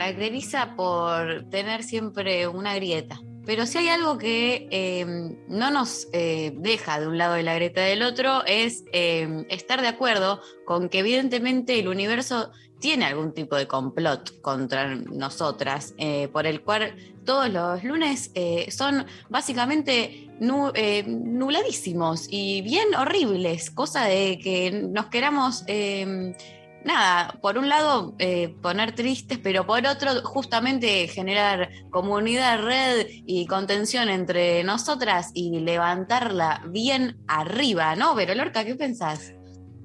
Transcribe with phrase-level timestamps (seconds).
[0.00, 3.20] caracteriza por tener siempre una grieta.
[3.44, 5.04] Pero si hay algo que eh,
[5.48, 9.80] no nos eh, deja de un lado de la grieta del otro es eh, estar
[9.82, 16.28] de acuerdo con que evidentemente el universo tiene algún tipo de complot contra nosotras, eh,
[16.28, 16.94] por el cual
[17.26, 20.72] todos los lunes eh, son básicamente nu-
[21.06, 26.34] nubladísimos y bien horribles, cosa de que nos queramos, eh,
[26.84, 33.46] nada, por un lado eh, poner tristes, pero por otro justamente generar comunidad, red y
[33.46, 38.14] contención entre nosotras y levantarla bien arriba, ¿no?
[38.14, 39.34] Pero Lorca, ¿qué pensás?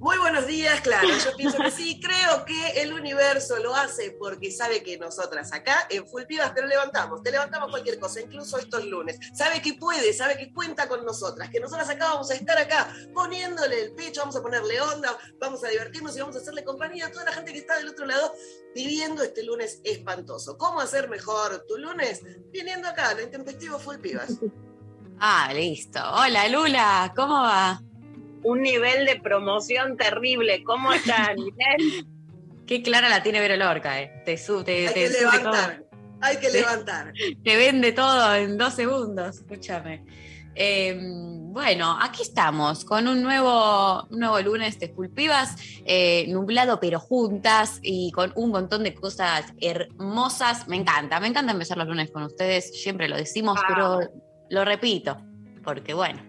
[0.06, 4.52] Muy buenos días, claro, yo pienso que sí, creo que el universo lo hace porque
[4.52, 8.60] sabe que nosotras acá en Full Pibas te lo levantamos, te levantamos cualquier cosa, incluso
[8.60, 9.18] estos lunes.
[9.34, 12.96] Sabe que puede, sabe que cuenta con nosotras, que nosotras acá vamos a estar acá
[13.16, 17.08] poniéndole el pecho, vamos a ponerle onda, vamos a divertirnos y vamos a hacerle compañía
[17.08, 18.32] a toda la gente que está del otro lado
[18.76, 20.56] viviendo este lunes espantoso.
[20.56, 22.22] ¿Cómo hacer mejor tu lunes?
[22.52, 24.34] Viniendo acá, lo intempestivo Full Pibas.
[25.20, 26.00] Ah, listo.
[26.00, 27.82] Hola Lula, ¿cómo va?
[28.46, 30.64] Un nivel de promoción terrible.
[30.64, 32.06] ¿Cómo está, Ninel?
[32.68, 34.24] Qué clara la tiene Vero Lorca, eh.
[34.26, 35.84] Te, su- te, Hay te que sube levantar,
[36.22, 37.14] hay que levantar.
[37.14, 40.04] todo, te vende todo en dos segundos, escúchame.
[40.56, 45.56] Eh, bueno, aquí estamos con un nuevo, un nuevo lunes de Pulpivas,
[45.86, 50.68] eh, nublado pero juntas y con un montón de cosas hermosas.
[50.68, 53.66] Me encanta, me encanta empezar los lunes con ustedes, siempre lo decimos, Ah.
[53.68, 54.00] pero
[54.50, 55.18] lo repito,
[55.64, 56.22] porque bueno,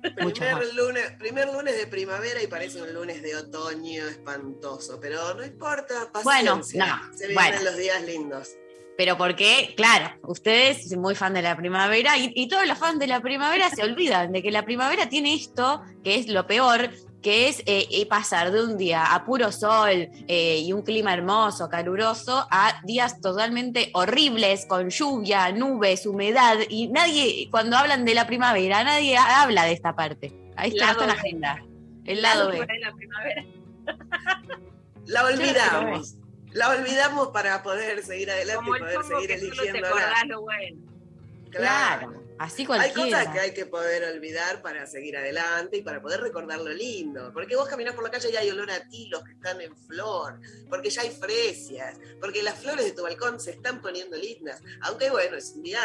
[0.00, 5.44] Primer lunes, primer lunes de primavera y parece un lunes de otoño espantoso, pero no
[5.44, 6.86] importa, Bueno, paciencia.
[6.86, 7.62] no, se vienen bueno.
[7.64, 8.48] los días lindos.
[8.96, 12.98] Pero porque, claro, ustedes son muy fan de la primavera y, y todos los fans
[12.98, 16.90] de la primavera se olvidan de que la primavera tiene esto, que es lo peor,
[17.22, 19.90] que es eh, eh, pasar de un día a puro sol
[20.28, 26.88] eh, y un clima hermoso, caluroso, a días totalmente horribles, con lluvia, nubes, humedad, y
[26.88, 30.32] nadie, cuando hablan de la primavera, nadie ha- habla de esta parte.
[30.56, 31.64] Ahí está, Lado está en la agenda.
[32.04, 32.66] El lado B.
[32.66, 33.44] de la primavera.
[35.06, 36.14] La olvidamos.
[36.52, 39.86] La olvidamos para poder seguir adelante Como y poder seguir te eligiendo.
[39.88, 40.80] acordás lo bueno.
[41.50, 46.20] Claro, así Hay cosas que hay que poder olvidar para seguir adelante y para poder
[46.20, 47.32] recordar lo lindo.
[47.32, 50.40] Porque vos caminás por la calle y hay olor a tilos que están en flor,
[50.68, 54.60] porque ya hay fresias, porque las flores de tu balcón se están poniendo lindas.
[54.82, 55.80] Aunque bueno, es un día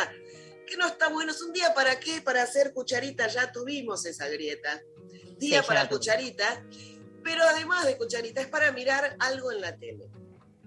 [0.65, 1.31] que no está bueno.
[1.31, 2.21] Es un día para qué?
[2.21, 3.27] Para hacer cucharita.
[3.27, 4.81] Ya tuvimos esa grieta.
[5.37, 6.63] Día Sí, para cucharita.
[7.23, 10.09] Pero además de cucharita, es para mirar algo en la tele.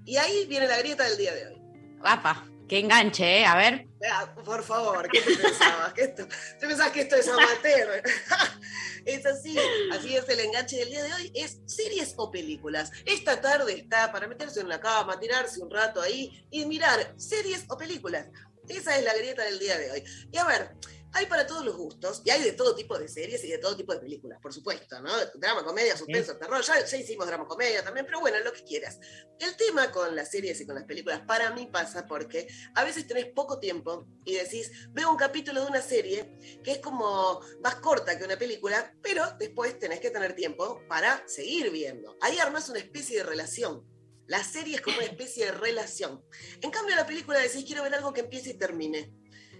[0.04, 1.62] Y ahí viene la grieta del día de hoy.
[2.02, 3.46] Apa, qué enganche, ¿eh?
[3.46, 3.86] A ver.
[4.10, 5.92] Ah, por favor, ¿qué te pensabas?
[5.94, 6.26] ¿Que esto,
[6.60, 8.02] ¿Te pensabas que esto es amateur?
[9.04, 9.56] es así,
[9.92, 12.92] así es el enganche del día de hoy, es series o películas.
[13.04, 17.64] Esta tarde está para meterse en la cama, tirarse un rato ahí y mirar series
[17.68, 18.28] o películas.
[18.68, 20.04] Esa es la grieta del día de hoy.
[20.32, 20.74] Y a ver,
[21.16, 23.76] hay para todos los gustos y hay de todo tipo de series y de todo
[23.76, 25.10] tipo de películas, por supuesto, ¿no?
[25.34, 26.62] Drama, comedia, suspenso, terror.
[26.62, 28.98] Ya, ya hicimos drama, comedia también, pero bueno, lo que quieras.
[29.38, 33.06] El tema con las series y con las películas para mí pasa porque a veces
[33.06, 37.76] tenés poco tiempo y decís, veo un capítulo de una serie que es como más
[37.76, 42.16] corta que una película, pero después tenés que tener tiempo para seguir viendo.
[42.20, 43.84] Ahí armás una especie de relación.
[44.26, 46.22] La serie es como una especie de relación.
[46.60, 49.12] En cambio, la película decís, quiero ver algo que empiece y termine.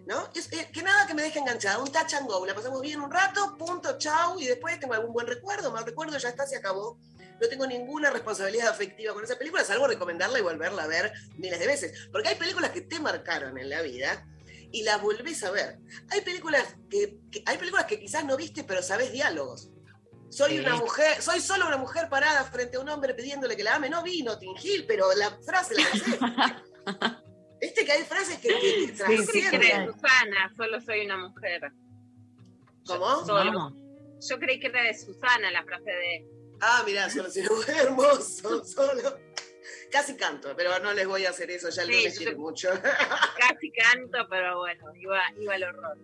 [0.06, 0.29] ¿No?
[0.35, 3.00] Es, eh, que nada que me deje enganchada, un touch and go, la pasamos bien
[3.00, 6.56] un rato, punto, chau, y después tengo algún buen recuerdo, mal recuerdo, ya está, se
[6.56, 6.99] acabó.
[7.41, 11.58] No tengo ninguna responsabilidad afectiva con esa película, salvo recomendarla y volverla a ver miles
[11.58, 12.08] de veces.
[12.12, 14.25] Porque hay películas que te marcaron en la vida
[14.73, 15.79] y las volvés a ver.
[16.11, 19.70] Hay películas que, que- hay películas que quizás no viste, pero sabes diálogos.
[20.31, 20.58] Soy Sí.
[20.61, 23.91] una mujer, soy solo una mujer parada frente a un hombre pidiéndole que la ame.
[23.91, 27.17] No vi Notting Hill, pero la frase la sé.
[27.61, 29.62] Viste que hay frases que, que Yo creí que trascienden.
[29.62, 31.73] era de Susana, solo soy una mujer.
[32.87, 33.25] ¿Cómo?
[33.25, 33.76] Solo.
[34.29, 36.26] Yo creí que era de Susana la frase de.
[36.61, 39.19] Ah, mirá, solo soy un hermoso, solo.
[39.91, 42.35] Casi canto, pero no les voy a hacer eso, ya el Sí, lunes yo- tiene
[42.37, 42.69] mucho.
[43.38, 45.99] Casi canto, pero bueno, iba, iba al horror.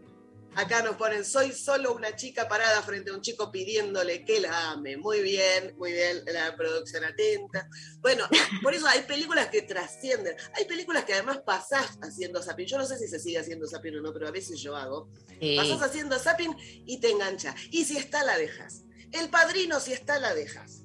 [0.54, 4.72] Acá nos ponen, soy solo una chica parada frente a un chico pidiéndole que la
[4.72, 4.99] ame.
[4.99, 7.69] Muy bien, muy bien, la producción atenta.
[8.00, 8.25] Bueno,
[8.62, 10.37] por eso hay películas que trascienden.
[10.54, 12.66] Hay películas que además pasás haciendo zapping.
[12.66, 15.08] Yo no sé si se sigue haciendo zapping o no, pero a veces yo hago.
[15.40, 15.56] Sí.
[15.56, 16.54] Pasás haciendo zapping
[16.87, 17.54] y te engancha.
[17.70, 18.82] Y si está, la dejas.
[19.10, 20.82] El padrino, si está, la dejas.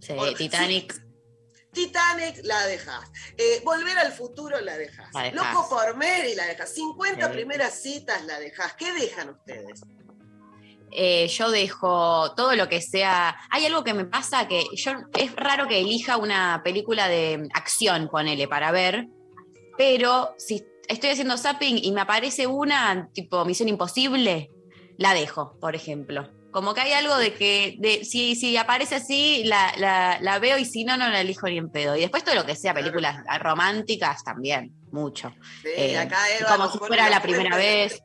[0.00, 1.05] Sí, o- Titanic.
[1.76, 3.00] Titanic, la dejas.
[3.36, 5.08] Eh, Volver al futuro, la dejas.
[5.34, 6.72] Loco por Mary, la dejas.
[6.74, 7.32] 50 Sí.
[7.34, 8.74] primeras citas, la dejas.
[8.74, 9.82] ¿Qué dejan ustedes?
[10.90, 13.36] Eh, yo dejo todo lo que sea.
[13.50, 18.08] Hay algo que me pasa que yo es raro que elija una película de acción,
[18.10, 19.06] ponele, para ver,
[19.76, 24.50] pero si estoy haciendo zapping y me aparece una tipo Misión Imposible,
[24.96, 26.30] la dejo, por ejemplo.
[26.56, 30.56] Como que hay algo de que de, si, si aparece así, la, la- la veo
[30.56, 31.94] y si no, no la elijo ni en pedo.
[31.96, 35.34] Y después todo lo que sea películas románticas también, mucho.
[35.60, 38.02] Sí, Eh, acá Eva como si fuera la primera vez.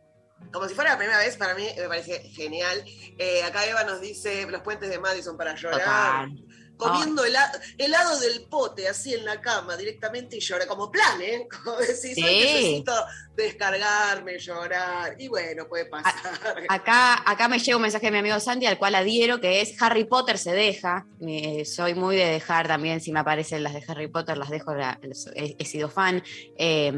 [0.52, 2.84] Como si fuera la primera vez, para mí me parece genial.
[3.18, 6.28] Eh, acá Eva nos dice los puentes de Madison para llorar.
[6.28, 6.44] Total.
[6.90, 10.66] Comiendo hela- helado del pote, así en la cama directamente y llora.
[10.68, 11.48] Como plan, ¿eh?
[11.64, 12.24] Como decís, Sí.
[12.24, 12.94] "Hoy necesito
[13.36, 15.16] descargarme, llorar.
[15.20, 16.14] Y bueno, puede pasar.
[16.70, 19.82] Acá, acá me llega un mensaje de mi amigo Santi al cual adhiero, que es
[19.82, 21.06] Harry Potter se deja.
[21.26, 24.74] Eh, soy muy de dejar también, si me aparecen las de Harry Potter, las dejo,
[24.74, 25.00] la-
[25.36, 26.24] he, he sido fan.
[26.58, 26.92] Eh,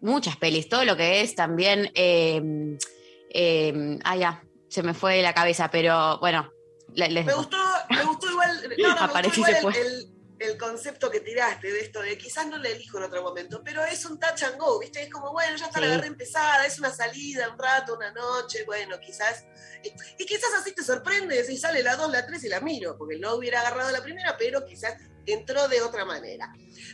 [0.00, 1.90] muchas pelis, todo lo que es también...
[3.34, 6.51] Eh, ah, ya, se me fue de la cabeza, pero bueno,
[7.24, 7.56] Me gustó,
[7.90, 9.82] me gustó igual, no, no, me Aparece gustó y se igual fue.
[9.82, 13.22] el, el- el concepto que tiraste de esto de quizás no le elijo en otro
[13.22, 15.00] momento, pero es un touch and go, ¿viste?
[15.04, 18.64] Es como, bueno, ya está la agarré empezada, es una salida, un rato, una noche,
[18.64, 19.44] bueno, quizás.
[19.84, 22.98] Y, y quizás así te sorprende si sale la 2, la 3 y la miro,
[22.98, 24.94] porque no hubiera agarrado la primera, pero quizás
[25.26, 26.52] entró de otra manera.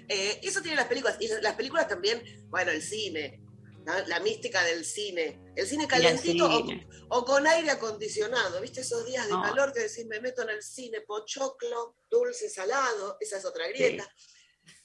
[0.08, 3.40] Eh, eso tiene las películas, y las películas también, bueno, el cine.
[3.86, 3.94] ¿no?
[4.08, 5.40] La mística del cine.
[5.60, 6.88] El cine calentito o cine.
[7.08, 8.80] o con aire acondicionado, ¿viste?
[8.82, 13.38] Esos días de calor que decís, me meto en el cine, pochoclo, dulce, salado, esa
[13.38, 14.08] es otra grieta.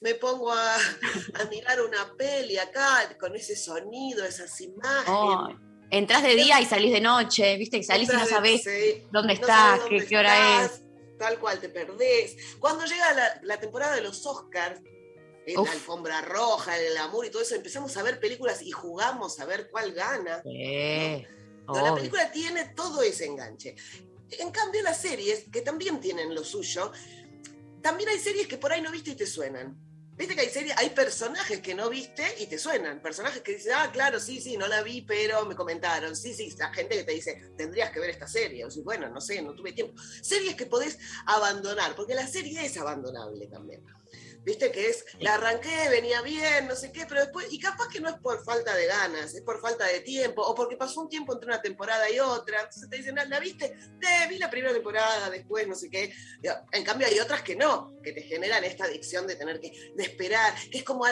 [0.00, 0.74] Me pongo a,
[1.34, 5.06] a mirar una peli acá, con ese sonido, esas imágenes.
[5.08, 5.48] Oh,
[5.90, 9.06] entras de día y salís de noche, viste, que salís y no de- sabés sí,
[9.12, 10.80] dónde estás, qué, dónde qué hora es.
[11.18, 12.36] Tal cual, te perdés.
[12.58, 14.80] Cuando llega la, la temporada de los Oscars,
[15.46, 15.68] en Uf.
[15.68, 19.44] la alfombra roja, el amor y todo eso, empezamos a ver películas y jugamos a
[19.46, 20.42] ver cuál gana.
[20.42, 21.26] Sí,
[21.66, 23.74] No, la película tiene todo ese enganche.
[24.30, 26.90] En cambio, las series, que también tienen lo suyo,
[27.82, 29.78] también hay series que por ahí no viste y te suenan.
[30.16, 33.02] Viste que hay series, hay personajes que no viste y te suenan.
[33.02, 36.14] Personajes que dicen, ah, claro, sí, sí, no la vi, pero me comentaron.
[36.14, 38.64] Sí, sí, la gente que te dice, tendrías que ver esta serie.
[38.64, 40.00] O sea, bueno, no sé, no tuve tiempo.
[40.22, 43.84] Series que podés abandonar, porque la serie es abandonable también.
[44.44, 48.00] Viste que es, la arranqué, venía bien, no sé qué, pero después, y capaz que
[48.00, 51.08] no es por falta de ganas, es por falta de tiempo, o porque pasó un
[51.08, 52.58] tiempo entre una temporada y otra.
[52.60, 53.66] Entonces te dicen, "Ah, ¿la viste?
[53.66, 56.12] "Eh, vi la primera temporada, después no sé qué.
[56.72, 60.02] En cambio hay otras que no, que te generan esta adicción de tener que, de
[60.02, 61.04] esperar, que es como,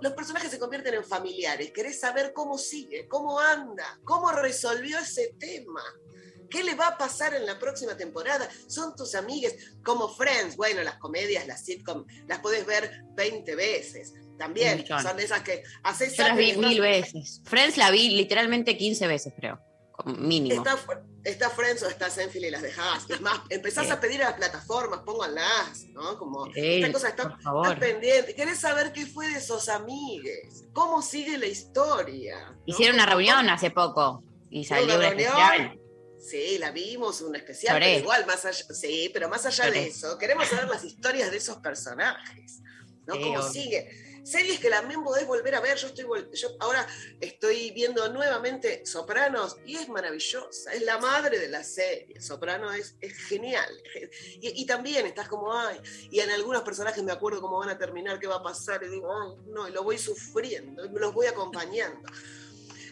[0.00, 5.34] los personajes se convierten en familiares, querés saber cómo sigue, cómo anda, cómo resolvió ese
[5.38, 5.82] tema.
[6.50, 8.48] ¿Qué le va a pasar en la próxima temporada?
[8.68, 10.56] Son tus amigues, como Friends.
[10.56, 14.12] Bueno, las comedias, las sitcom, las podés ver 20 veces.
[14.38, 17.40] También son de esas que haces Yo las vi mil veces.
[17.44, 19.60] Friends la vi literalmente 15 veces, creo.
[20.06, 20.56] Mínimo.
[20.56, 20.76] Está,
[21.22, 23.08] está Friends o está Seinfeld y las dejás.
[23.08, 23.92] Es más, empezás Sí.
[23.92, 26.18] a pedir a las plataformas, pónganlas, ¿no?
[26.18, 27.38] Como Sí, esta cosa está,
[27.78, 28.34] pendiente.
[28.34, 30.64] ¿Querés saber qué fue de esos amigues?
[30.72, 32.50] ¿Cómo sigue la historia?
[32.50, 32.62] ¿no?
[32.66, 35.28] Hicieron una ¿Cómo- reunión hace poco y salió una un reunión.
[35.32, 35.80] especial.
[36.24, 40.16] Sí, la vimos, un especial, pero igual, más allá, sí, pero más allá de eso,
[40.16, 42.60] queremos saber las historias de esos personajes,
[43.06, 43.14] ¿no?
[43.14, 44.04] Sí, Cómo sigue.
[44.24, 46.86] Series que también podés volver a ver, yo estoy yo ahora
[47.20, 52.96] estoy viendo nuevamente Sopranos y es maravillosa, es la madre de la serie, Soprano es,
[53.02, 53.68] es genial.
[54.40, 55.78] Y, y también estás como, ay,
[56.10, 58.88] y en algunos personajes me acuerdo cómo van a terminar, qué va a pasar, y
[58.88, 62.08] digo, ay, no, y lo voy sufriendo, y me los voy acompañando.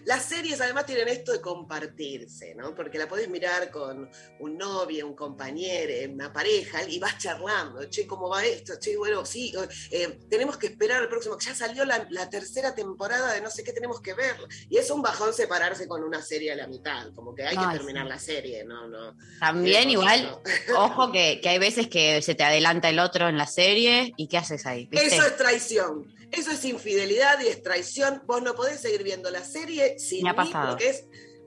[0.04, 2.75] Las series además tienen esto de compartirse, ¿no?
[2.75, 8.06] Porque la podés mirar con un novio, un compañero, una pareja, y vas charlando, che,
[8.06, 8.75] ¿cómo va esto?
[8.80, 9.52] Che, bueno, sí,
[9.90, 13.62] eh, tenemos que esperar el próximo, ya salió la, la tercera temporada de no sé
[13.62, 14.37] qué tenemos que ver.
[14.68, 17.78] Y es un bajón separarse con una serie a la mitad, como que hay que
[17.78, 18.09] terminar sí.
[18.09, 18.88] la serie, ¿no?
[18.88, 20.78] no También Eh, igual, no.
[20.85, 24.28] ojo que, que hay veces que se te adelanta el otro en la serie y
[24.28, 24.87] ¿qué haces ahí?
[24.87, 25.06] ¿Viste?
[25.06, 26.12] Eso es traición.
[26.32, 28.22] Eso es infidelidad y es traición.
[28.26, 30.70] Vos no podés seguir viendo la serie sin Me ha mí pasado.
[30.70, 31.04] porque es.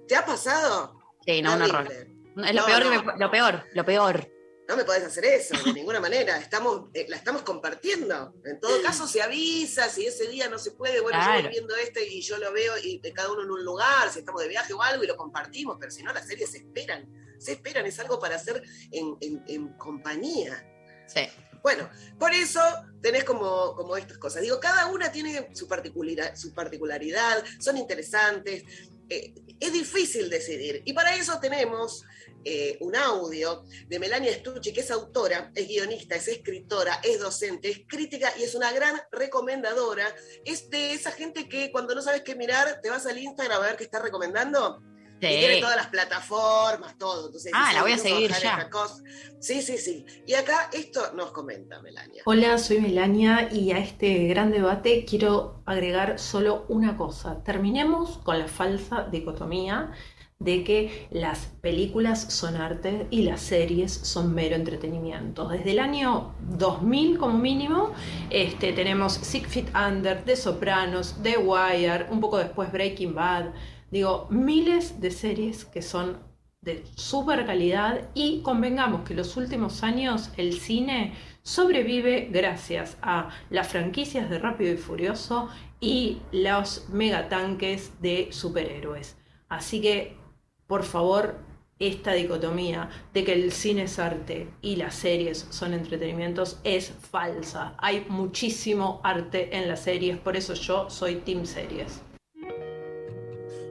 [0.07, 0.99] ¿Te ha pasado?
[1.25, 1.87] Sí, no, un horror.
[1.87, 2.15] Terrible.
[2.47, 3.03] Es lo No, peor, que no.
[3.03, 4.31] me- lo peor, lo peor.
[4.67, 6.37] No me podés hacer eso, de ninguna manera.
[6.37, 8.33] Estamos, eh, la estamos compartiendo.
[8.45, 11.41] En todo caso, se avisa, si ese día no se puede, bueno, yo Claro.
[11.43, 14.19] voy viendo este y yo lo veo y de cada uno en un lugar, si
[14.19, 17.07] estamos de viaje o algo y lo compartimos, pero si no, las series se esperan.
[17.39, 18.61] Se esperan, es algo para hacer
[18.91, 20.67] en, en- en compañía.
[21.07, 21.27] Sí.
[21.65, 22.61] Bueno, por eso
[23.01, 24.43] tenés como, como estas cosas.
[24.43, 28.63] Digo, cada una tiene su, particular, su particularidad, son interesantes.
[29.09, 30.83] eh, es difícil decidir.
[30.85, 32.03] Y para eso tenemos
[32.43, 37.71] eh, un audio de Melania Stucci, que es autora, es guionista, es escritora, es docente,
[37.71, 40.13] es crítica y es una gran recomendadora.
[40.43, 43.65] Es de esa gente que cuando no sabes qué mirar, te vas al Instagram a
[43.65, 44.83] ver qué está recomendando.
[45.21, 47.27] Y tiene todas las plataformas, todo.
[47.27, 48.35] Entonces, Ah, la voy a "Vamos seguir ya".
[48.35, 49.03] esta cosa".
[49.39, 50.05] Sí, sí, sí.
[50.27, 52.21] Y acá esto nos comenta Melania.
[52.25, 57.43] Hola, soy Melania y a este gran debate quiero agregar solo una cosa.
[57.43, 59.91] Terminemos con la falsa dicotomía
[60.37, 65.47] de que las películas son arte y las series son mero entretenimiento.
[65.47, 67.93] Desde el año 2000 como mínimo
[68.29, 73.53] este, tenemos Six Feet Under, The Sopranos, The Wire, un poco después Breaking Bad.
[73.91, 76.17] Digo, miles de series que son
[76.61, 81.13] de super calidad y convengamos que los últimos años el cine
[81.43, 85.47] sobrevive gracias a las franquicias de Rápido y Furioso
[85.79, 89.15] y los megatanques de superhéroes.
[89.47, 90.17] Así que,
[90.65, 91.37] por favor,
[91.77, 97.75] esta dicotomía de que el cine es arte y las series son entretenimientos es falsa.
[97.77, 102.01] Hay muchísimo arte en las series, por eso yo soy Team Series.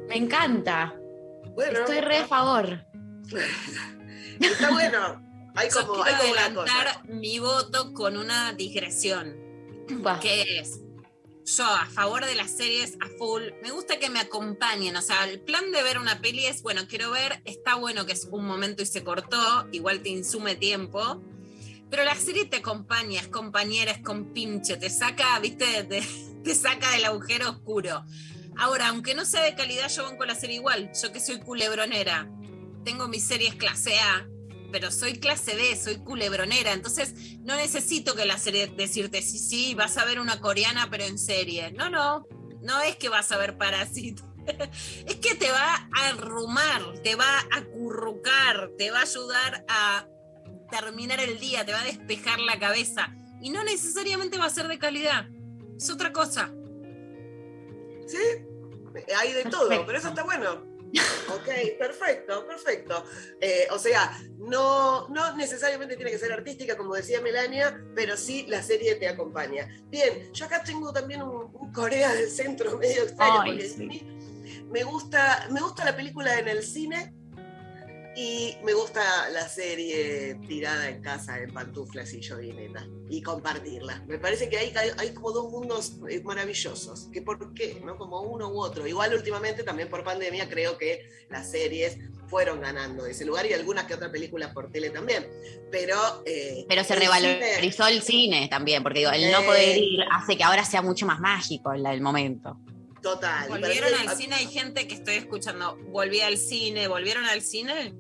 [0.09, 0.95] Me encanta.
[1.55, 2.85] Bueno, Estoy re a favor.
[4.41, 5.23] está bueno.
[5.57, 7.03] Hay como, quiero hay como una adelantar cosa.
[7.09, 9.37] mi voto con una digresión,
[10.05, 10.19] Va.
[10.19, 10.81] que es
[11.45, 13.43] yo a favor de las series a full.
[13.63, 16.83] Me gusta que me acompañen, o sea, el plan de ver una peli es, bueno,
[16.89, 21.23] quiero ver, está bueno que es un momento y se cortó, igual te insume tiempo.
[21.89, 26.03] Pero la serie te acompaña, es compañera, es compinche, te saca, viste, te,
[26.43, 28.05] te saca del agujero oscuro.
[28.57, 30.91] Ahora, aunque no sea de calidad, yo banco la serie igual.
[31.01, 32.29] Yo que soy culebronera,
[32.85, 34.29] tengo mis series clase A,
[34.71, 36.73] pero soy clase B, soy culebronera.
[36.73, 41.05] Entonces, no necesito que la serie decirte, sí, sí, vas a ver una coreana, pero
[41.05, 41.73] en serie.
[41.73, 42.27] No, no,
[42.61, 44.23] no es que vas a ver Parasite.
[45.07, 50.07] es que te va a arrumar, te va a acurrucar, te va a ayudar a
[50.71, 53.15] terminar el día, te va a despejar la cabeza.
[53.41, 55.29] Y no necesariamente va a ser de calidad.
[55.77, 56.53] Es otra cosa.
[58.07, 58.19] Sí,
[59.17, 59.87] hay de todo, Perfecto.
[59.87, 60.75] pero eso está bueno.
[61.29, 63.05] Ok, perfecto, perfecto.
[63.41, 68.47] Eh, o sea, no, no necesariamente tiene que ser artística, como decía Melania, pero sí
[68.49, 69.69] la serie te acompaña.
[69.89, 74.07] Bien, yo acá tengo también un, un Corea del Centro medio extraño, Ay, porque sí.
[74.71, 77.13] me gusta, me gusta la película en el cine
[78.17, 84.03] y me gusta la serie tirada en casa en pantuflas y joguineta y compartirla.
[84.07, 87.09] Me parece que hay, hay, como dos mundos eh, maravillosos.
[87.13, 87.81] que por qué?
[87.85, 87.97] ¿No?
[87.97, 88.87] Como uno u otro.
[88.87, 93.85] Igual últimamente también por pandemia creo que las series fueron ganando ese lugar y algunas
[93.85, 95.29] que otras películas por tele también.
[95.71, 99.45] Pero, eh, Pero se el revalorizó cine- el cine también, porque digo, el no Eh.
[99.45, 102.59] poder ir hace que ahora sea mucho más mágico el, el momento.
[103.03, 103.49] Total.
[103.51, 107.93] Volvieron al cine, hay gente que estoy escuchando, volví al cine, ¿volvieron al cine?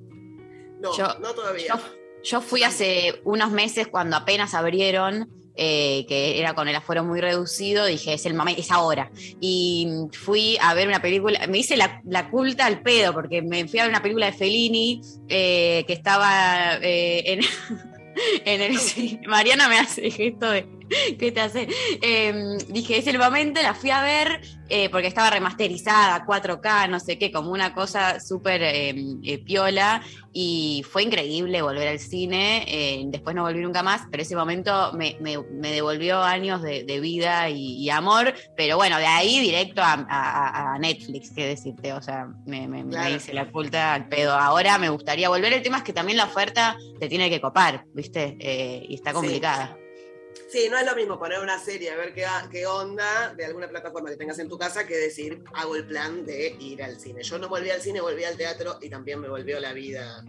[0.85, 1.67] No, Yo- no todavía.
[1.69, 1.75] Yo,
[2.23, 7.21] yo fui hace unos meses cuando apenas abrieron, eh, que era con el aforo muy
[7.21, 9.11] reducido, dije, es el momento, es ahora.
[9.41, 13.67] Y fui a ver una película, me hice la, la culta al pedo, porque me
[13.69, 17.41] fui a ver una película de Fellini eh, que estaba eh, en,
[18.45, 19.21] en el cine.
[19.27, 20.67] Mariana me hace gesto de,
[21.19, 21.69] ¿qué te hace?
[22.03, 27.01] Eh, dije, es el momento, la fui a ver eh, porque estaba remasterizada, 4K, no
[27.01, 32.65] sé qué, como una cosa súper eh, eh, piola y fue increíble volver al cine,
[32.67, 36.85] eh, después no volví nunca más, pero ese momento me, me- me devolvió años de,
[36.85, 41.47] de vida y, y amor, pero bueno, de ahí directo a, a- a Netflix, qué
[41.47, 43.15] decirte, o sea, me, me- Claro.
[43.17, 44.33] hice la culta al pedo.
[44.35, 47.85] Ahora me gustaría volver, el tema es que también la oferta te tiene que copar,
[47.95, 48.37] ¿viste?
[48.89, 49.77] Y está complicada.
[49.77, 49.84] Sí,
[50.71, 54.11] no es lo mismo poner una serie a ver qué, qué onda de alguna plataforma
[54.11, 57.23] que tengas en tu casa que decir, hago el plan de ir al cine.
[57.23, 60.25] Yo no volví al cine, volví al teatro y también me volvió la vida.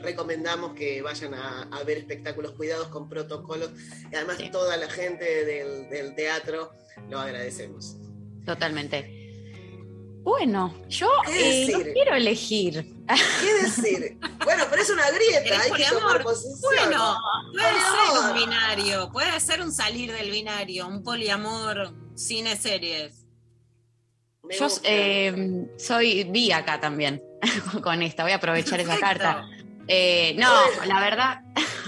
[0.00, 3.70] Recomendamos que vayan a, a ver espectáculos cuidados con protocolos.
[4.12, 4.50] Y además Sí.
[4.50, 6.72] toda la gente del, del teatro
[7.08, 7.96] lo agradecemos.
[8.44, 9.23] Totalmente.
[10.24, 12.94] Bueno, yo ¿Qué eh, no quiero elegir.
[13.40, 14.18] ¿Qué decir?
[14.42, 16.00] Bueno, pero es una grieta, ¿Querés hay que poliamor?
[16.00, 16.58] tomar posición.
[16.62, 17.16] Bueno,
[17.52, 18.06] puede Poliamor.
[18.24, 23.26] ser un binario, puede ser un salir del binario, un poliamor, cine, series.
[24.42, 27.22] Me Yo eh, soy vi acá también
[27.82, 29.46] con esta, voy a aprovechar esa carta.
[29.86, 30.50] Eh, no,
[30.86, 31.40] la verdad,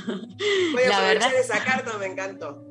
[0.07, 2.63] Voy a la aprovechar verdad- esa carta, me encantó.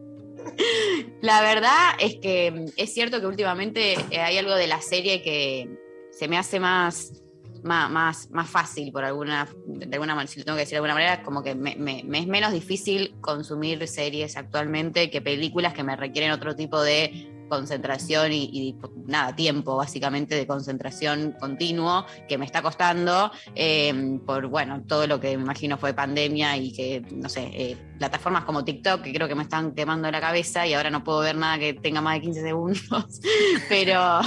[1.22, 5.22] La verdad es que mm, es cierto que últimamente eh, hay algo de la serie
[5.22, 5.70] que
[6.12, 7.24] se me hace más,
[7.64, 10.78] más, más, más fácil por alguna, de alguna manera, si lo tengo que decir de
[10.78, 15.96] alguna manera, como que me, es menos difícil consumir series actualmente que películas que me
[15.96, 18.76] requieren otro tipo de concentración y, y,
[19.06, 25.20] nada, tiempo básicamente de concentración continuo que me está costando eh, por, bueno, todo lo
[25.20, 29.28] que me imagino fue pandemia y que, no sé, eh, plataformas como TikTok que creo
[29.28, 32.16] que me están quemando la cabeza y ahora no puedo ver nada que tenga más
[32.16, 32.82] de 15 segundos,
[33.70, 34.22] pero,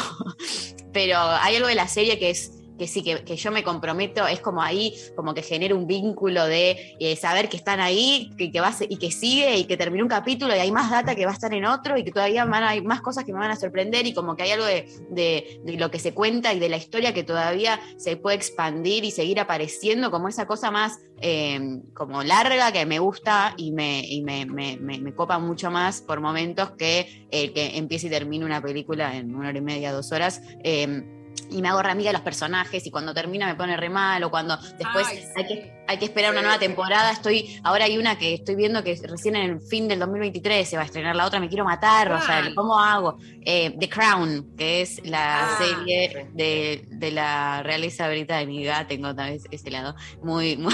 [0.92, 4.26] pero hay algo de la serie que es que sí, que, que yo me comprometo,
[4.26, 8.50] es como ahí, como que genera un vínculo de eh, saber que están ahí que,
[8.52, 11.24] que va y que sigue y que terminó un capítulo y hay más data que
[11.24, 13.50] va a estar en otro y que todavía van hay más cosas que me van
[13.50, 16.68] a sorprender y como que hay algo de, de- lo que se cuenta y de
[16.68, 21.80] la historia que todavía se puede expandir y seguir apareciendo como esa cosa más eh,
[21.94, 26.20] como larga que me gusta y me, y me, me- me- copa mucho más por
[26.20, 30.12] momentos que el que empiece y termine una película en una hora y media, dos
[30.12, 30.40] horas.
[30.62, 31.14] eh,
[31.50, 34.22] y me hago re amiga de los personajes y cuando termina me pone re mal
[34.24, 37.10] o cuando después Ay, hay, que, hay que esperar una nueva temporada.
[37.12, 40.76] Estoy, ahora hay una que estoy viendo que recién en el fin del 2023 se
[40.76, 42.50] va a estrenar la otra, me quiero matar, o sea.
[42.54, 43.18] ¿cómo hago?
[43.44, 49.26] Eh, The Crown, que es la Ah, serie de, de la realeza británica, tengo otra
[49.26, 50.72] vez ese lado, muy, muy-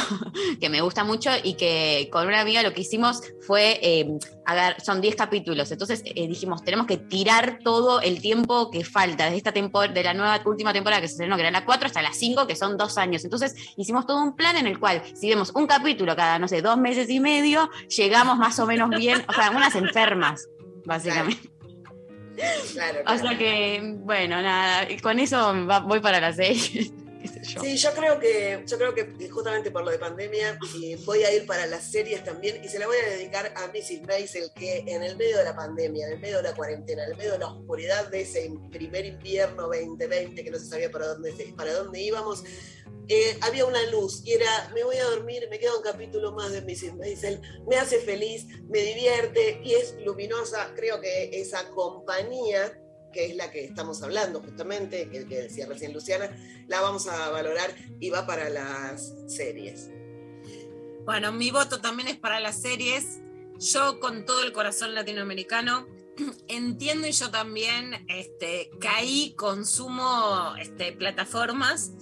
[0.61, 4.07] que me gusta mucho y que con una amiga lo que hicimos fue, eh,
[4.47, 9.25] agar son 10 capítulos, entonces eh, dijimos, tenemos que tirar todo el tiempo que falta,
[9.25, 12.03] desde esta de la nueva última temporada que se estrenó, que era la 4, hasta
[12.03, 13.25] la 5, que son dos años.
[13.25, 16.63] Entonces hicimos todo un plan en el cual, si vemos un capítulo cada, no sé,
[16.63, 20.49] dos meses y medio, llegamos más o menos bien, o sea, unas enfermas,
[20.85, 21.49] básicamente.
[21.49, 21.55] Claro.
[22.73, 22.99] Claro.
[23.07, 25.55] O sea que, bueno, nada, con eso
[25.87, 26.93] voy para las 6.
[27.61, 31.33] Sí, yo creo que, yo creo que justamente por lo de pandemia y voy a
[31.33, 34.07] ir para las series también y se la voy a dedicar a Mrs.
[34.07, 37.13] Maisel que en el medio de la pandemia, en el medio de la cuarentena, en
[37.13, 41.07] el medio de la oscuridad de ese primer invierno 2020 que no se sabía para
[41.09, 42.45] dónde, para dónde íbamos,
[43.09, 46.53] eh, había una luz y era, me voy a dormir, me queda un capítulo más
[46.53, 46.95] de Mrs.
[46.97, 52.81] Maisel, me hace feliz, me divierte y es luminosa, creo que esa compañía
[53.15, 56.29] que es la que estamos hablando justamente, que, que decía recién Luciana,
[56.67, 59.91] la vamos a valorar y va para las series.
[61.05, 63.21] Bueno, mi voto también es para las series.
[63.59, 65.87] Yo con todo el corazón latinoamericano
[66.49, 71.93] entiendo y yo también este, caí, consumo este, plataformas.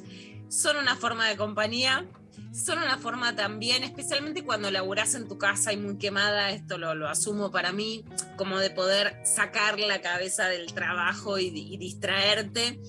[0.49, 2.09] Son una forma de compañía,
[2.53, 6.95] son una forma también, especialmente cuando laburás en tu casa y muy quemada, esto lo,
[6.95, 8.05] lo asumo para mí,
[8.37, 12.81] como de poder sacar la cabeza del trabajo y, distraerte.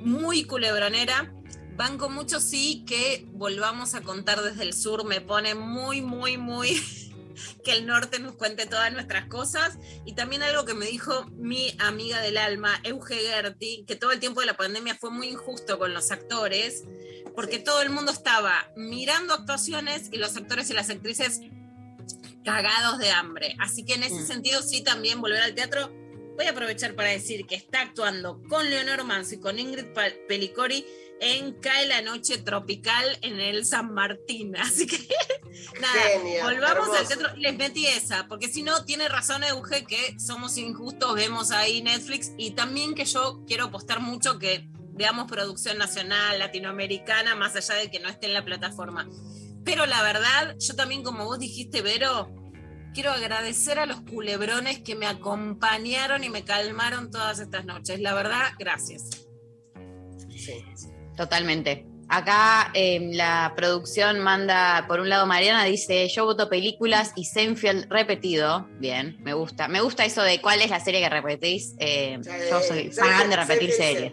[0.00, 1.32] Muy culebronera,
[1.76, 6.80] Banco mucho sí que volvamos a contar desde el sur, me pone muy, muy, muy
[7.64, 9.78] que el norte nos cuente todas nuestras cosas.
[10.04, 14.20] Y también algo que me dijo mi amiga del alma, Euge Gerti, que todo el
[14.20, 16.84] tiempo de la pandemia fue muy injusto con los actores,
[17.34, 21.40] porque todo el mundo estaba mirando actuaciones y los actores y las actrices
[22.44, 23.56] cagados de hambre.
[23.58, 24.26] Así que en ese Mm.
[24.26, 25.90] sentido sí también volver al teatro.
[26.36, 29.86] Voy a aprovechar para decir que está actuando con Leonor Manso y con Ingrid
[30.28, 30.84] Pelicori
[31.20, 34.56] en Cae la Noche Tropical en el San Martín.
[34.58, 34.98] Así que
[35.80, 37.28] nada, Genial, volvamos al teatro.
[37.36, 42.32] Les metí esa, porque si no, tiene razón Euge que somos injustos, vemos ahí Netflix
[42.36, 47.90] y también que yo quiero apostar mucho que veamos producción nacional, latinoamericana, más allá de
[47.90, 49.08] que no esté en la plataforma.
[49.64, 52.30] Pero la verdad, yo también, como vos dijiste, Vero,
[52.92, 58.00] quiero agradecer a los culebrones que me acompañaron y me calmaron todas estas noches.
[58.00, 59.26] La verdad, gracias.
[60.30, 60.64] Sí.
[61.16, 61.86] Totalmente.
[62.08, 67.90] Acá eh, la producción manda, por un lado, Mariana dice, yo voto películas y Seinfeld
[67.90, 68.68] repetido.
[68.78, 69.68] Bien, me gusta.
[69.68, 71.74] Me gusta eso de cuál es la serie que repetís.
[71.78, 72.18] Eh,
[72.50, 74.12] yo soy fan de repetir series.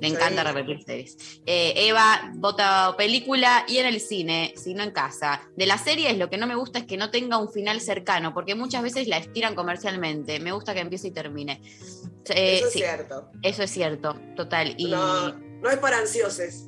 [0.00, 0.48] Me encanta Sí.
[0.48, 1.40] repetir series.
[1.46, 5.42] Eh, Eva vota película y en el cine, si no en casa.
[5.56, 8.32] De las series lo que no me gusta es que no tenga un final cercano,
[8.34, 10.40] porque muchas veces la estiran comercialmente.
[10.40, 11.60] Me gusta que empiece y termine.
[12.30, 13.30] Eh, Eso es sí, cierto.
[13.42, 14.74] eso es cierto, total.
[14.78, 16.66] Y No, no es para ansiosos.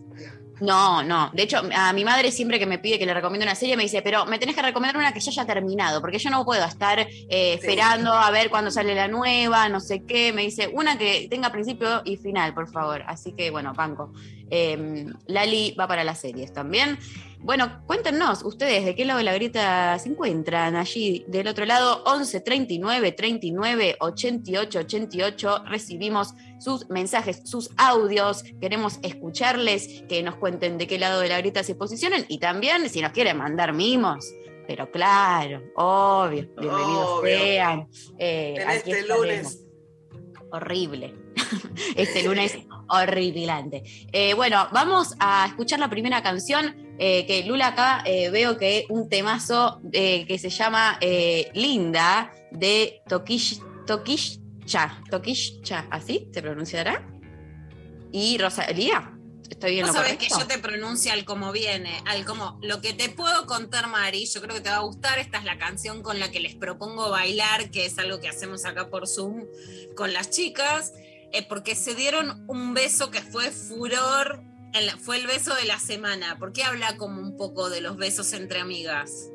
[0.62, 1.28] No, no.
[1.32, 3.82] De hecho, a mi madre siempre que me pide que le recomiende una serie me
[3.82, 6.64] dice, pero me tenés que recomendar una que ya haya terminado, porque yo no puedo
[6.64, 10.32] estar eh, esperando a ver cuándo sale la nueva, no sé qué.
[10.32, 13.02] Me dice, una que tenga principio y final, por favor.
[13.08, 14.12] Así que, bueno, banco.
[14.50, 16.96] Eh, Lali va para las series también.
[17.42, 21.24] Bueno, cuéntenos ustedes de qué lado de la grieta se encuentran allí.
[21.26, 25.64] Del otro lado, 11 39 39 88 88.
[25.66, 28.44] Recibimos sus mensajes, sus audios.
[28.60, 32.88] Queremos escucharles, que nos cuenten de qué lado de la grieta se posicionan y también
[32.88, 34.24] si nos quieren mandar mimos.
[34.68, 37.38] Pero claro, obvio, bienvenidos Obvio.
[37.38, 37.88] sean.
[38.18, 39.58] Eh, En este estaremos.
[40.52, 41.14] Horrible.
[41.96, 43.82] este lunes horripilante.
[44.12, 48.84] Eh, bueno, vamos a escuchar la primera canción eh, que Lula acá eh, veo que
[48.90, 50.98] un temazo que se llama
[51.54, 55.02] Linda de Tokish, Tokishcha.
[55.10, 57.02] Tokishcha, ¿así se pronunciará?
[58.12, 59.10] Y Rosalía.
[59.50, 62.80] ¿Estoy bien Vos lo sabés que yo te pronuncio al como viene, al como lo
[62.80, 65.18] que te puedo contar, Mari, yo creo que te va a gustar.
[65.18, 68.64] Esta es la canción con la que les propongo bailar, que es algo que hacemos
[68.64, 69.46] acá por Zoom
[69.96, 70.92] con las chicas,
[71.32, 74.42] eh, porque se dieron un beso que fue furor,
[74.74, 77.96] en la- fue el beso de la semana, porque habla como un poco de los
[77.98, 79.28] besos entre amigas.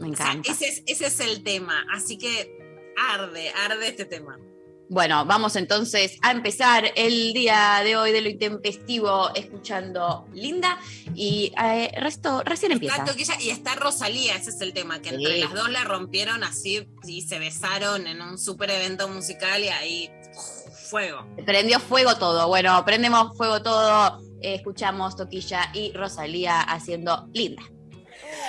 [0.00, 0.50] Me O sea, encanta.
[0.52, 2.58] ese es, ese es el tema, así que
[3.10, 4.38] arde, arde este tema.
[4.92, 10.78] Bueno, vamos entonces a empezar el día de hoy de lo intempestivo escuchando Linda
[11.14, 12.96] y eh, resto recién empieza.
[12.96, 16.44] Está Toquilla y está Rosalía, ese es el tema, que entre las dos la rompieron
[16.44, 21.26] así y se besaron en un super evento musical y ahí uf, fuego.
[21.46, 22.48] Prendió fuego todo.
[22.48, 24.20] Bueno, prendemos fuego todo.
[24.42, 27.62] eh, escuchamos Toquilla y Rosalía haciendo Linda.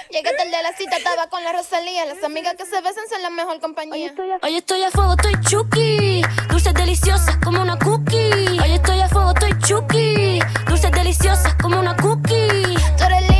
[0.09, 2.05] Llegué tarde a la cita, estaba con la Rosalía.
[2.05, 4.13] Las amigas que se besan son la mejor compañía.
[4.41, 6.21] Hoy estoy a fuego, estoy chuki.
[6.49, 8.59] Dulces deliciosas como una cookie.
[8.61, 10.39] Hoy estoy a fuego, estoy chuki.
[10.67, 12.75] Dulces deliciosas como una cookie.
[12.97, 13.32] Tú eres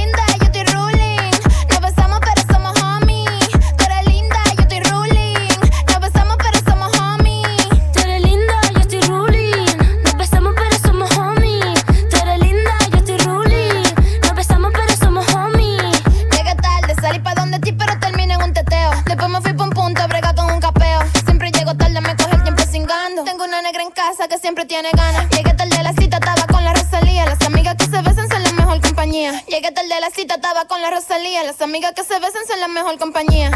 [24.27, 25.29] que siempre tiene ganas.
[25.29, 27.25] Llegué tarde a la cita, estaba con la Rosalía.
[27.25, 29.43] Las amigas que se besan son la mejor compañía.
[29.47, 31.43] Llegué tarde a la cita, estaba con la Rosalía.
[31.43, 33.51] Las amigas que se besan son la mejor compañía.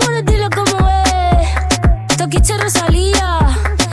[0.00, 2.16] More, dilo como es.
[2.16, 3.38] Toquiche Rosalía.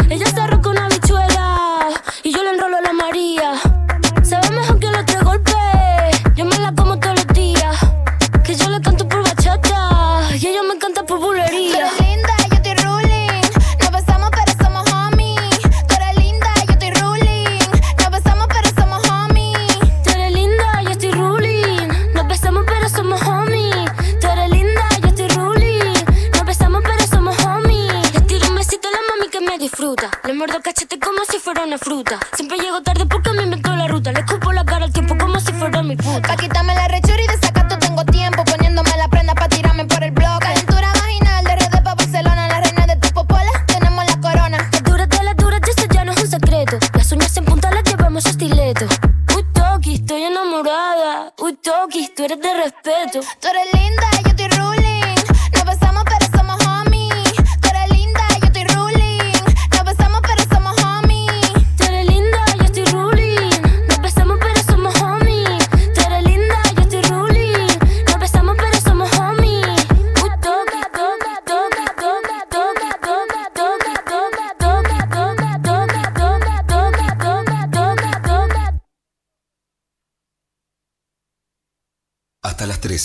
[0.10, 1.90] Ella está roca una bichuela.
[2.24, 3.54] Y yo le enrolo a la María.
[30.65, 32.17] Cachete como si fuera una fruta.
[32.36, 34.12] Siempre llego tarde porque me inventó la ruta.
[34.12, 36.28] Le escupo la cara al tiempo como si fuera mi puta.
[36.28, 38.43] Pa' quitarme la rechura y de sacato tengo tiempo.
[38.43, 40.39] Poniéndome la prenda pa' tirarme por el blog.
[40.39, 42.47] Calentura vaginal de RD pa' Barcelona.
[42.47, 44.58] La reina de tu popola, tenemos la corona.
[44.71, 46.80] Las duras de las duras, eso ya no es un secreto.
[46.95, 48.88] Las uñas en punta las llevamos a estileto.
[49.36, 51.32] Uy, Toki, estoy enamorada.
[51.38, 53.19] Uy, Toki, tú eres de respeto.
[53.39, 53.75] Tú eres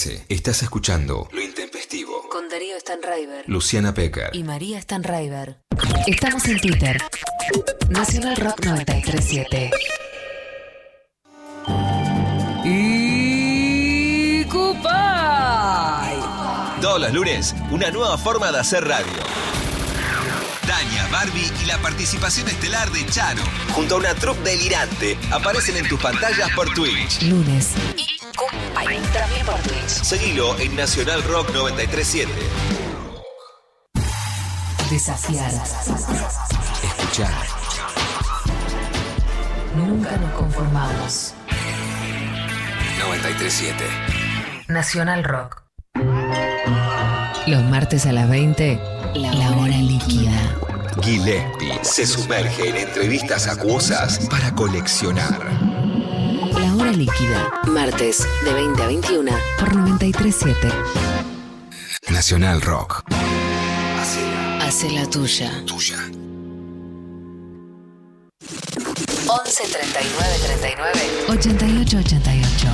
[0.01, 2.27] Hasta las 13 estás escuchando Lo Intempestivo.
[2.31, 4.31] Con Darío Stanraiver Luciana Pecker.
[4.33, 5.59] y María Stanraiver.
[6.07, 6.97] Estamos en Twitter.
[7.91, 9.71] Nacional Rock 937.
[12.65, 14.45] Y
[16.81, 19.50] Todos los lunes, una nueva forma de hacer radio.
[20.67, 23.43] Daña, Barbie y la participación estelar de Charo,
[23.73, 27.23] junto a una troupe delirante, aparecen en tus pantallas por Twitch.
[27.23, 27.75] Lunes.
[29.13, 29.89] También por Twitch.
[29.89, 32.33] Seguilo en Nacional Rock 937.
[34.89, 35.51] Desafiar.
[36.83, 37.35] Escuchar.
[39.75, 41.35] Nunca nos conformamos.
[43.01, 43.85] 937.
[44.69, 45.63] Nacional Rock.
[47.47, 48.81] Los martes a las 20,
[49.15, 49.33] la
[49.71, 50.33] hora líquida.
[51.03, 55.41] Gillespie se sumerge en entrevistas acuosas para coleccionar.
[56.53, 57.53] La hora líquida.
[57.69, 60.69] Martes de 20 a 21 por 937.
[62.11, 63.05] Nacional Rock.
[64.61, 65.53] Hace la tuya.
[65.67, 65.99] Tuya.
[69.29, 72.69] 11 39 39 88 88.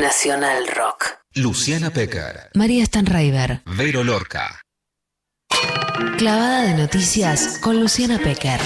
[0.00, 1.18] Nacional Rock.
[1.34, 2.50] Luciana Pecker.
[2.54, 3.62] María Stanraiver.
[3.66, 4.60] Vero Lorca.
[5.98, 8.60] Clavada de noticias con Luciana Pecker.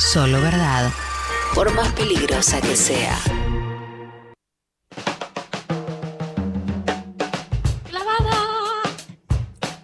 [0.00, 0.92] Solo verdad.
[1.54, 3.16] Por más peligrosa que sea.
[7.88, 8.42] Clavada.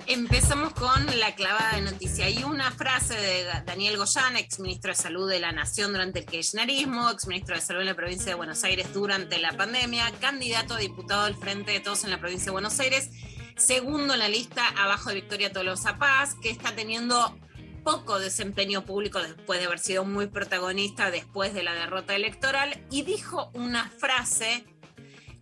[0.09, 2.25] Empezamos con la clavada de noticia.
[2.25, 6.27] Hay una frase de Daniel Goyán, ex ministro de Salud de la Nación durante el
[6.27, 10.75] kirchnerismo, ex ministro de Salud en la provincia de Buenos Aires durante la pandemia, candidato
[10.75, 13.11] a diputado del Frente de Todos en la provincia de Buenos Aires,
[13.57, 17.39] segundo en la lista abajo de Victoria Tolosa Paz, que está teniendo
[17.83, 23.03] poco desempeño público después de haber sido muy protagonista después de la derrota electoral, y
[23.03, 24.65] dijo una frase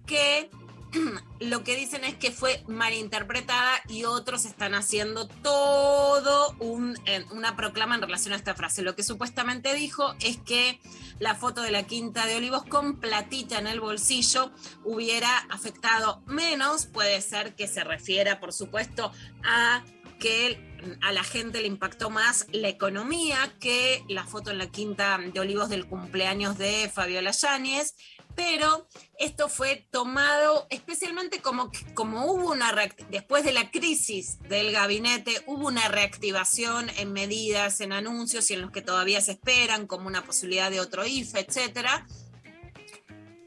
[0.07, 0.51] que
[1.41, 6.97] lo que dicen es que fue malinterpretada y otros están haciendo todo un,
[7.31, 8.83] una proclama en relación a esta frase.
[8.83, 10.81] Lo que supuestamente dijo es que
[11.19, 14.51] la foto de la Quinta de Olivos con platita en el bolsillo
[14.85, 16.87] hubiera afectado menos.
[16.87, 19.13] Puede ser que se refiera, por supuesto,
[19.45, 19.85] a
[20.19, 25.19] que a la gente le impactó más la economía que la foto en la Quinta
[25.19, 27.95] de Olivos del cumpleaños de Fabiola Yáñez
[28.35, 28.87] pero
[29.19, 32.73] esto fue tomado especialmente como, como hubo una
[33.11, 38.63] después de la crisis del gabinete, hubo una reactivación en medidas, en anuncios y en
[38.63, 42.07] los que todavía se esperan, como una posibilidad de otro IFE, etcétera.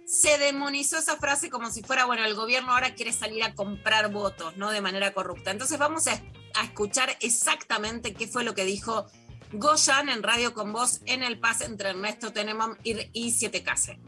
[0.05, 4.11] Se demonizó esa frase como si fuera, bueno, el gobierno ahora quiere salir a comprar
[4.11, 4.69] votos, ¿no?
[4.69, 5.51] De manera corrupta.
[5.51, 6.21] Entonces vamos a,
[6.63, 9.07] escuchar exactamente qué fue lo que dijo
[9.51, 13.99] Goyan en Radio con Voz en el pase entre Ernesto Tenemam y, y Siete Case.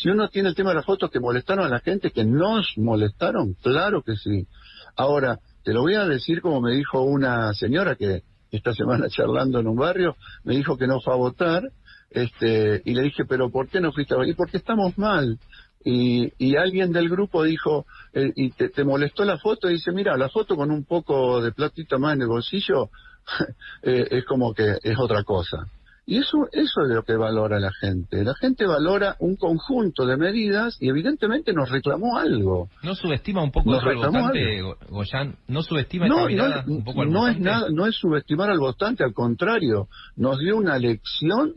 [0.00, 2.74] Si uno tiene el tema de las fotos que molestaron a la gente, que nos
[2.76, 4.46] molestaron, claro que sí.
[4.94, 9.60] Ahora, te lo voy a decir como me dijo una señora que esta semana charlando
[9.60, 11.62] en un barrio, me dijo que no fue a votar,
[12.10, 14.30] este, y le dije, pero ¿por qué no fuiste a votar?
[14.30, 15.38] Y porque estamos mal.
[15.84, 20.16] Y, y alguien del grupo dijo, eh, y te, molestó la foto, y dice, mira,
[20.16, 22.90] la foto con un poco de platita más en el bolsillo,
[23.82, 25.68] eh, es como que es otra cosa.
[26.08, 28.22] Y eso, eso es lo que valora la gente.
[28.22, 32.68] La gente valora un conjunto de medidas y evidentemente nos reclamó algo.
[32.84, 35.34] ¿No subestima un poco Nos al votante, Go- Goyán?
[35.48, 38.50] ¿No subestima No, esta no, mirada un poco al no es nada, no es subestimar
[38.50, 41.54] al votante, al contrario, nos dio una lección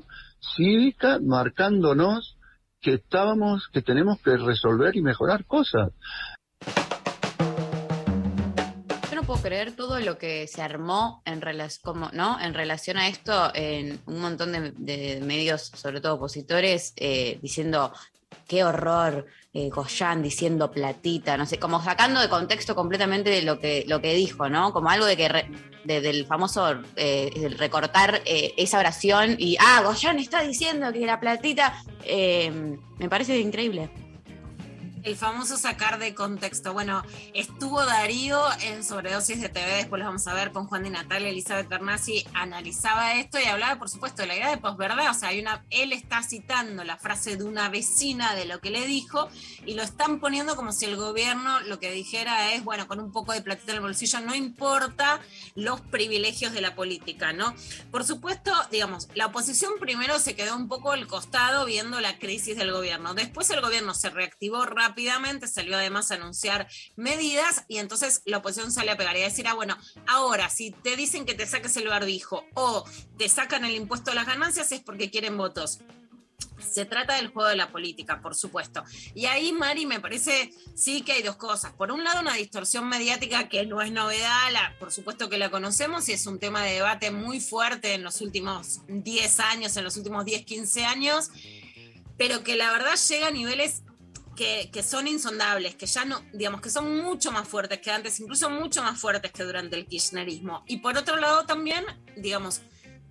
[0.56, 2.36] cívica marcándonos
[2.82, 5.92] que estábamos, que tenemos que resolver y mejorar cosas.
[9.30, 11.40] Puedo creer todo lo que se armó en,
[11.78, 12.42] como, ¿no?
[12.42, 14.72] en relación a esto en un montón de,
[15.22, 17.94] medios, sobre todo opositores, eh, diciendo
[18.48, 19.70] qué horror, eh,
[20.24, 24.50] diciendo platita, no sé, como sacando de contexto completamente de lo que, lo que dijo,
[24.50, 24.74] ¿no?
[24.74, 25.52] Como algo de que re-
[25.84, 31.20] de- del famoso eh, recortar eh, esa oración y, ah, Goyan está diciendo que la
[31.20, 31.80] platita,
[32.98, 33.92] me parece increíble.
[35.02, 36.74] El famoso sacar de contexto.
[36.74, 40.90] Bueno, estuvo Darío en Sobredosis de TV, después lo vamos a ver con Juan de
[40.90, 45.10] Natalia, Elizabeth Bernasi, analizaba esto y hablaba, por supuesto, de la idea de posverdad.
[45.10, 48.72] O sea, hay una, él está citando la frase de una vecina de lo que
[48.72, 49.30] le dijo
[49.66, 53.14] y lo están poniendo como si el gobierno lo que dijera es, bueno, con un
[53.14, 55.22] poco de platita en el bolsillo, no importa
[55.56, 57.56] los privilegios de la política, ¿no?
[57.90, 62.58] Por supuesto, digamos, la oposición primero se quedó un poco al costado viendo la crisis
[62.58, 63.14] del gobierno.
[63.14, 64.89] Después el gobierno se reactivó rápidamente,
[65.48, 69.48] salió además a anunciar medidas y entonces la oposición sale a pegar y a decir,
[69.48, 72.86] ah, bueno, ahora si te dicen que te saques el barbijo o
[73.18, 75.80] te sacan el impuesto a las ganancias es porque quieren votos.
[76.60, 78.84] Se trata del juego de la política, por supuesto.
[79.16, 81.72] Y ahí, Mari, me parece sí que hay dos cosas.
[81.74, 86.08] Por un lado, una distorsión mediática que no es novedad, por supuesto que la conocemos
[86.10, 89.98] y es un tema de debate muy fuerte en los últimos 10 años, en los
[89.98, 91.30] últimos 10, 15 años,
[92.18, 93.84] pero que la verdad llega a niveles
[94.40, 98.50] que, son insondables, que ya no, digamos, que son mucho más fuertes que antes, incluso
[98.50, 100.64] mucho más fuertes que durante el kirchnerismo.
[100.66, 101.84] Y por otro lado también,
[102.16, 102.62] digamos,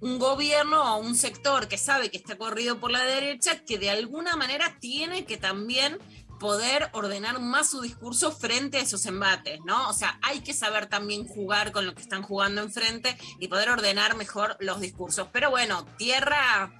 [0.00, 3.90] un gobierno o un sector que sabe que está corrido por la derecha, que de
[3.90, 5.98] alguna manera tiene que también
[6.40, 9.90] poder ordenar más su discurso frente a esos embates, ¿no?
[9.90, 13.68] O sea, hay que saber también jugar con lo que están jugando enfrente y poder
[13.68, 15.28] ordenar mejor los discursos.
[15.32, 16.72] Pero bueno, tierra,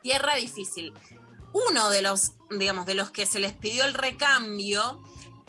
[0.00, 0.94] tierra difícil.
[1.52, 5.02] Uno de los, digamos, de los que se les pidió el recambio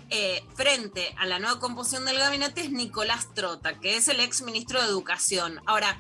[0.10, 4.42] eh, frente a la nueva composición del gabinete es Nicolás Trota, que es el ex
[4.42, 5.60] ministro de Educación.
[5.66, 5.98] Ahora,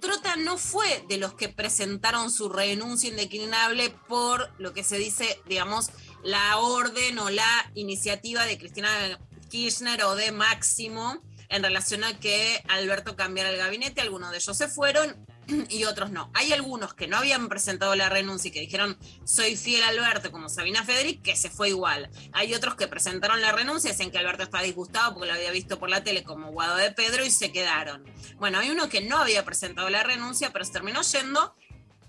[0.00, 5.40] Trota no fue de los que presentaron su renuncia indeclinable por lo que se dice,
[5.46, 5.90] digamos,
[6.22, 12.62] la orden o la iniciativa de Cristina Kirchner o de Máximo en relación a que
[12.68, 14.00] Alberto cambiara el gabinete.
[14.00, 15.26] Algunos de ellos se fueron
[15.68, 16.30] y otros no.
[16.34, 20.30] Hay algunos que no habían presentado la renuncia y que dijeron soy fiel a Alberto,
[20.30, 22.10] como Sabina Federic, que se fue igual.
[22.32, 25.78] Hay otros que presentaron la renuncia, dicen que Alberto está disgustado porque lo había visto
[25.78, 28.04] por la tele como Guado de Pedro y se quedaron.
[28.38, 31.54] Bueno, hay uno que no había presentado la renuncia, pero se terminó yendo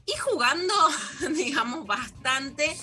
[0.05, 0.73] y jugando,
[1.35, 2.77] digamos, bastante,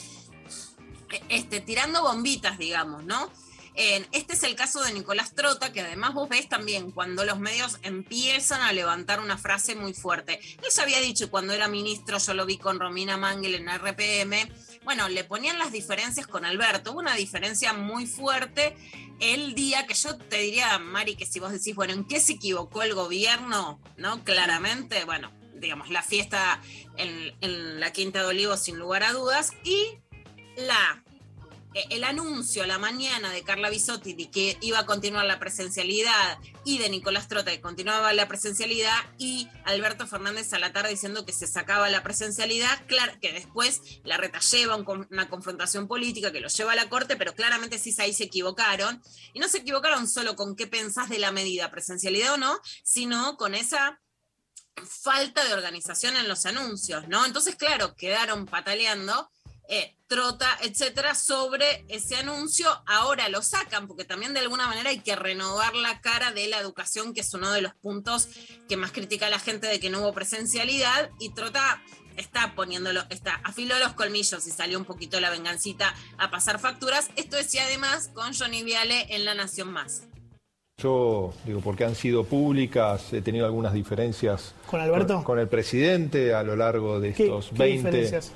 [1.28, 3.30] este, tirando bombitas, digamos, ¿no?
[3.74, 7.78] Este es el caso de Nicolás Trota, que además vos ves también cuando los medios
[7.82, 10.40] empiezan a levantar una frase muy fuerte.
[10.58, 14.50] Él ya había dicho cuando era ministro, yo lo vi con Romina Mangel en RPM,
[14.84, 18.76] bueno, le ponían las diferencias con Alberto, una diferencia muy fuerte
[19.20, 22.32] el día que yo te diría, Mari, que si vos decís, bueno, ¿en qué se
[22.32, 23.80] equivocó el gobierno?
[23.96, 24.24] ¿No?
[24.24, 26.60] Claramente, bueno, digamos, la fiesta
[26.96, 29.98] en, en la Quinta de Olivos sin lugar a dudas y
[30.56, 31.04] la
[31.74, 36.38] el anuncio a la mañana de Carla Bisotti de que iba a continuar la presencialidad
[36.64, 41.24] y de Nicolás Trota que continuaba la presencialidad y Alberto Fernández a la tarde diciendo
[41.24, 46.40] que se sacaba la presencialidad, claro que después la reta lleva una confrontación política que
[46.40, 50.08] lo lleva a la corte, pero claramente sí ahí se equivocaron y no se equivocaron
[50.08, 54.00] solo con qué pensás de la medida, presencialidad o no, sino con esa
[54.76, 57.24] falta de organización en los anuncios, ¿no?
[57.26, 59.30] Entonces, claro, quedaron pataleando,
[59.68, 62.68] eh, trota, etcétera, sobre ese anuncio.
[62.86, 66.58] Ahora lo sacan, porque también de alguna manera hay que renovar la cara de la
[66.58, 68.28] educación, que es uno de los puntos
[68.68, 71.82] que más critica la gente de que no hubo presencialidad, y trota
[72.16, 77.08] está poniéndolo, está afiló los colmillos y salió un poquito la vengancita a pasar facturas.
[77.16, 80.02] Esto decía además con Johnny Viale en La Nación Más.
[80.78, 85.14] Yo digo, porque han sido públicas, he tenido algunas diferencias ¿Con Alberto?
[85.16, 87.76] con, con el presidente a lo largo de ¿Qué, estos qué 20.
[87.90, 88.32] diferencias?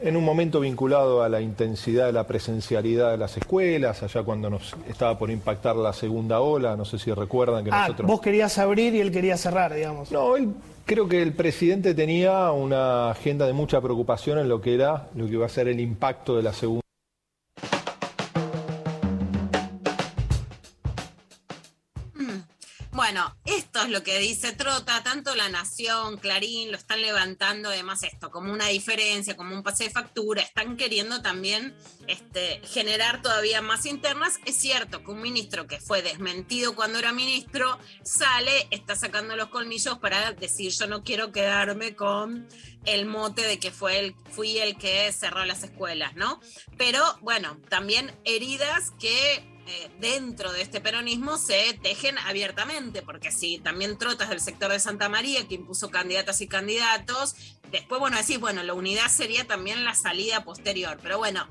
[0.00, 4.48] En un momento vinculado a la intensidad de la presencialidad de las escuelas, allá cuando
[4.48, 8.06] nos estaba por impactar la segunda ola, no sé si recuerdan que Ah, nosotros...
[8.08, 10.12] vos querías abrir y él quería cerrar, digamos.
[10.12, 10.50] No, él
[10.86, 15.26] creo que el presidente tenía una agenda de mucha preocupación en lo que era, lo
[15.26, 16.80] que iba a ser el impacto de la segunda.
[23.44, 28.30] Esto es lo que dice Trota, tanto La Nación, Clarín, lo están levantando además esto
[28.30, 31.74] como una diferencia, como un pase de factura, están queriendo también
[32.06, 34.38] este, generar todavía más internas.
[34.44, 39.48] Es cierto que un ministro que fue desmentido cuando era ministro sale, está sacando los
[39.48, 42.48] colmillos para decir yo no quiero quedarme con
[42.84, 46.40] el mote de que fue el, fui el que cerró las escuelas, ¿no?
[46.76, 49.57] Pero bueno, también heridas que
[50.00, 55.08] dentro de este peronismo se tejen abiertamente, porque si también trotas del sector de Santa
[55.08, 57.34] María, que impuso candidatas y candidatos,
[57.70, 61.46] después, bueno, decís, bueno, la unidad sería también la salida posterior, pero bueno.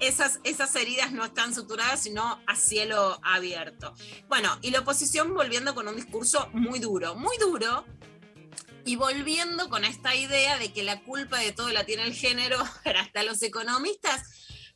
[0.00, 3.94] Esas, esas heridas no están suturadas, sino a cielo abierto.
[4.28, 7.86] Bueno, y la oposición volviendo con un discurso muy duro, muy duro,
[8.84, 12.58] y volviendo con esta idea de que la culpa de todo la tiene el género,
[12.98, 14.22] hasta los economistas,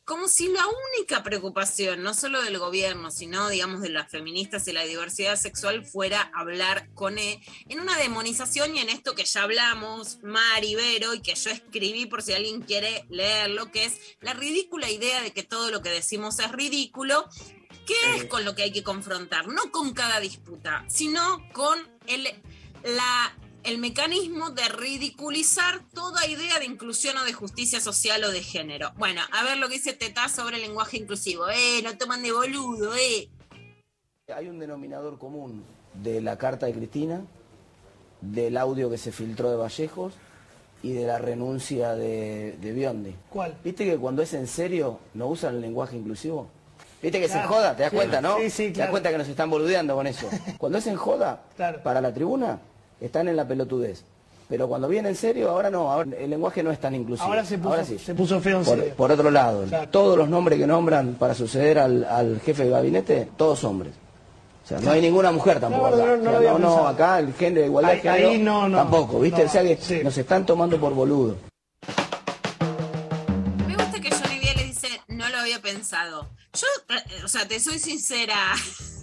[0.09, 4.71] como si la única preocupación, no solo del gobierno, sino, digamos, de las feministas y
[4.71, 9.43] la diversidad sexual, fuera hablar con E, en una demonización y en esto que ya
[9.43, 10.75] hablamos, Mar y
[11.21, 15.43] que yo escribí por si alguien quiere leerlo, que es la ridícula idea de que
[15.43, 17.29] todo lo que decimos es ridículo,
[17.85, 22.27] que es con lo que hay que confrontar, no con cada disputa, sino con el,
[22.83, 23.31] la
[23.63, 28.91] el mecanismo de ridiculizar toda idea de inclusión o de justicia social o de género.
[28.97, 31.49] Bueno, a ver lo que dice Teta sobre el lenguaje inclusivo.
[31.49, 33.29] Eh, no toman de boludo, eh.
[34.33, 37.21] Hay un denominador común de la carta de Cristina,
[38.21, 40.13] del audio que se filtró de Vallejos
[40.83, 43.15] y de la renuncia de, de Biondi.
[43.29, 43.57] ¿Cuál?
[43.63, 46.47] ¿Viste que cuando es en serio no usan el lenguaje inclusivo?
[47.01, 47.75] ¿Viste que Claro, joda?
[47.75, 48.37] ¿Te das sí, cuenta, no?
[48.37, 48.91] sí, sí, ¿Te das claro.
[48.91, 50.29] cuenta que nos están boludeando con eso?
[50.57, 51.81] Cuando es en joda, Claro.
[51.81, 52.59] para la tribuna,
[53.01, 54.03] están en la pelotudez.
[54.47, 57.27] Pero cuando viene en serio, ahora no, ahora el lenguaje no es tan inclusivo.
[57.27, 57.99] Ahora se puso, sí.
[57.99, 58.93] se puso feo en Por, serio.
[58.95, 63.29] por otro lado, todos los nombres que nombran para suceder al, al jefe de gabinete,
[63.37, 63.93] todos hombres.
[64.65, 66.15] O sea, no hay ninguna mujer tampoco No, no, acá.
[66.17, 66.87] no, no O sea, lo había no, no, pensado.
[66.87, 68.77] acá el género, igualdad Ahí- de género, ahí no, no.
[68.77, 69.41] tampoco, ¿viste?
[69.43, 70.01] No, o sea que sí.
[70.03, 71.35] nos están tomando por boludo.
[73.67, 76.27] Me gusta que Johnny Viale dice, no lo había pensado.
[76.53, 78.35] Yo, eh, o sea, te soy sincera.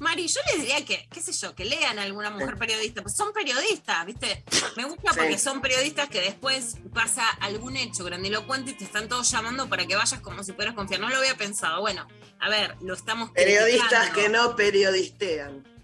[0.00, 3.16] Mari, yo les diría que, qué sé yo, que lean a alguna mujer periodista, pues
[3.16, 4.44] son periodistas, ¿viste?
[4.76, 5.18] Me gusta Sí.
[5.18, 9.86] porque son periodistas que después pasa algún hecho grandilocuente y te están todos llamando para
[9.86, 11.00] que vayas como si pudieras confiar.
[11.00, 11.80] No lo había pensado.
[11.80, 12.06] Bueno,
[12.40, 15.66] a ver, lo estamos Periodistas que no periodistean.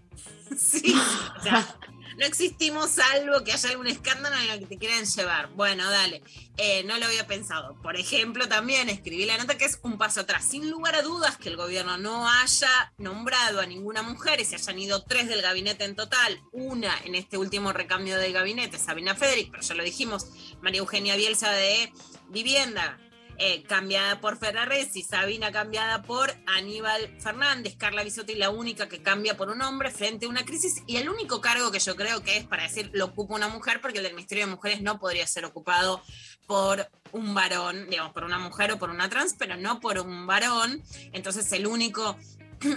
[0.59, 0.95] Sí,
[1.39, 1.76] o sea,
[2.17, 5.51] no existimos salvo que haya algún escándalo en el que te quieran llevar.
[5.55, 6.23] Bueno, dale.
[6.57, 7.81] Eh, no lo había pensado.
[7.83, 10.45] Por ejemplo, también escribí la nota que es un paso atrás.
[10.45, 14.57] Sin lugar a dudas que el gobierno no haya nombrado a ninguna mujer y se
[14.57, 16.41] hayan ido tres del gabinete en total.
[16.53, 20.27] Una en este último recambio del gabinete, Sabina Federic, pero ya lo dijimos,
[20.61, 21.93] María Eugenia Bielsa de
[22.29, 22.99] Vivienda,
[23.45, 29.36] eh, cambiada por Ferraresi, Sabina cambiada por Aníbal Fernández, Carla Bisotti la única que cambia
[29.36, 32.36] por un hombre frente a una crisis y el único cargo que yo creo que
[32.36, 35.26] es para decir lo ocupa una mujer, porque el del Ministerio de Mujeres no podría
[35.26, 36.01] ser ocupado
[36.47, 40.24] por un varón, digamos, por una mujer o por una trans, pero no por un
[40.24, 40.80] varón.
[41.12, 42.16] Entonces el único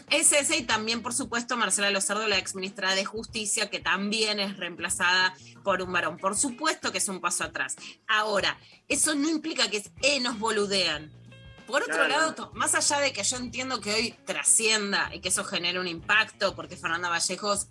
[0.09, 4.39] es ese y también, por supuesto, Marcela Lozardo, la ex ministra de Justicia, que también
[4.39, 6.17] es reemplazada por un varón.
[6.17, 7.75] Por supuesto que es un paso atrás.
[8.07, 8.57] Ahora,
[8.87, 11.11] eso no implica que eh, nos boludean.
[11.67, 12.09] Por otro Claro.
[12.09, 15.87] lado, más allá de que yo entiendo que hoy trascienda y que eso genere un
[15.87, 17.69] impacto, porque Fernanda Vallejos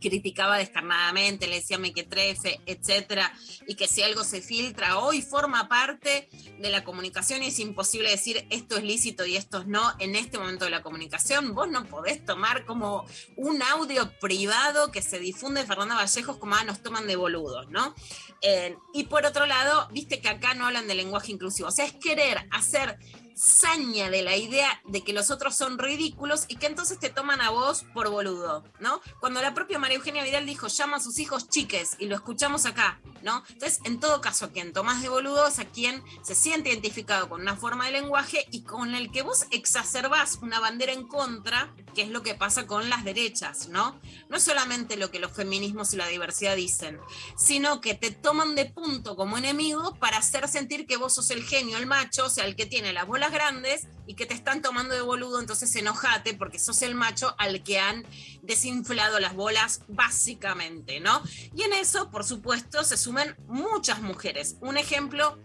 [0.00, 3.32] criticaba descarnadamente, le decía mequetrefe, etcétera,
[3.66, 6.28] y que si algo se filtra hoy forma parte
[6.58, 10.16] de la comunicación y es imposible decir esto es lícito y esto es no en
[10.16, 11.54] este momento de la comunicación.
[11.54, 13.06] Vos no podés tomar como
[13.36, 17.68] un audio privado que se difunde de Fernanda Vallejos como ah, nos toman de boludos,
[17.70, 17.94] ¿no?
[18.42, 21.86] Eh, y por otro lado, viste que acá no hablan de lenguaje inclusivo, o sea,
[21.86, 22.98] es querer hacer
[23.34, 27.40] saña de la idea de que los otros son ridículos y que entonces te toman
[27.40, 29.00] a vos por boludo, ¿no?
[29.20, 32.66] Cuando la propia María Eugenia Vidal dijo, llama a sus hijos chiques, y lo escuchamos
[32.66, 33.42] acá, ¿no?
[33.48, 37.40] Entonces, en todo caso, quien tomás de boludo es a quien se siente identificado con
[37.40, 42.02] una forma de lenguaje y con el que vos exacerbás una bandera en contra, que
[42.02, 43.98] es lo que pasa con las derechas, ¿no?
[44.28, 47.00] No es solamente lo que los feminismos y la diversidad dicen,
[47.36, 51.44] sino que te toman de punto como enemigo para hacer sentir que vos sos el
[51.44, 54.60] genio, el macho, o sea, el que tiene las bolas grandes y que te están
[54.60, 58.06] tomando de boludo, entonces enojate porque sos el macho al que han
[58.42, 61.22] desinflado las bolas básicamente, ¿no?
[61.54, 64.56] Y en eso, por supuesto, se suman muchas mujeres.
[64.60, 65.38] Un ejemplo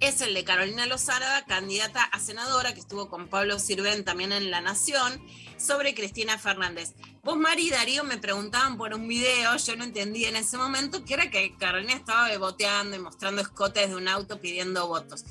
[0.00, 4.50] es el de Carolina Lozada, candidata a senadora, que estuvo con Pablo Sirven también en
[4.50, 5.22] La Nación,
[5.58, 6.94] sobre Cristina Fernández.
[7.22, 11.04] Vos, Mari y Darío, me preguntaban por un video, yo no entendí en ese momento,
[11.04, 15.24] que era que Carolina estaba beboteando y mostrando escotes de un auto pidiendo votos.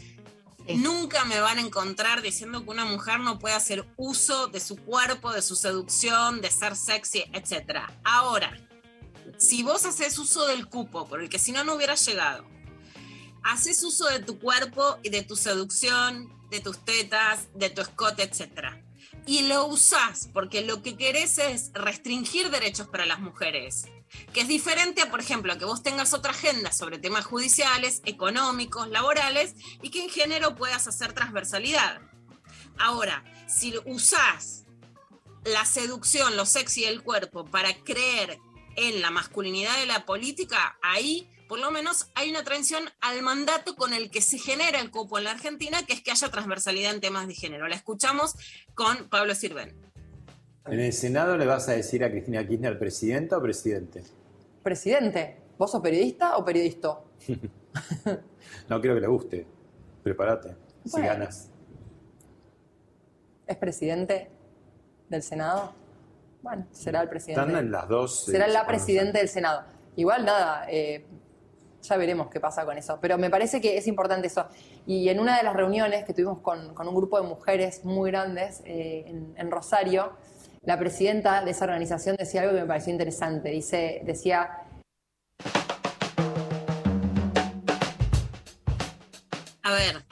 [0.68, 4.78] Nunca me van a encontrar diciendo que una mujer no puede hacer uso de su
[4.78, 7.80] cuerpo, de su seducción, de ser sexy, etc.
[8.04, 8.56] Ahora,
[9.38, 12.46] si vos haces uso del cupo, por el que si no, no hubieras llegado,
[13.44, 18.24] haces uso de tu cuerpo y de tu seducción, de tus tetas, de tu escote,
[18.24, 18.76] etc.
[19.26, 23.86] Y lo usás porque lo que querés es restringir derechos para las mujeres,
[24.34, 28.88] que es diferente a, por ejemplo, que vos tengas otra agenda sobre temas judiciales, económicos,
[28.90, 32.02] laborales, y que en género puedas hacer transversalidad.
[32.78, 34.64] Ahora, si usás
[35.46, 38.40] la seducción, lo sexy del cuerpo para creer
[38.76, 43.76] en la masculinidad de la política, ahí por lo menos hay una traición al mandato
[43.76, 46.94] con el que se genera el cupo en la Argentina, que es que haya transversalidad
[46.94, 47.68] en temas de género.
[47.68, 48.36] La escuchamos
[48.74, 49.76] con Pablo Sirven.
[50.66, 54.04] ¿En el Senado le vas a decir a Cristina Kirchner presidenta o presidente?
[54.64, 57.00] Presidente, ¿vos sos periodista o periodista?
[58.70, 59.48] No creo que le guste.
[60.04, 60.56] Prepárate,
[60.86, 61.50] si ganas.
[63.48, 64.30] ¿Es presidente
[65.10, 65.74] del Senado?
[66.44, 67.40] Bueno, será el presidente.
[67.42, 68.28] Están en las dos.
[68.28, 69.64] eh, Será la presidenta del Senado.
[69.96, 71.06] Igual nada, eh,
[71.82, 73.00] ya veremos qué pasa con eso.
[73.02, 74.46] Pero me parece que es importante eso.
[74.86, 78.12] Y en una de las reuniones que tuvimos con, con un grupo de mujeres muy
[78.12, 80.12] grandes eh, en, en Rosario,
[80.64, 83.50] la presidenta de esa organización decía algo que me pareció interesante.
[83.50, 84.60] Dice, decía,
[89.66, 90.04] A ver,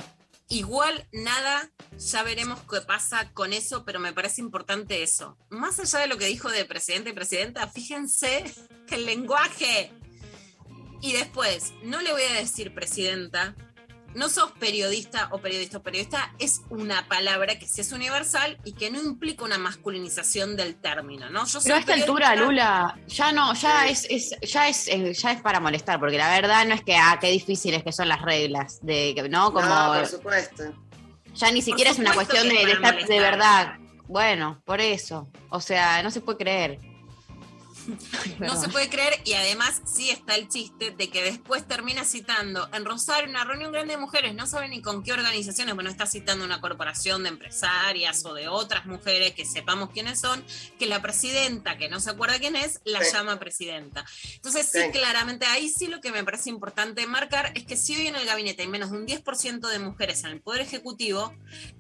[0.51, 5.37] igual nada, ya veremos qué pasa con eso, pero me parece importante eso.
[5.49, 8.43] Más allá de lo que dijo de presidente y presidenta, fíjense
[8.89, 9.91] el lenguaje.
[11.01, 13.55] Y después, no le voy a decir presidenta,
[14.13, 18.73] no sos periodista o periodista o periodista, es una palabra que sí es universal y
[18.73, 21.45] que no implica una masculinización del término, ¿no?
[21.45, 25.13] Yo Pero a soy esta altura, Lula, ya no, ya es, es- ya es, eh,
[25.13, 28.07] ya es para molestar, porque la verdad no es que ah, qué difíciles que son
[28.09, 29.53] las reglas, de que, ¿no?
[29.53, 30.63] Como No, por supuesto.
[31.33, 33.75] ya ni siquiera es una cuestión de, de estar de verdad.
[34.07, 35.29] Bueno, por eso.
[35.49, 36.79] O sea, no se puede creer.
[38.39, 42.67] No se puede creer y además sí está el chiste de que después termina citando
[42.73, 46.05] en Rosario una reunión grande de mujeres, no sabe ni con qué organizaciones, bueno, está
[46.05, 50.43] citando una corporación de empresarias o de otras mujeres que sepamos quiénes son,
[50.79, 53.11] que la presidenta, que no se acuerda quién es, la Sí.
[53.13, 54.05] llama presidenta.
[54.35, 54.91] Entonces sí, Sí.
[54.91, 58.25] claramente ahí sí lo que me parece importante marcar es que si hoy en el
[58.25, 61.33] gabinete hay menos de un 10% de mujeres en el Poder Ejecutivo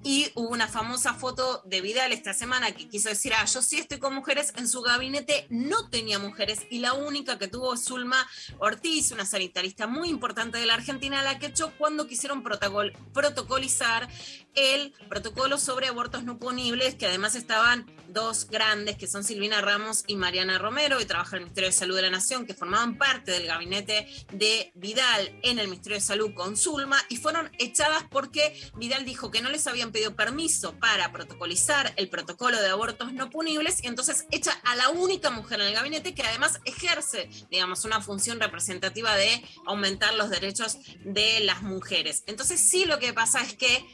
[0.03, 3.77] y hubo una famosa foto de Vidal esta semana que quiso decir, ah, yo sí
[3.79, 8.27] estoy con mujeres, en su gabinete no tenía mujeres y la única que tuvo Zulma
[8.57, 14.09] Ortiz, una sanitarista muy importante de la Argentina, la que echó cuando quisieron protocol- protocolizar
[14.55, 20.03] el protocolo sobre abortos no punibles, que además estaban dos grandes, que son Silvina Ramos
[20.07, 22.97] y Mariana Romero, y trabaja en el Ministerio de Salud de la Nación, que formaban
[22.97, 28.03] parte del gabinete de Vidal en el Ministerio de Salud con Zulma, y fueron echadas
[28.09, 33.13] porque Vidal dijo que no les habían pedido permiso para protocolizar el protocolo de abortos
[33.13, 37.29] no punibles, y entonces echa a la única mujer en el gabinete que además ejerce,
[37.49, 42.23] digamos, una función representativa de aumentar los derechos de las mujeres.
[42.27, 43.85] Entonces sí lo que pasa es que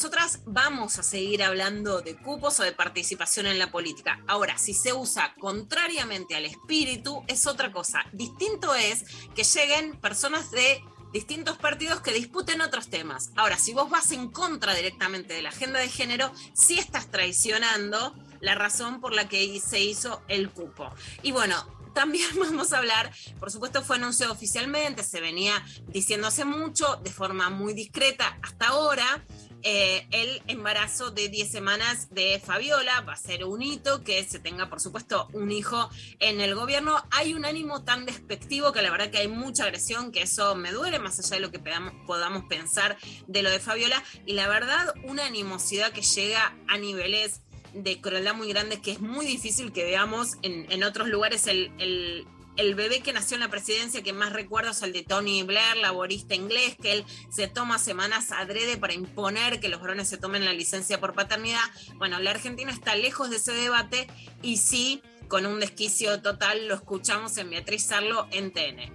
[0.00, 4.24] nosotras vamos a seguir hablando de cupos o de participación en la política.
[4.26, 8.06] Ahora, si se usa contrariamente al espíritu, es otra cosa.
[8.10, 10.82] Distinto es que lleguen personas de
[11.12, 13.30] distintos partidos que disputen otros temas.
[13.36, 18.14] Ahora, si vos vas en contra directamente de la agenda de género, sí estás traicionando
[18.40, 20.90] la razón por la que se hizo el cupo.
[21.22, 21.62] Y bueno,
[21.94, 27.10] también vamos a hablar, por supuesto fue anunciado oficialmente, se venía diciendo hace mucho, de
[27.10, 29.26] forma muy discreta hasta ahora,
[29.62, 34.38] eh, el embarazo de 10 semanas de Fabiola va a ser un hito que se
[34.38, 37.02] tenga, por supuesto, un hijo en el gobierno.
[37.10, 40.72] Hay un ánimo tan despectivo que la verdad que hay mucha agresión, que eso me
[40.72, 42.96] duele, más allá de lo que podamos, pensar
[43.26, 44.02] de lo de Fabiola.
[44.26, 47.42] Y la verdad, una animosidad que llega a niveles
[47.74, 52.26] de crueldad muy grandes que es muy difícil que veamos en, otros lugares el
[52.60, 55.78] el bebé que nació en la presidencia que más recuerdo es el de Tony Blair,
[55.78, 60.44] laborista inglés, que él se toma semanas adrede para imponer que los varones se tomen
[60.44, 61.60] la licencia por paternidad.
[61.96, 64.06] Bueno, la Argentina está lejos de ese debate
[64.42, 68.92] y sí, con un desquicio total, lo escuchamos en Beatriz Sarlo en TN.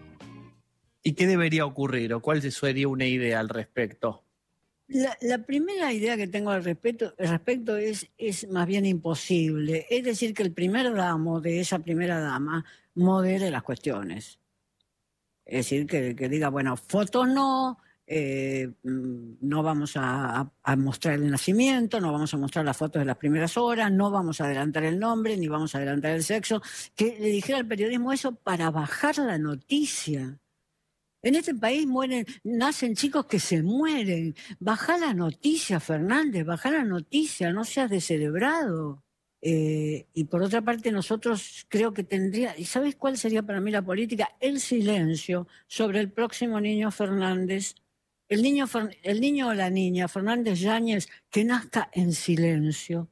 [1.01, 4.23] ¿Y qué debería ocurrir o cuál sería una idea al respecto?
[4.87, 9.87] La, la primera idea que tengo al respecto, al respecto es, es más bien imposible.
[9.89, 12.63] Es decir, que el primer damo de esa primera dama
[12.95, 14.39] modere las cuestiones.
[15.45, 17.77] Es decir, que, diga, bueno, fotos no,
[18.07, 23.05] eh, mm, no vamos a mostrar el nacimiento, no vamos a mostrar las fotos de
[23.05, 26.61] las primeras horas, no vamos a adelantar el nombre, ni vamos a adelantar el sexo.
[26.95, 30.39] Que le dijera al periodismo eso para bajar la noticia.
[31.25, 34.35] En este país mueren, nacen chicos que se mueren.
[34.59, 39.04] Baja la noticia, Fernández, baja la noticia, no seas descerebrado.
[39.47, 43.69] Eh, y por otra parte, nosotros creo que tendría, ¿y sabes cuál sería para mí
[43.69, 44.35] la política?
[44.39, 47.75] El silencio sobre el próximo niño Fernández.
[48.27, 48.65] El niño,
[49.03, 53.07] el niño o la niña, Fernández Yáñez, que nazca en silencio.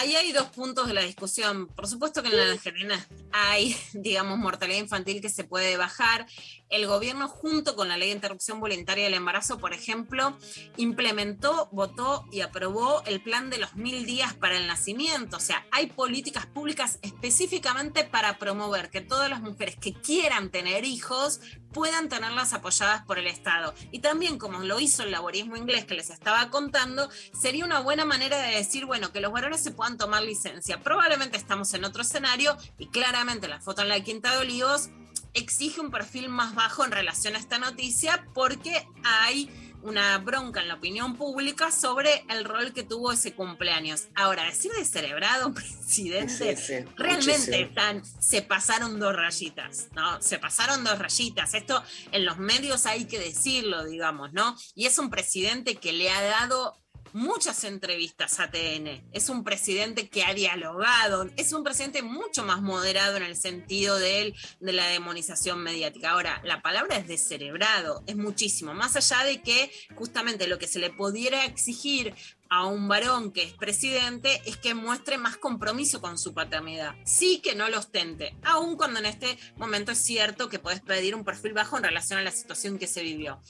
[0.00, 1.66] Ahí hay dos puntos de la discusión.
[1.68, 6.26] Por supuesto que en la Argentina hay, digamos, mortalidad infantil que se puede bajar.
[6.70, 10.38] El gobierno, junto con la ley de interrupción voluntaria del embarazo, por ejemplo,
[10.76, 15.36] implementó, votó y aprobó el plan de los mil días para el nacimiento.
[15.36, 20.84] O sea, hay políticas públicas específicamente para promover que todas las mujeres que quieran tener
[20.84, 21.40] hijos
[21.72, 23.74] puedan tenerlas apoyadas por el Estado.
[23.90, 27.08] Y también, como lo hizo el laborismo inglés que les estaba contando,
[27.38, 30.82] sería una buena manera de decir, bueno, que los varones se puedan tomar licencia.
[30.82, 34.90] Probablemente estamos en otro escenario y claramente la foto en la Quinta de Olivos
[35.34, 39.48] exige un perfil más bajo en relación a esta noticia porque hay
[39.82, 44.08] una bronca en la opinión pública sobre el rol que tuvo ese cumpleaños.
[44.14, 50.20] Ahora, decir descerebrado, presidente, Sí, sí, realmente están, se pasaron dos rayitas, ¿no?
[50.20, 51.54] Se pasaron dos rayitas.
[51.54, 54.56] Esto en los medios hay que decirlo, digamos, ¿no?
[54.74, 56.80] Y es un presidente que le ha dado
[57.12, 59.02] muchas entrevistas a TN.
[59.12, 63.98] Es un presidente que ha dialogado, es un presidente mucho más moderado en el sentido
[63.98, 66.10] de, la demonización mediática.
[66.10, 70.78] Ahora, la palabra es descerebrado, es muchísimo, más allá de que justamente lo que se
[70.78, 72.14] le pudiera exigir
[72.48, 76.94] a un varón que es presidente es que muestre más compromiso con su paternidad.
[77.04, 81.14] Sí que no lo ostente, aun cuando en este momento es cierto que puedes pedir
[81.14, 83.40] un perfil bajo en relación a la situación que se vivió.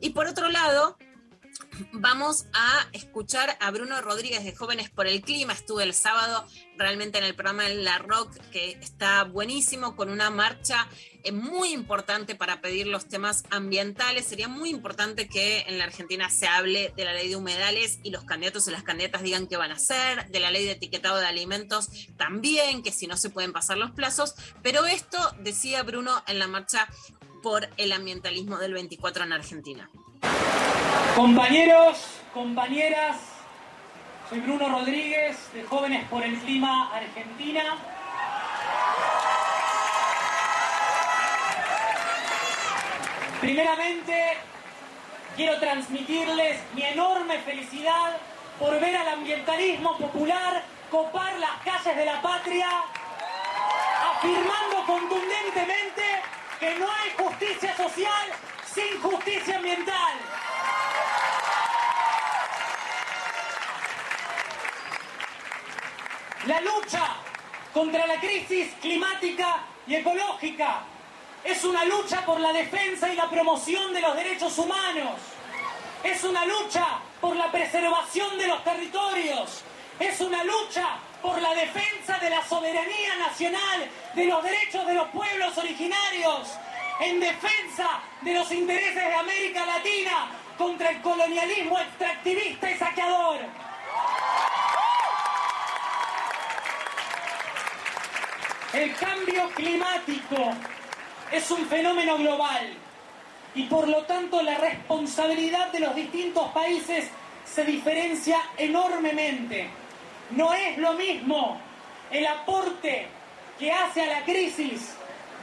[0.00, 0.96] Y por otro lado,
[1.92, 5.52] vamos a escuchar a Bruno Rodríguez de Jóvenes por el Clima.
[5.52, 6.46] Estuve el sábado
[6.76, 10.88] realmente en el programa de La Rock, que está buenísimo, con una marcha
[11.22, 14.26] eh, muy importante para pedir los temas ambientales.
[14.26, 18.10] Sería muy importante que en la Argentina se hable de la ley de humedales y
[18.10, 21.18] los candidatos y las candidatas digan qué van a hacer, de la ley de etiquetado
[21.18, 24.34] de alimentos también, que si no se pueden pasar los plazos.
[24.62, 26.88] Pero esto decía Bruno en la marcha
[27.42, 29.90] por el ambientalismo del 24 en Argentina.
[31.16, 33.16] Compañeros, compañeras,
[34.28, 37.62] soy Bruno Rodríguez de Jóvenes por el Clima Argentina.
[43.40, 44.38] Primeramente,
[45.36, 48.16] quiero transmitirles mi enorme felicidad
[48.58, 52.68] por ver al ambientalismo popular copar las calles de la patria,
[54.16, 56.02] afirmando contundentemente
[56.58, 58.32] que no hay justicia social
[58.72, 60.14] sin justicia ambiental.
[66.46, 67.16] La lucha
[67.72, 70.82] contra la crisis climática y ecológica
[71.42, 75.20] es una lucha por la defensa y la promoción de los derechos humanos.
[76.02, 76.86] Es una lucha
[77.20, 79.62] por la preservación de los territorios.
[79.98, 85.08] Es una lucha por la defensa de la soberanía nacional, de los derechos de los
[85.08, 86.50] pueblos originarios,
[87.00, 93.38] en defensa de los intereses de América Latina contra el colonialismo extractivista y saqueador.
[98.74, 100.52] El cambio climático
[101.32, 102.74] es un fenómeno global
[103.54, 107.08] y por lo tanto la responsabilidad de los distintos países
[107.46, 109.83] se diferencia enormemente.
[110.30, 111.58] No es lo mismo
[112.10, 113.06] el aporte
[113.58, 114.96] que hace a la crisis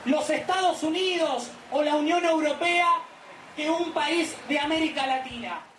[0.05, 2.88] los Estados Unidos o la Unión Europea
[3.55, 5.70] que un país de América Latina.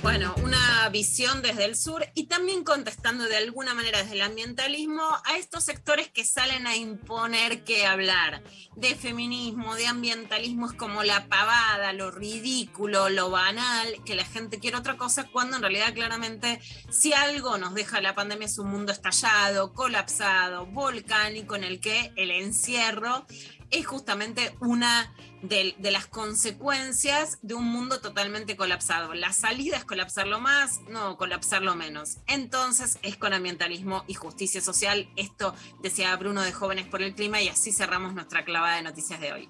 [0.00, 5.02] Bueno, una visión desde el sur y también contestando de alguna manera desde el ambientalismo
[5.24, 8.42] a estos sectores que salen a imponer qué hablar.
[8.76, 14.60] De feminismo, de ambientalismo es como la pavada, lo ridículo, lo banal, que la gente
[14.60, 18.70] quiere otra cosa, cuando en realidad claramente si algo nos deja la pandemia es un
[18.70, 23.26] mundo estallado, colapsado, volcánico, en el que el encierro
[23.70, 25.12] es justamente una
[25.42, 29.14] de, de, las consecuencias de un mundo totalmente colapsado.
[29.14, 32.18] La salida es colapsarlo más, no colapsarlo menos.
[32.26, 35.08] Entonces es con ambientalismo y justicia social.
[35.16, 39.20] Esto decía Bruno de Jóvenes por el Clima y así cerramos nuestra clavada de noticias
[39.20, 39.48] de hoy.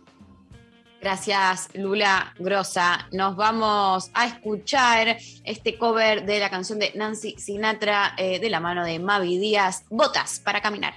[1.00, 3.08] Gracias, Lula Grosa.
[3.12, 8.58] Nos vamos a escuchar este cover de la canción de Nancy Sinatra eh, de la
[8.58, 10.94] mano de Mavi Díaz, Botas para caminar.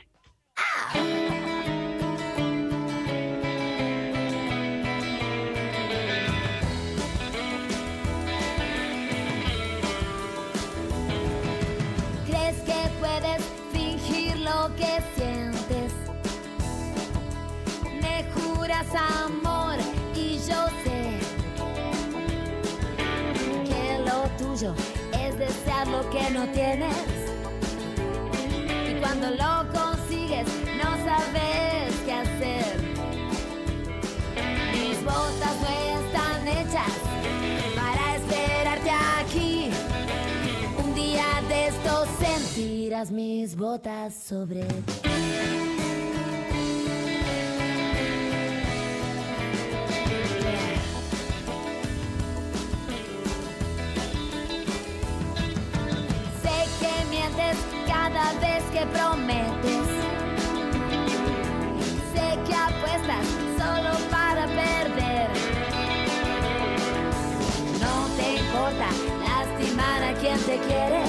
[0.92, 1.21] ¿Crees
[18.96, 19.78] amor
[20.16, 21.20] y yo sé
[23.66, 24.74] que lo tuyo
[25.14, 26.96] es desear lo que no tienes.
[28.90, 32.66] Y cuando lo consigues no sabes qué hacer.
[34.74, 35.70] Mis botas no
[36.00, 36.94] están hechas
[37.76, 39.70] para esperarte aquí.
[40.84, 45.71] Un día de estos sentirás mis botas sobre ti.
[57.88, 59.88] Cada vez que prometes.
[62.14, 63.26] Sé que apuestas
[63.58, 65.30] solo para perder.
[67.80, 68.90] No te importa
[69.26, 71.04] lastimar a quien te quiere.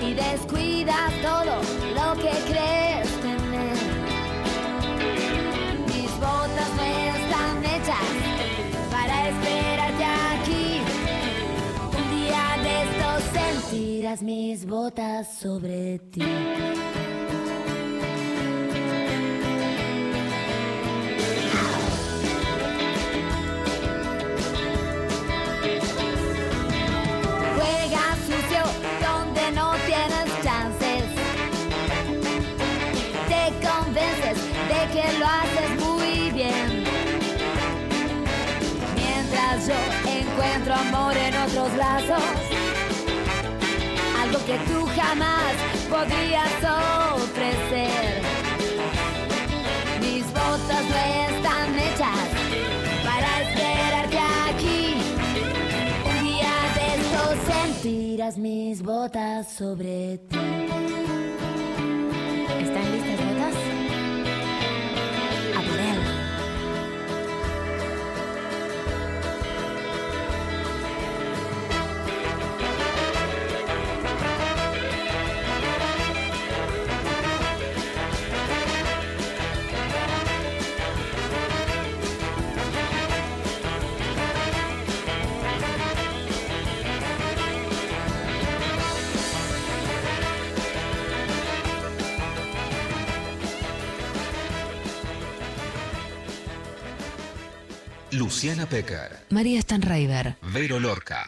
[0.00, 1.56] Y descuidas todo
[1.94, 3.08] lo que crees
[13.72, 16.20] sentirás mis botas sobre ti.
[27.54, 28.62] Juega sucio
[29.00, 31.04] donde no tienes chances.
[33.28, 34.36] Te convences
[34.68, 36.84] de que lo haces muy bien.
[38.94, 39.74] Mientras yo
[40.10, 42.51] encuentro amor en otros brazos.
[44.46, 45.54] Que tú jamás
[45.88, 46.52] podrías
[47.14, 48.22] ofrecer.
[50.00, 50.96] Mis botas no
[51.36, 52.28] están hechas
[53.04, 54.18] para esperarte
[54.50, 54.94] aquí.
[56.04, 60.38] Un día de estos sentirás mis botas sobre ti.
[62.60, 63.31] ¿Están listas
[98.12, 100.36] Luciana Pecker, María Stanraiver.
[100.52, 101.24] Vero Lorca.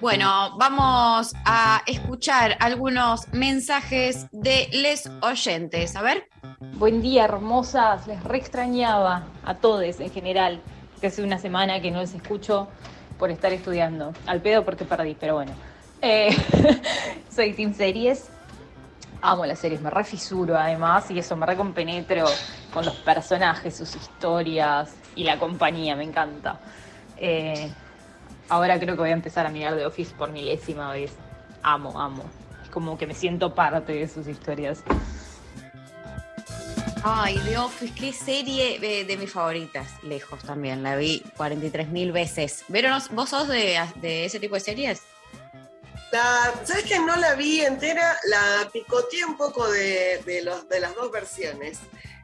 [0.00, 5.96] Bueno, vamos a escuchar algunos mensajes de les oyentes.
[5.96, 6.28] A ver.
[6.74, 8.06] Buen día, hermosas.
[8.06, 10.62] Les re extrañaba a todos en general,
[11.00, 12.68] que hace una semana que no les escucho
[13.18, 14.12] por estar estudiando.
[14.26, 15.52] Al pedo porque perdí, pero bueno.
[16.02, 16.36] Eh,
[17.34, 18.28] soy Team Series.
[19.26, 22.26] Amo las series, me refisuro además y eso me recompenetro
[22.74, 26.60] con los personajes, sus historias y la compañía, me encanta.
[27.16, 27.72] Eh,
[28.50, 31.12] ahora creo que voy a empezar a mirar The Office por milésima vez.
[31.62, 32.22] Amo, amo.
[32.62, 34.82] Es como que me siento parte de sus historias.
[37.02, 39.88] Ay, The Office, qué serie de, de mis favoritas.
[40.02, 42.66] Lejos también, la vi 43 mil veces.
[42.68, 45.13] ¿Vieron, vos sos de, de ese tipo de series?
[46.14, 48.16] La, ¿Sabes que no la vi entera?
[48.26, 51.78] La picoteé un poco de, de los, de las dos versiones.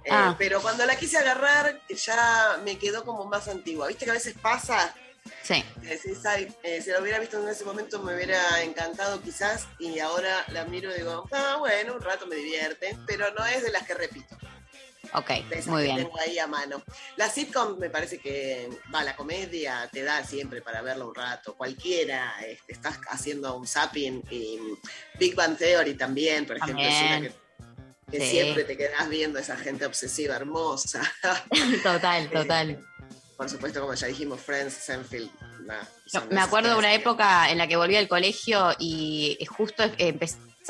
[0.04, 0.36] Eh, Ah.
[0.38, 3.88] pero cuando la quise agarrar, ya me quedó como más antigua.
[3.88, 4.94] ¿Viste que a veces pasa?
[5.42, 5.64] Sí.
[5.82, 9.98] Decís, "Ay, eh, si la hubiera visto en ese momento me hubiera encantado quizás, y
[9.98, 13.70] ahora la miro y digo, ah, bueno, un rato me divierte, pero no es de
[13.72, 14.36] las que repito.
[15.14, 15.30] Ok,
[15.66, 15.96] muy bien.
[15.96, 16.82] tengo ahí a mano.
[17.16, 21.54] La sitcom me parece que, va, la comedia te da siempre para verla un rato.
[21.56, 24.58] Cualquiera, este, estás haciendo un zapping y
[25.18, 27.32] Big Bang Theory también, por ejemplo, es una que,
[28.10, 28.30] que Sí.
[28.30, 31.00] siempre te quedas viendo esa gente obsesiva, hermosa.
[31.82, 32.84] Total, total.
[33.36, 35.30] por supuesto, como ya dijimos, Friends, Seinfeld.
[35.64, 39.82] nah, son me acuerdo de una época en la que volví al colegio y justo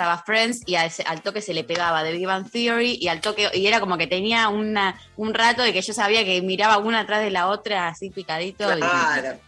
[0.01, 3.21] empezaba Friends y al, al toque se le pegaba The Big Bang Theory y al
[3.21, 6.79] toque y era como que tenía una, un rato de que yo sabía que miraba
[6.79, 8.65] una atrás de la otra así picadito.
[8.73, 9.39] y- Claro.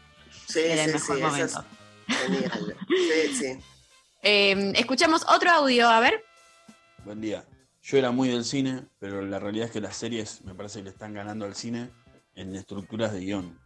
[0.47, 1.65] Sí, Era el sí, mejor sí, eso momento.
[2.09, 2.77] es genial.
[2.89, 3.59] Sí, sí.
[4.25, 6.23] Eh, escuchamos otro audio, a ver.
[7.05, 7.45] Buen día.
[7.83, 10.85] Yo era muy del cine, pero la realidad es que las series me parece que
[10.85, 11.91] le están ganando al cine
[12.37, 13.59] en estructuras de guion.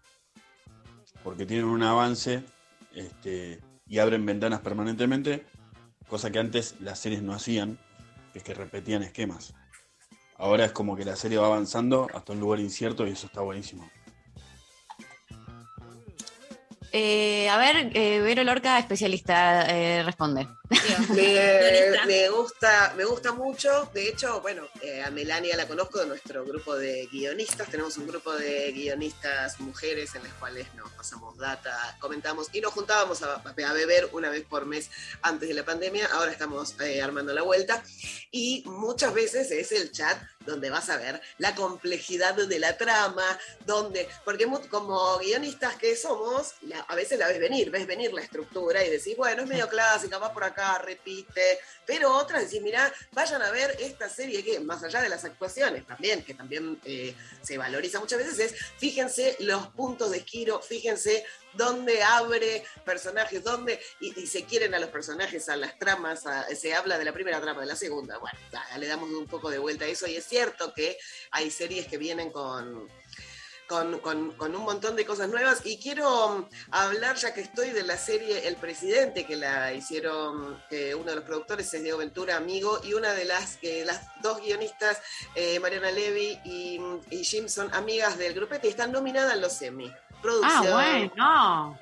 [1.23, 2.43] Porque tienen un avance
[2.95, 5.45] este, y abren ventanas permanentemente,
[6.09, 7.79] cosa que antes las series no hacían,
[8.33, 9.55] que es que repetían esquemas.
[10.37, 13.41] Ahora es como que la serie va avanzando hasta un lugar incierto y eso está
[13.41, 13.91] buenísimo.
[16.93, 20.49] Eh, a ver, eh, Vero Lorca, especialista, eh, responde.
[21.15, 23.89] Me, me gusta, me gusta mucho.
[23.93, 27.69] De hecho, bueno, eh, a Melania la conozco de nuestro grupo de guionistas.
[27.69, 32.73] Tenemos un grupo de guionistas mujeres en las cuales nos pasamos data, comentamos y nos
[32.73, 34.91] juntábamos a, a beber una vez por mes
[35.23, 36.07] antes de la pandemia.
[36.13, 37.83] Ahora estamos eh, armando la vuelta.
[38.31, 43.25] Y muchas veces es el chat donde vas a ver la complejidad de la trama,
[43.67, 48.23] donde, porque como guionistas que somos, la- a veces la ves venir, ves venir la
[48.23, 52.93] estructura y decís, bueno, es medio clásica, va por acá, repite, pero otras decís, mirá,
[53.13, 57.15] vayan a ver esta serie que, más allá de las actuaciones también, que también eh,
[57.43, 61.25] se valoriza muchas veces, es fíjense los puntos de giro, fíjense
[61.55, 66.47] dónde abre personajes, dónde, y, y se quieren a los personajes, a las tramas, a-
[66.55, 69.51] se habla de la primera trama, de la segunda, bueno, ya, le damos un poco
[69.51, 70.99] de vuelta a eso, y es cierto que
[71.31, 72.89] hay series que vienen con,
[73.69, 77.71] con, con- con un montón de cosas nuevas, y quiero um, hablar, ya que estoy,
[77.71, 81.99] de la serie El Presidente, que la hicieron, que uno de los productores es Diego
[81.99, 85.01] Ventura, amigo, y una de las, que las dos guionistas,
[85.35, 89.61] eh, Mariana Levy y, y Jim, son amigas del grupete, y están nominadas en los
[89.63, 89.93] Emmy.
[89.93, 91.79] Ah, Producción, bueno.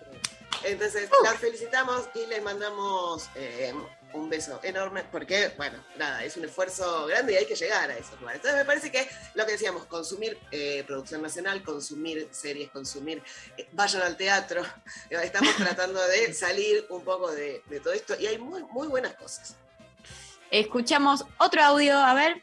[0.64, 3.72] entonces, las felicitamos y les mandamos eh,
[4.14, 7.96] un beso enorme porque, bueno, nada, es un esfuerzo grande y hay que llegar a
[7.96, 8.40] esos lugares.
[8.40, 13.22] Entonces, me parece que lo que decíamos, consumir eh, producción nacional, consumir series, consumir,
[13.56, 14.62] eh, vayan al teatro.
[15.10, 19.14] Estamos tratando de salir un poco de, de todo esto y hay muy, muy buenas
[19.14, 19.56] cosas.
[20.50, 22.42] Escuchamos otro audio, a ver.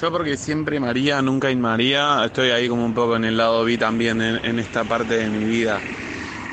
[0.00, 3.64] Yo porque siempre María, nunca in María, estoy ahí como un poco en el lado
[3.64, 5.80] B también en, en esta parte de mi vida.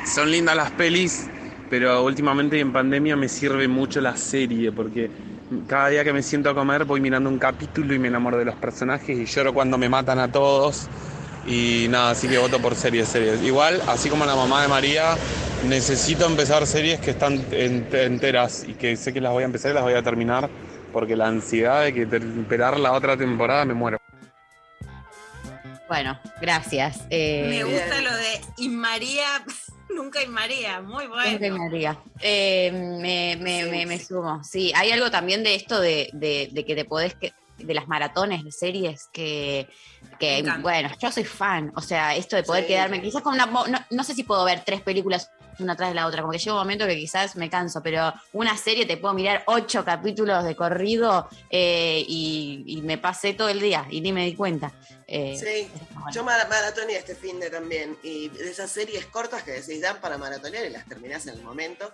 [0.06, 1.28] Son lindas las pelis,
[1.68, 5.10] pero últimamente en pandemia me sirve mucho la serie porque
[5.66, 8.44] cada día que me siento a comer voy mirando un capítulo y me enamoro de
[8.44, 10.88] los personajes y lloro cuando me matan a todos.
[11.46, 13.40] Y nada, así que voto por series, series.
[13.42, 15.14] Igual, así como la mamá de María,
[15.68, 19.70] necesito empezar series que están en- enteras y que sé que las voy a empezar
[19.70, 20.50] y las voy a terminar
[20.92, 23.98] porque la ansiedad de que esperar la otra temporada me muero.
[25.88, 27.00] Bueno, gracias.
[27.10, 29.44] Eh, Me gusta lo de y María,
[29.94, 31.30] nunca y María, muy bueno.
[31.30, 31.98] Nunca in María.
[32.20, 34.42] Eh, me, me- me- me sumo.
[34.42, 37.86] Sí, hay algo también de esto de, de- de que te podés, que, de las
[37.88, 39.68] maratones de series que,
[40.18, 41.72] que bueno, yo soy fan.
[41.76, 42.68] O sea, esto de poder Sí.
[42.68, 45.94] quedarme, quizás con una, no, no sé si puedo ver tres películas una tras de
[45.94, 46.20] la otra.
[46.22, 49.42] Como que llega un momento que quizás me canso, pero una serie te puedo mirar
[49.46, 54.24] ocho capítulos de corrido eh, y, y me pasé todo el día y ni me
[54.24, 54.72] di cuenta.
[55.08, 55.68] Eh, Sí,
[56.12, 57.96] yo mara- maratoneé este fin de también.
[58.02, 61.42] Y de esas series cortas que decís dan para maratonear y las terminás en el
[61.42, 61.92] momento.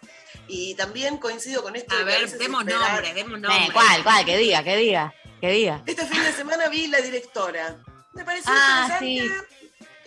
[0.48, 1.94] Y también coincido con esto.
[1.94, 3.70] A de ver, demos esperar- nombres, demos Eh, nombres.
[3.72, 4.24] ¿Cuál, cuál?
[4.24, 5.82] Que diga, que diga, que diga.
[5.86, 7.76] Este fin de semana vi La Directora.
[8.14, 9.61] Me pareció Ah, interesante.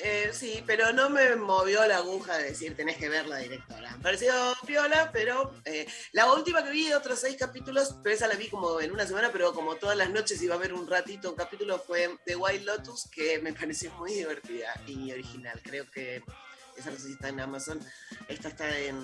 [0.08, 3.89] Eh, sí, pero no me movió la aguja de decir tenés que ver la directora.
[3.97, 4.32] Me pareció
[4.68, 8.47] piola, pero eh, la última que vi de otros seis capítulos, pero esa la vi
[8.47, 11.36] como en una semana, pero como todas las noches iba a ver un ratito un
[11.36, 15.60] capítulo, fue The White Lotus, que me pareció muy divertida y original.
[15.64, 16.22] Creo que
[16.78, 17.80] esa no sé si está en Amazon,
[18.28, 18.99] esta está en,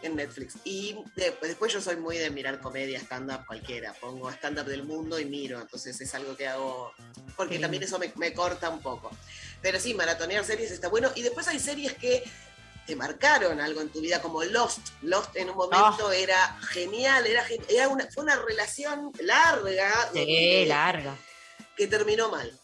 [0.00, 0.54] en Netflix.
[0.64, 3.92] Y de- después yo soy muy de mirar comedia, stand-up, cualquiera.
[3.94, 6.92] Pongo stand-up del mundo y miro, entonces es algo que hago,
[7.36, 7.60] porque Sí.
[7.60, 9.10] también eso me, me corta un poco.
[9.62, 11.10] Pero sí, maratonear series está bueno.
[11.14, 12.22] Y después hay series que
[12.86, 14.78] te marcaron algo en tu vida, como Lost.
[15.02, 20.64] Lost en un momento era genial, era, era una, fue una relación larga Sí, donde-
[20.66, 21.16] larga.
[21.76, 22.58] que terminó mal,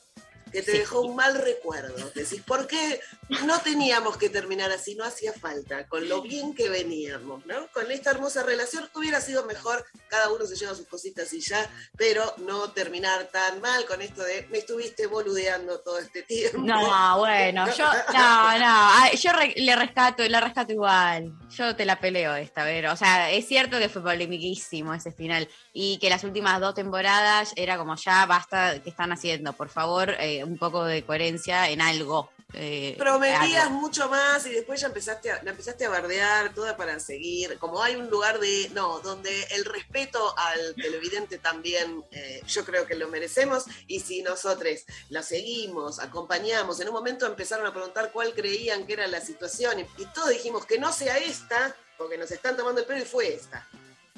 [0.54, 0.78] que te Sí.
[0.78, 2.10] dejó un mal recuerdo.
[2.14, 3.00] Decís, ¿por qué
[3.44, 4.94] no teníamos que terminar así?
[4.94, 7.66] No hacía falta, con lo bien que veníamos, ¿no?
[7.72, 11.68] Con esta hermosa relación hubiera sido mejor, cada uno se lleva sus cositas y ya,
[11.96, 16.58] pero no terminar tan mal con esto de me estuviste boludeando todo este tiempo.
[16.58, 21.32] No, bueno, yo, no, no, yo re- le rescato, la rescato igual.
[21.50, 22.92] Yo te la peleo esta, Vero.
[22.92, 27.52] O sea, es cierto que fue polemiquísimo ese final y que las últimas dos temporadas
[27.56, 29.52] era como ya basta, ¿qué están haciendo?
[29.54, 32.30] Por favor, eh, un poco de coherencia en algo.
[32.52, 33.80] eh, Prometías algo.
[33.80, 37.58] mucho más y después ya empezaste a, la empezaste a bardear toda para seguir.
[37.58, 42.86] Como hay un lugar de, no, donde el respeto al televidente también eh, yo creo
[42.86, 48.12] que lo merecemos y si nosotros la seguimos, acompañamos, en un momento empezaron a preguntar
[48.12, 52.18] cuál creían que era la situación y, y todos dijimos que no sea esta, porque
[52.18, 53.66] nos están tomando el pelo y fue esta.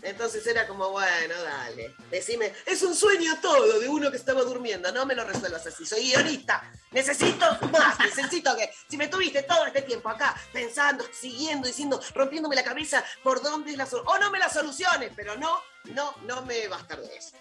[0.07, 4.93] Entonces era como, bueno, dale, decime, es un sueño todo de uno que estaba durmiendo,
[4.93, 9.67] no me lo resuelvas así, soy guionista, necesito más, necesito que, si me tuviste todo
[9.67, 14.21] este tiempo acá pensando, siguiendo, diciendo, rompiéndome la cabeza por dónde es la solución, o
[14.21, 17.37] no me la soluciones, pero no, no, no me bastar de eso.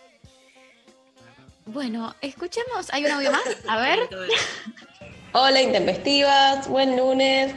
[1.68, 3.44] Bueno, escuchemos, ¿hay un audio más?
[3.68, 4.10] A ver.
[5.34, 7.54] Hola intempestivas, buen lunes.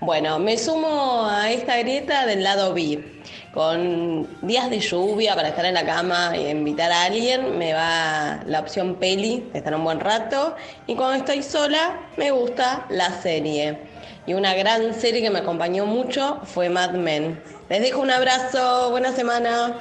[0.00, 3.18] Bueno, me sumo a esta grieta del lado B.
[3.58, 8.40] Con días de lluvia para estar en la cama e invitar a alguien, me va
[8.46, 10.54] la opción peli, estar un buen rato.
[10.86, 13.80] Y cuando estoy sola, me gusta la serie.
[14.26, 17.42] Y una gran serie que me acompañó mucho fue Mad Men.
[17.68, 19.74] Les dejo un abrazo, buena semana.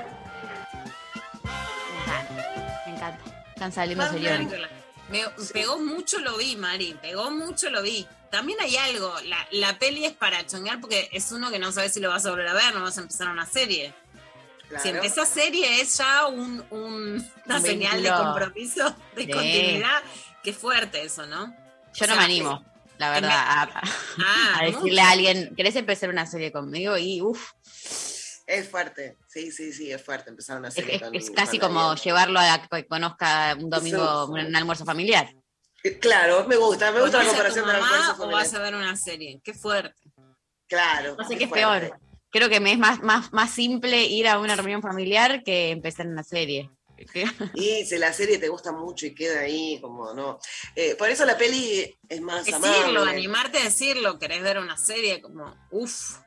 [2.87, 3.19] Me encanta.
[3.53, 4.39] Están saliendo Más señores.
[4.39, 4.61] bien,
[5.11, 5.19] Me
[5.53, 8.07] pegó mucho lo vi, Mari, pegó mucho lo vi.
[8.31, 11.93] También hay algo, la, la peli es para chonguear porque es uno que no sabes
[11.93, 13.93] si lo vas a volver a ver, no vas a empezar una serie.
[14.67, 14.83] Claro.
[14.83, 19.31] Si empezás serie es ya un, un- una Un señal de compromiso, de Sí.
[19.31, 20.01] continuidad.
[20.43, 21.45] Qué fuerte eso, ¿no?
[21.93, 22.65] Yo O no sea, me animo,
[22.97, 23.81] la en verdad, a,
[24.19, 25.01] Ah, a decirle mucho.
[25.03, 26.97] a alguien, ¿querés empezar una serie conmigo?
[26.97, 27.51] Y uff,
[28.45, 31.69] Es fuerte, sí, sí, sí, es fuerte empezar una serie es- con- es casi con
[31.69, 32.03] como alguien.
[32.03, 35.29] llevarlo a que conozca un domingo, un almuerzo familiar.
[36.01, 38.59] Claro, me gusta, me gusta la ¿Volvés a tu comparación de la o vas a
[38.59, 39.41] ver una serie?
[39.43, 40.01] Qué fuerte.
[40.67, 41.15] Claro.
[41.17, 41.87] No sé qué es fuerte.
[41.87, 41.99] peor.
[42.29, 46.07] Creo que me es más, más, más simple ir a una reunión familiar que empezar
[46.07, 46.69] una serie.
[47.53, 50.39] Y si la serie te gusta mucho y queda ahí, como no.
[50.75, 53.11] Eh, por eso la peli es más Decirlo, amable.
[53.11, 56.17] animarte a decirlo, querés ver una serie como, uff.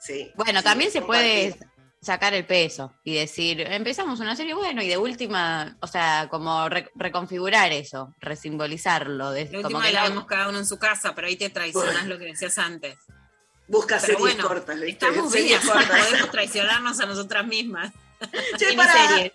[0.00, 0.32] Sí.
[0.34, 1.54] Bueno, sí, también se puede.
[2.02, 6.68] Sacar el peso y decir, empezamos una serie, bueno, y de última, o sea, como
[6.68, 9.30] re- reconfigurar eso, resimbolizarlo.
[9.32, 11.50] De, La como última que la vemos cada uno en su casa, pero ahí te
[11.50, 12.96] traicionás lo que decías antes.
[13.68, 15.06] Busca Pero series bueno, cortas, ¿viste?
[15.06, 16.06] Estamos Series vivas, cortas.
[16.08, 17.92] podemos traicionarnos a nosotras mismas.
[18.58, 19.30] Che, para,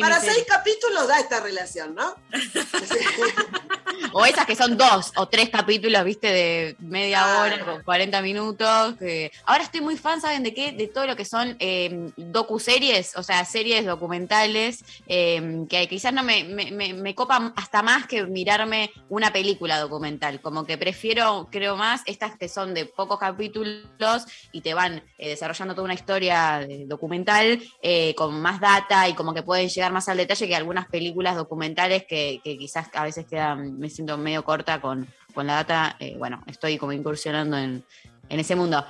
[0.00, 2.14] para seis capítulos da esta relación, ¿no?
[4.12, 7.42] O esas que son dos o tres capítulos, viste, de media Ah.
[7.42, 8.94] hora, con 40 minutos.
[8.98, 9.32] Que...
[9.44, 10.72] Ahora estoy muy fan, ¿saben de qué?
[10.72, 16.22] De todo lo que son eh, docuseries, o sea, series documentales, eh, que quizás no
[16.22, 20.40] me, me, me, me copan hasta más que mirarme una película documental.
[20.40, 25.30] Como que prefiero, creo más, estas que son de pocos capítulos y te van eh,
[25.30, 29.92] desarrollando toda una historia eh, documental eh, con más data y como que pueden llegar
[29.92, 34.18] más al detalle que algunas películas documentales que, que quizás a veces quedan, me siento
[34.18, 35.96] medio corta con, con la data.
[36.00, 37.84] eh, bueno, estoy como incursionando en,
[38.28, 38.84] en ese mundo.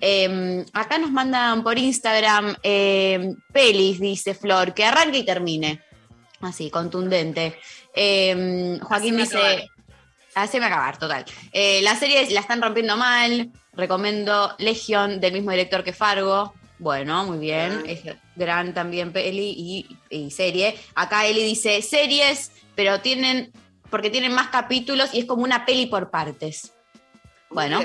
[0.00, 5.82] Eh, acá nos mandan por Instagram eh, pelis, dice Flor, que arranque y termine.
[6.40, 7.58] Así, contundente.
[7.94, 9.36] Eh, Joaquín Haceme dice.
[9.36, 9.68] acabar.
[10.34, 11.24] Haceme acabar, total.
[11.52, 13.50] Eh, la serie la están rompiendo mal.
[13.74, 16.54] Recomiendo Legión, del mismo director que Fargo.
[16.80, 17.82] Bueno, muy bien.
[17.86, 18.00] Es
[18.34, 20.76] gran también peli y, y serie.
[20.94, 23.52] Acá Eli dice series, pero tienen,
[23.90, 26.72] porque tienen más capítulos y es como una peli por partes.
[27.50, 27.80] Bueno,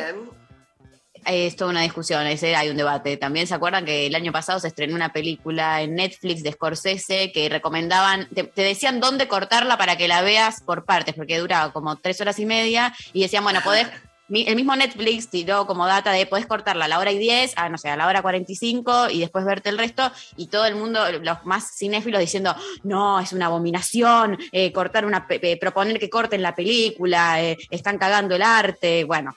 [1.25, 3.17] es toda una discusión, ese hay un debate.
[3.17, 7.31] También se acuerdan que el año pasado se estrenó una película en Netflix de Scorsese
[7.33, 11.73] que recomendaban, te, te decían dónde cortarla para que la veas por partes, porque duraba
[11.73, 13.89] como tres horas y media y decían, bueno, podés,
[14.29, 17.69] el mismo Netflix tiró como data de podés cortarla a la hora y 10, a
[17.69, 20.99] no sé, a la hora 45 y después verte el resto y todo el mundo,
[21.21, 25.27] los más cinéfilos diciendo, no, es una abominación, eh, cortar una,
[25.59, 29.35] proponer que corten la película, eh, están cagando el arte, bueno,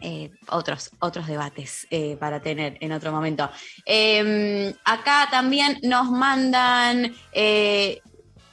[0.00, 1.86] eh, otros, otros debates
[2.20, 3.50] para tener en otro momento.
[3.84, 7.14] Eh, acá también nos mandan.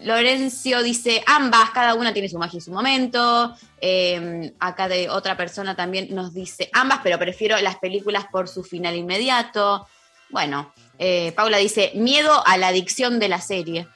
[0.03, 3.55] Lorenzo dice, ambas, cada una tiene su magia y su momento.
[3.79, 8.63] Eh, acá de otra persona también nos dice, ambas, pero prefiero las películas por su
[8.63, 9.87] final inmediato.
[10.29, 13.87] Bueno, eh, Paula dice, miedo a la adicción de la serie.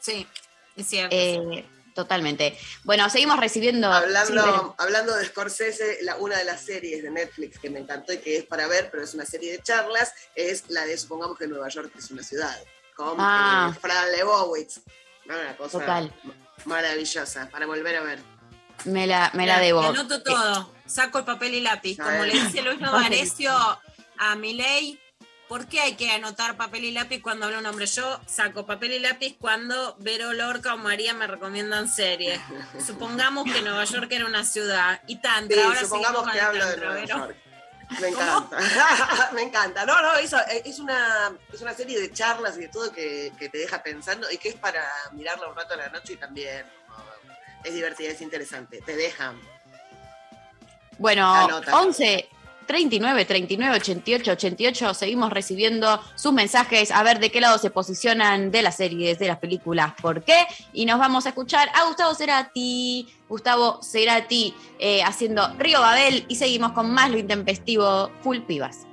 [0.00, 0.26] Sí,
[0.76, 1.14] es cierto.
[1.16, 2.56] Eh, totalmente.
[2.84, 3.92] Bueno, seguimos recibiendo...
[3.92, 7.80] Hablando, sí, pero- hablando de Scorsese, la, una de las series de Netflix que me
[7.80, 10.96] encantó y que es para ver, pero es una serie de charlas, es la de
[10.96, 12.56] Supongamos que Nueva York es una ciudad,
[12.94, 13.72] con Ah.
[13.74, 14.80] eh, Fran Lebowitz.
[15.28, 16.12] Una cosa Total.
[16.64, 18.18] maravillosa para volver a ver.
[18.84, 19.80] me la, me la debo.
[19.82, 21.96] Anoto todo, saco el papel y lápiz.
[21.98, 23.52] Como le dice Luis Novarecio
[24.18, 24.98] a Milei,
[25.48, 27.86] ¿por qué hay que anotar papel y lápiz cuando habla un hombre?
[27.86, 32.40] Yo saco papel y lápiz cuando Vero Lorca o María me recomiendan series.
[32.86, 35.00] Supongamos que Nueva York era una ciudad.
[35.06, 37.18] Y tanto, Sí, ahora supongamos que con hablo de Tantra, Nueva Vero.
[37.18, 37.36] York.
[38.00, 38.58] Me encanta,
[39.32, 39.86] me encanta.
[39.86, 43.32] No, no, eso, eh, es, una, es una serie de charlas y de todo que,
[43.38, 46.16] que te deja pensando y que es para mirarla un rato a la noche y
[46.16, 46.66] también
[47.64, 48.80] es divertida, es interesante.
[48.82, 49.40] Te dejan.
[50.98, 51.80] Bueno, Anota.
[51.80, 52.28] 11
[52.68, 58.52] 39 39 88 88 seguimos recibiendo sus mensajes a ver de qué lado se posicionan
[58.52, 60.46] de las series, de las películas, por qué.
[60.72, 66.36] Y nos vamos a escuchar a Gustavo Cerati, Gustavo Cerati eh, haciendo Río Babel y
[66.36, 68.87] seguimos con más lo intempestivo Full Pibas.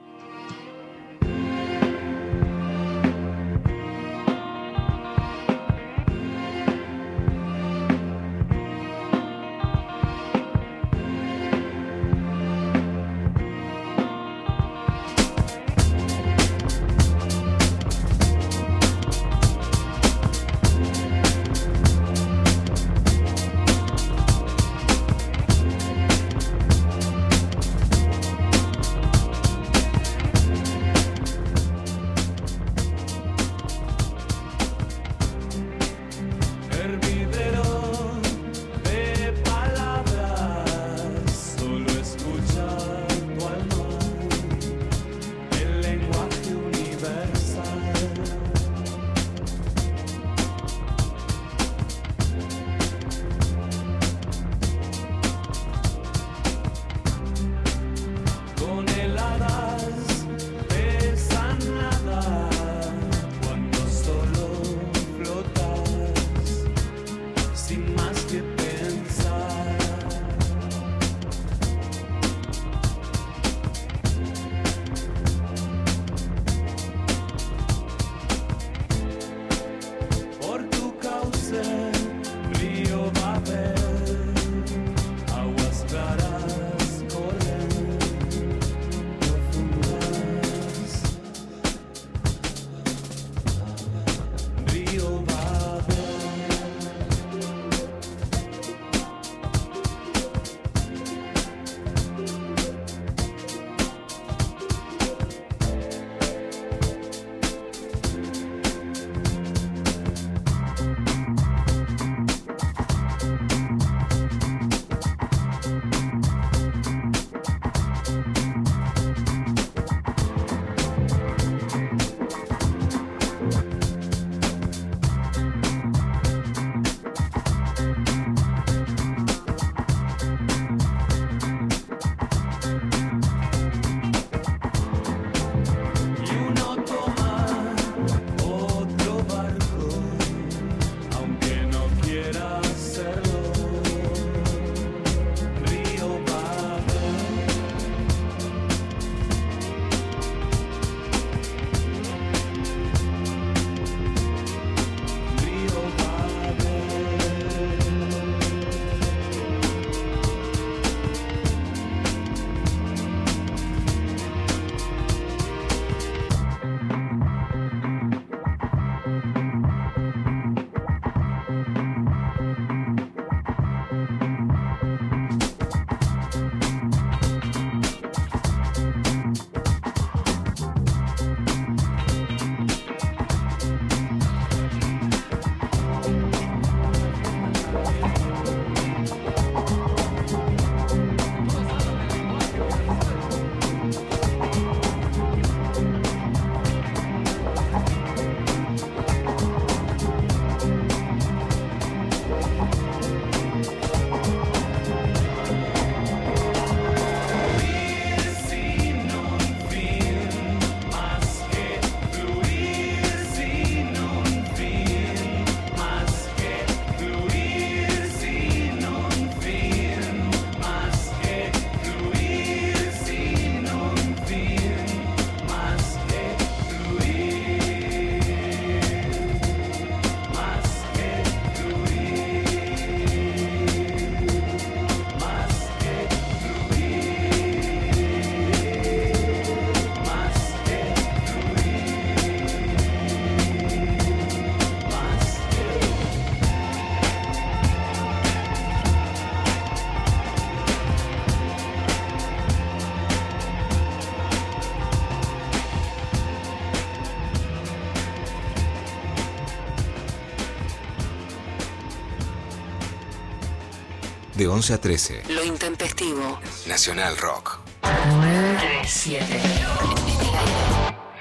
[264.55, 265.23] 11 a 13.
[265.31, 266.39] Lo intempestivo.
[266.65, 267.59] Nacional Rock.
[267.83, 269.41] 937.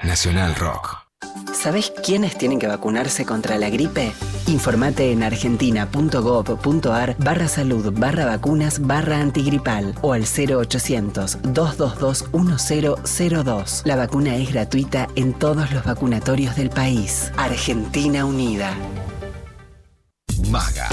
[0.03, 0.99] Nacional Rock.
[1.53, 4.13] ¿Sabés quiénes tienen que vacunarse contra la gripe?
[4.47, 13.81] Informate en argentina.gov.ar barra salud barra vacunas barra antigripal o al 0800 222 1002.
[13.83, 17.33] La vacuna es gratuita en todos los vacunatorios del país.
[17.35, 18.73] Argentina Unida.
[20.49, 20.87] Maga.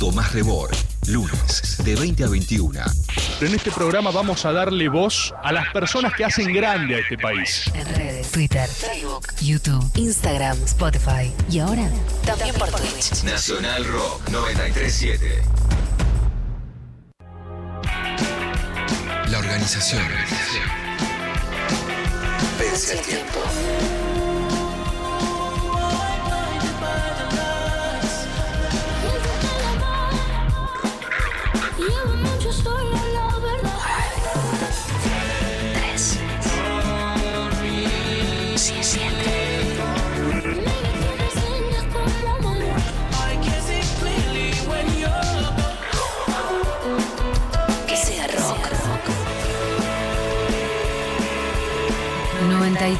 [0.00, 0.70] Tomás Rebor.
[1.06, 2.80] Lunes, de 20 a 21.
[3.40, 7.18] En este programa vamos a darle voz a las personas que hacen grande a este
[7.18, 7.70] país.
[7.74, 11.90] En redes, Twitter, Facebook, YouTube, Instagram, Spotify y ahora
[12.24, 13.22] también por Twitch.
[13.24, 15.42] Nacional Rock 937.
[19.30, 20.02] La organización.
[22.58, 23.93] Vence el tiempo.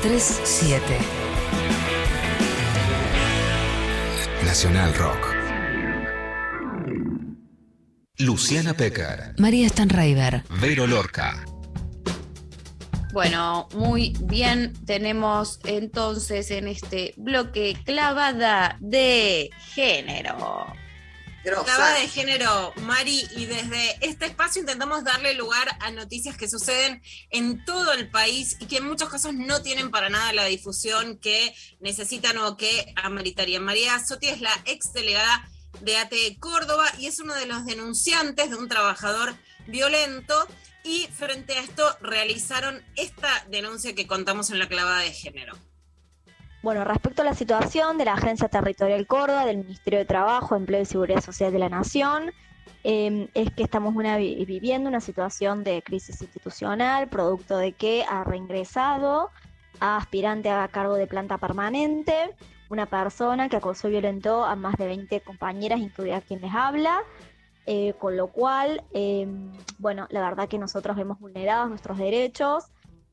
[0.05, 0.80] 93.7
[4.44, 5.34] Nacional Rock.
[8.18, 9.34] Luciana Pecker.
[9.38, 10.42] María Stanraiver.
[10.61, 11.42] Vero Lorca.
[13.14, 14.74] Bueno, muy bien.
[14.84, 20.66] Tenemos entonces en este bloque clavada de género.
[21.45, 27.03] Clavada de género, Mari, y desde este espacio intentamos darle lugar a noticias que suceden
[27.28, 31.18] en todo el país y que en muchos casos no tienen para nada la difusión
[31.18, 33.62] que necesitan o que ameritarían.
[33.62, 35.47] María Soti es la ex delegada
[35.82, 39.34] de ATE Córdoba y es uno de los denunciantes de un trabajador
[39.66, 40.49] violento
[40.82, 45.59] y frente a esto realizaron esta denuncia que contamos en la clavada de género.
[46.64, 50.80] Bueno, respecto a la situación de la Agencia Territorial Córdoba, del Ministerio de Trabajo, Empleo
[50.80, 52.32] y Seguridad Social de la Nación,
[52.84, 58.06] eh, es que estamos una, vi- viviendo una situación de crisis institucional, producto de que
[58.08, 59.28] ha reingresado
[59.78, 62.34] a aspirante a cargo de planta permanente,
[62.70, 67.02] una persona que acosó y violentó a más de 20 compañeras, incluida quien les habla,
[67.66, 69.28] eh, con lo cual, eh,
[69.76, 72.64] bueno, la verdad que nosotros vemos vulnerados nuestros derechos,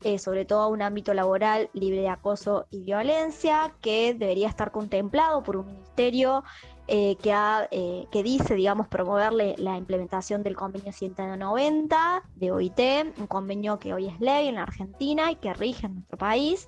[0.03, 5.43] eh, sobre todo un ámbito laboral libre de acoso y violencia, que debería estar contemplado
[5.43, 6.43] por un ministerio
[6.87, 12.79] eh, que, ha, eh, que dice, digamos, promoverle la implementación del convenio 190 de OIT,
[13.17, 16.67] un convenio que hoy es ley en la Argentina y que rige en nuestro país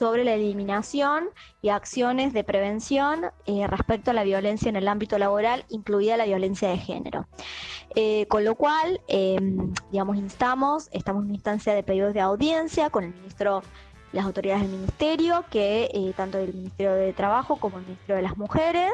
[0.00, 1.28] sobre la eliminación
[1.60, 6.24] y acciones de prevención eh, respecto a la violencia en el ámbito laboral, incluida la
[6.24, 7.26] violencia de género.
[7.94, 9.36] Eh, con lo cual, eh,
[9.90, 13.62] digamos, instamos, estamos en una instancia de pedidos de audiencia con el ministro,
[14.12, 18.22] las autoridades del ministerio, que eh, tanto el Ministerio de Trabajo como el Ministerio de
[18.22, 18.92] las Mujeres,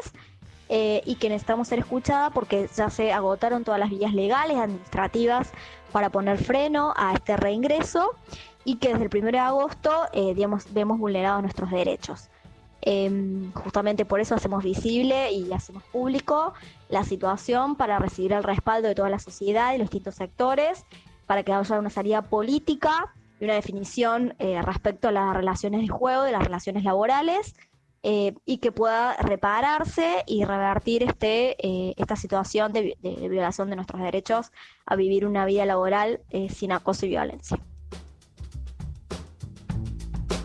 [0.69, 5.53] y que necesitamos ser escuchada porque ya se agotaron todas las vías legales, administrativas,
[5.93, 8.16] para poner freno a este reingreso
[8.66, 12.28] y que desde el 1 de agosto, eh, vemos vulnerados nuestros derechos.
[12.82, 16.52] Em, justamente por eso hacemos visible y hacemos público
[16.88, 20.84] la situación para recibir el respaldo de toda la sociedad y los distintos sectores,
[21.26, 25.88] para que haya una salida política y una definición eh, respecto a las relaciones de
[25.88, 27.55] juego, de las relaciones laborales,
[28.02, 31.56] eh, y que pueda repararse y revertir este,
[32.01, 34.52] esta situación de, vi- de violación de nuestros derechos
[34.84, 36.20] a vivir una vida laboral
[36.51, 37.59] sin acoso y violencia.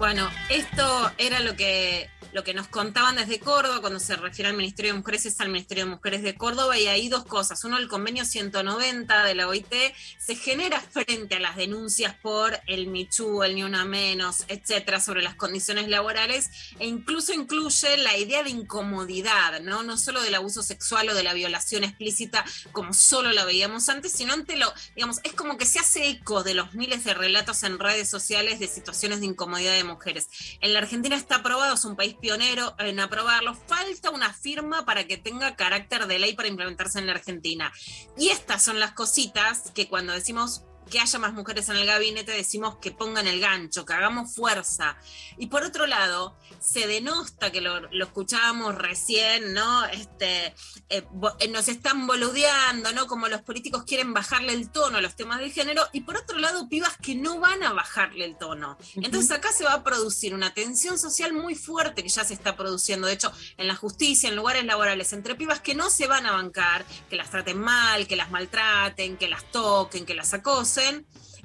[0.02, 4.58] Bueno, esto era lo que, lo que nos contaban desde Córdoba cuando se refiere al
[4.58, 7.64] Ministerio de Mujeres, es al Ministerio de Mujeres de Córdoba y hay dos cosas.
[7.64, 9.74] Uno, el convenio 190 de la OIT
[10.18, 15.22] se genera frente a las denuncias por el Michu, el Ni Una Menos, etcétera, sobre
[15.22, 16.50] las condiciones laborales
[16.80, 19.84] e incluso incluye la idea de incomodidad, ¿no?
[19.84, 24.12] No solo del abuso sexual o de la violación explícita como solo la veíamos antes,
[24.12, 27.64] sino ante lo, digamos, es como que se hace eco de los miles de relatos
[27.64, 30.28] en redes sociales de situaciones de incomodidad de mujeres.
[30.62, 33.56] En la Argentina está aprobado, es un país pionero en aprobarlo.
[33.56, 37.74] Falta una firma para que tenga carácter de ley para implementarse en la Argentina.
[38.18, 42.32] Y estas son las cositas que cuando decimos que haya más mujeres en el gabinete,
[42.32, 44.98] decimos que pongan el gancho, que hagamos fuerza.
[45.38, 49.86] Y por otro lado, se denosta, que lo, lo escuchábamos recién, ¿no?
[49.86, 50.48] Este,
[50.90, 51.06] eh,
[51.40, 53.08] eh, nos están boludeando, ¿no?
[53.08, 56.38] Como los políticos quieren bajarle el tono a los temas del género, y por otro
[56.40, 58.78] lado, pibas que no van a bajarle el tono.
[58.96, 62.56] Entonces acá se va a producir una tensión social muy fuerte que ya se está
[62.56, 66.26] produciendo, de hecho, en la justicia, en lugares laborales, entre pibas que no se van
[66.26, 70.71] a bancar, que las traten mal, que las maltraten, que las toquen, que las acosen,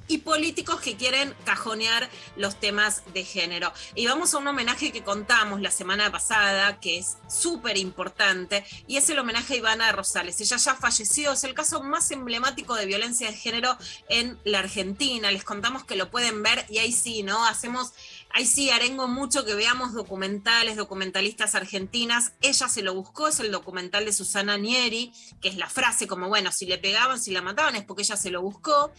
[0.08, 3.72] y políticos que quieren cajonear los temas de género.
[3.94, 8.96] Y vamos a un homenaje que contamos la semana pasada, que es súper importante, y
[8.96, 10.40] es el homenaje a Ivana Rosales.
[10.40, 13.76] Ella ya falleció, es el caso más emblemático de violencia de género
[14.08, 15.30] en la Argentina.
[15.30, 17.44] Les contamos que lo pueden ver y ahí sí, ¿no?
[17.44, 17.92] Hacemos
[18.30, 22.32] Ahí sí, arengo mucho que veamos documentales, documentalistas argentinas.
[22.42, 26.28] Ella se lo buscó, es el documental de Susana Nieri, que es la frase como,
[26.28, 28.92] bueno, si le pegaban, si la mataban, es porque ella se lo buscó.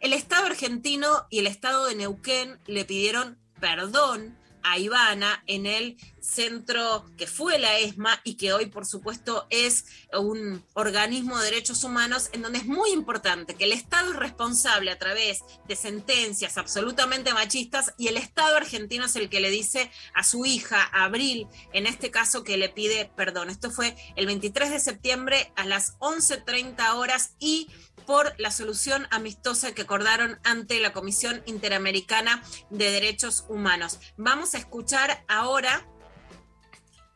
[0.00, 5.96] El Estado argentino y el Estado de Neuquén le pidieron perdón a Ivana en el
[6.26, 11.84] centro que fue la ESMA y que hoy, por supuesto, es un organismo de derechos
[11.84, 16.58] humanos en donde es muy importante que el Estado es responsable a través de sentencias
[16.58, 21.46] absolutamente machistas y el Estado argentino es el que le dice a su hija, Abril,
[21.72, 23.48] en este caso, que le pide perdón.
[23.48, 27.68] Esto fue el 23 de septiembre a las 11.30 horas y
[28.06, 33.98] por la solución amistosa que acordaron ante la Comisión Interamericana de Derechos Humanos.
[34.16, 35.86] Vamos a escuchar ahora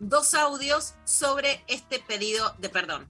[0.00, 3.06] dos audios sobre este pedido de perdón.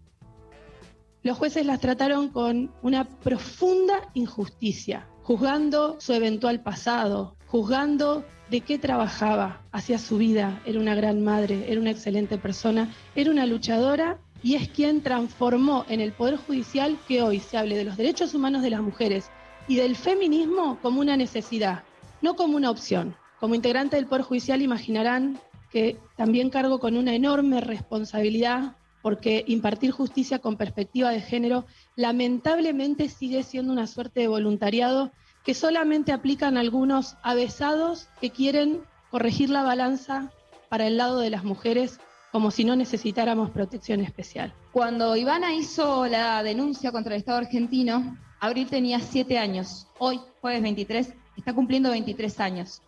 [1.22, 8.78] Los jueces las trataron con una profunda injusticia, juzgando su eventual pasado, juzgando de qué
[8.78, 10.60] trabajaba, hacia su vida.
[10.66, 15.84] Era una gran madre, era una excelente persona, era una luchadora y es quien transformó
[15.88, 19.30] en el Poder Judicial que hoy se hable de los derechos humanos de las mujeres
[19.68, 21.84] y del feminismo como una necesidad,
[22.22, 23.14] no como una opción.
[23.38, 25.38] Como integrante del Poder Judicial imaginarán
[25.70, 31.64] que también cargo con una enorme responsabilidad porque impartir justicia con perspectiva de género
[31.96, 35.10] lamentablemente sigue siendo una suerte de voluntariado
[35.44, 40.30] que solamente aplican algunos avesados que quieren corregir la balanza
[40.68, 41.98] para el lado de las mujeres
[42.30, 44.54] como si no necesitáramos protección especial.
[44.72, 49.88] Cuando Ivana hizo la denuncia contra el Estado argentino, Abril tenía siete años.
[49.98, 52.82] Hoy, jueves 23, está cumpliendo 23 años.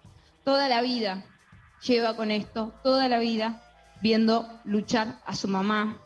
[0.44, 1.24] Toda la vida
[1.86, 3.62] lleva con esto, toda la vida
[4.00, 5.98] viendo luchar a su mamá.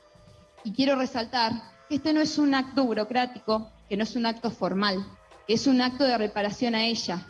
[0.65, 1.53] Y quiero resaltar
[1.89, 5.05] que este no es un acto burocrático, que no es un acto formal,
[5.47, 7.27] que es un acto de reparación a ella.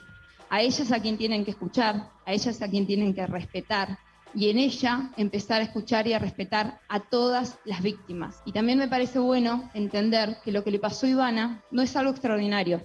[0.48, 3.98] A ella a quien tienen que escuchar, a ella a quien tienen que respetar,
[4.35, 8.43] y en ella empezar a escuchar y a respetar a todas las víctimas.
[8.44, 11.97] Y también me parece bueno entender que lo que le pasó a Ivana no es
[11.97, 12.82] algo extraordinario.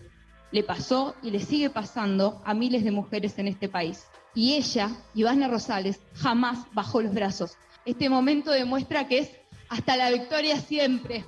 [0.51, 4.05] Le pasó y le sigue pasando a miles de mujeres en este país.
[4.33, 7.57] Y ella, Ivana Rosales, jamás bajó los brazos.
[7.85, 9.29] Este momento demuestra que es
[9.69, 11.25] hasta la victoria siempre.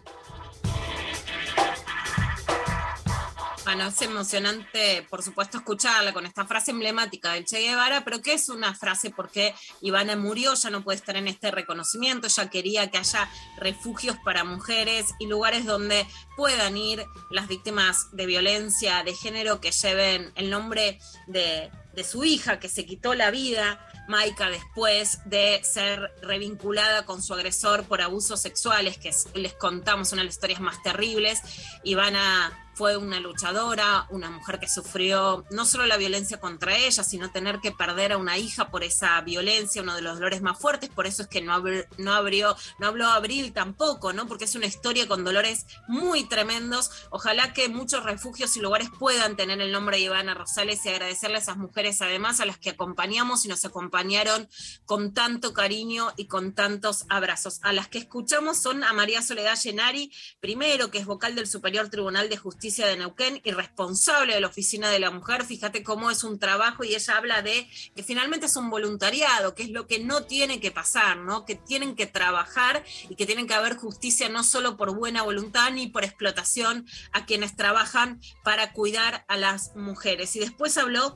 [3.66, 8.34] Bueno, es emocionante, por supuesto, escucharla con esta frase emblemática del Che Guevara, pero que
[8.34, 12.92] es una frase porque Ivana murió, ya no puede estar en este reconocimiento, ella quería
[12.92, 16.06] que haya refugios para mujeres y lugares donde
[16.36, 22.24] puedan ir las víctimas de violencia de género que lleven el nombre de, de su
[22.24, 28.02] hija, que se quitó la vida, Maika, después de ser revinculada con su agresor por
[28.02, 31.41] abusos sexuales, que es- les contamos una de las historias más terribles.
[31.84, 37.30] Ivana fue una luchadora, una mujer que sufrió no solo la violencia contra ella, sino
[37.30, 40.90] tener que perder a una hija por esa violencia, uno de los dolores más fuertes,
[40.90, 41.64] por eso es que no,
[41.99, 44.26] no abrió, no habló Abril tampoco, ¿no?
[44.28, 46.90] Porque es una historia con dolores muy tremendos.
[47.11, 51.36] Ojalá que muchos refugios y lugares puedan tener el nombre de Ivana Rosales y agradecerle
[51.38, 54.48] a esas mujeres además a las que acompañamos y nos acompañaron
[54.86, 57.60] con tanto cariño y con tantos abrazos.
[57.62, 61.90] A las que escuchamos son a María Soledad Llenari, primero que es vocal del Superior
[61.90, 65.44] Tribunal de Justicia de Neuquén y responsable de la Oficina de la Mujer.
[65.44, 69.64] Fíjate cómo es un trabajo y ella habla de que finalmente es un voluntariado, que
[69.64, 71.46] es lo que no tiene que pasar, ¿no?
[71.46, 75.72] Que tienen que trabajar y que tienen que haber justicia no solo por buena voluntad
[75.72, 80.36] ni por explotación a quienes trabajan para cuidar a las mujeres.
[80.36, 81.16] Y después habló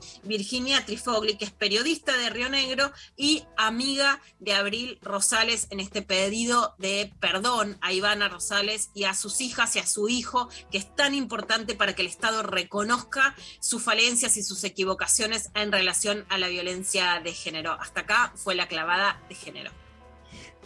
[0.58, 6.02] Virginia Trifogli, que es periodista de Río Negro y amiga de Abril Rosales en este
[6.02, 10.78] pedido de perdón a Ivana Rosales y a sus hijas y a su hijo, que
[10.78, 16.26] es tan importante para que el Estado reconozca sus falencias y sus equivocaciones en relación
[16.28, 17.78] a la violencia de género.
[17.80, 19.70] Hasta acá fue la clavada de género.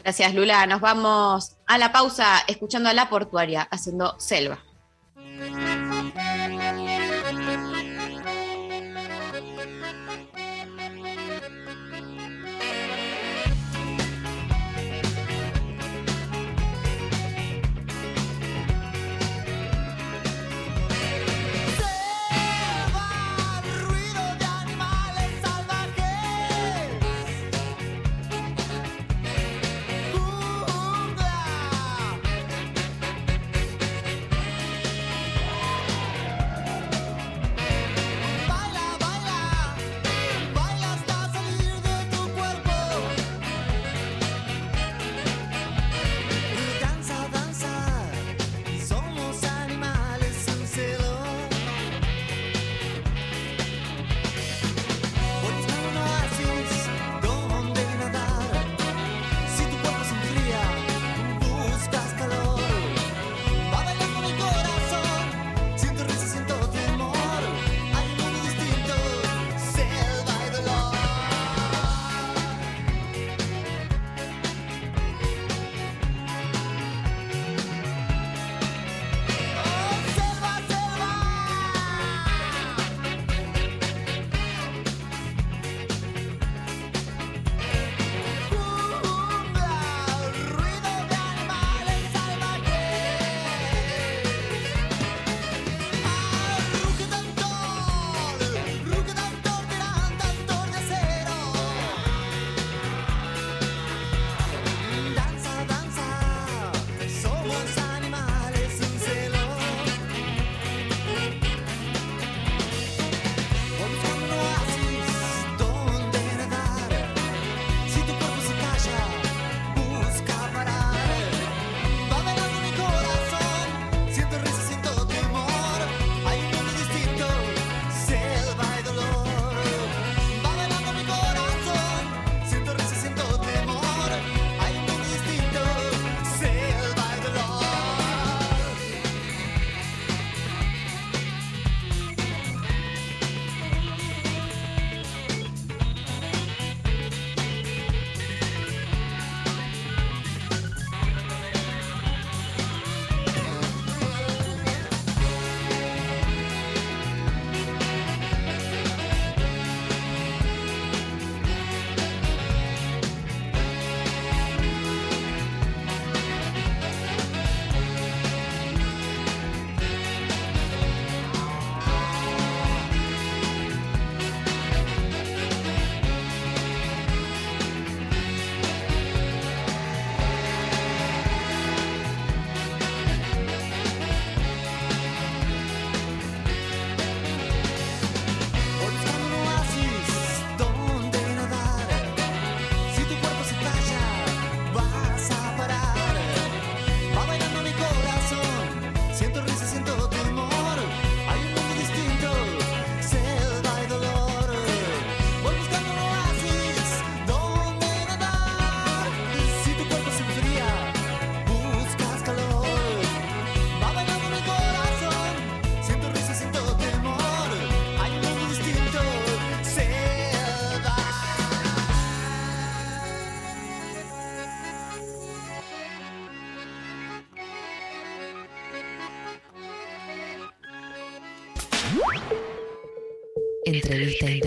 [0.02, 0.66] Gracias, Lula.
[0.66, 4.59] Nos vamos a la pausa escuchando a la portuaria haciendo selva.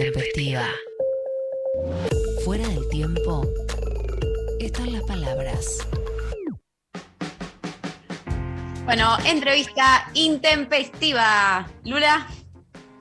[0.05, 0.67] Intempestiva.
[2.43, 3.41] Fuera del tiempo
[4.59, 5.79] están las palabras.
[8.83, 11.67] Bueno, entrevista intempestiva.
[11.85, 12.27] Lula.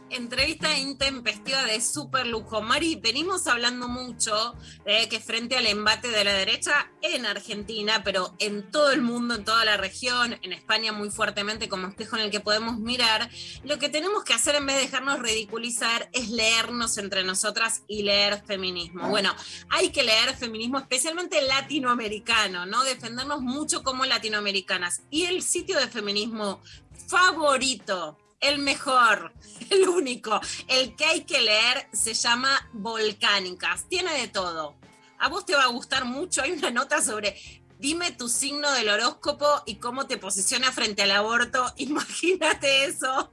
[0.08, 2.62] Entrevista intempestiva de super lujo.
[2.62, 4.54] Mari, venimos hablando mucho
[4.86, 9.34] de que frente al embate de la derecha en Argentina, pero en todo el mundo,
[9.34, 13.30] en toda la región, en España muy fuertemente como espejo en el que podemos mirar,
[13.64, 18.02] lo que tenemos que hacer en vez de dejarnos ridiculizar es leernos entre nosotras y
[18.02, 19.08] leer feminismo.
[19.08, 19.34] Bueno,
[19.70, 22.84] hay que leer feminismo especialmente latinoamericano, ¿no?
[22.84, 25.02] Defendernos mucho como latinoamericanas.
[25.10, 26.60] Y el sitio de feminismo
[27.08, 29.32] favorito el mejor,
[29.70, 33.88] el único, el que hay que leer se llama Volcánicas.
[33.88, 34.74] Tiene de todo.
[35.18, 36.42] A vos te va a gustar mucho.
[36.42, 37.36] Hay una nota sobre
[37.78, 41.66] dime tu signo del horóscopo y cómo te posiciona frente al aborto.
[41.76, 43.30] Imagínate eso.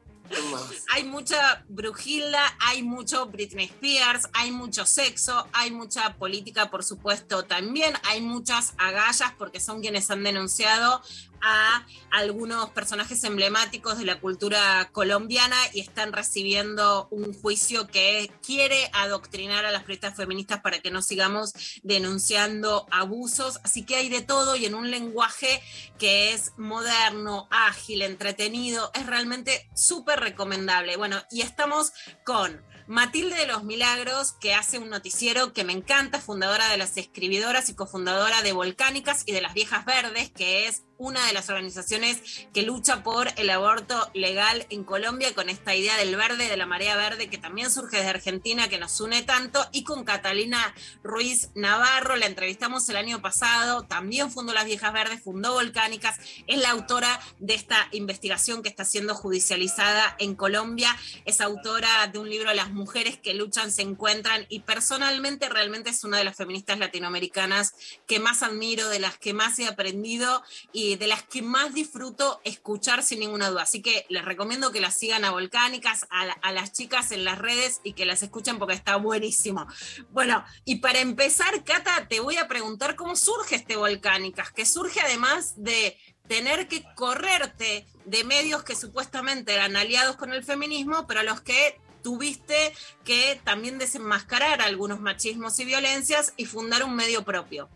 [0.94, 7.44] Hay mucha Brujilda, hay mucho Britney Spears, hay mucho sexo, hay mucha política, por supuesto,
[7.44, 7.94] también.
[8.04, 11.02] Hay muchas agallas porque son quienes han denunciado
[11.42, 18.90] a algunos personajes emblemáticos de la cultura colombiana y están recibiendo un juicio que quiere
[18.94, 21.54] adoctrinar a las periodistas feministas para que no sigamos
[21.84, 23.60] denunciando abusos.
[23.64, 25.62] Así que hay de todo y en un lenguaje
[25.98, 30.98] que es moderno, ágil, entretenido, es realmente súper recomendable.
[30.98, 31.94] Bueno, y estamos
[32.26, 32.62] con
[32.92, 37.70] Matilde de los Milagros, que hace un noticiero que me encanta, fundadora de las escribidoras
[37.70, 42.22] y cofundadora de Volcánicas y de las Viejas Verdes, que es una de las organizaciones
[42.54, 46.68] que lucha por el aborto legal en Colombia, con esta idea del verde, de la
[46.68, 51.50] marea verde, que también surge desde Argentina, que nos une tanto, y con Catalina Ruiz
[51.56, 56.70] Navarro, la entrevistamos el año pasado, también fundó Las Viejas Verdes, fundó Volcánicas, es la
[56.70, 60.96] autora de esta investigación que está siendo judicializada en Colombia,
[61.26, 66.04] es autora de un libro Las mujeres que luchan se encuentran, y personalmente realmente es
[66.04, 67.74] una de las feministas latinoamericanas
[68.08, 70.44] que más admiro, de las que más he aprendido,
[70.74, 73.64] y de las que más disfruto escuchar sin ninguna duda.
[73.64, 77.80] Así que les recomiendo que las sigan a Volcánicas, a, las chicas en las redes
[77.84, 79.68] y que las escuchen porque está buenísimo.
[80.12, 85.00] Bueno, y para empezar, Cata, te voy a preguntar cómo surge este Volcánicas, que surge
[85.02, 85.98] además de
[86.28, 91.42] tener que correrte de medios que supuestamente eran aliados con el feminismo, pero a los
[91.42, 92.74] que tuviste
[93.04, 97.70] que también desenmascarar algunos machismos y violencias y fundar un medio propio.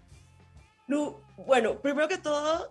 [1.37, 2.69] bueno, primero que todo,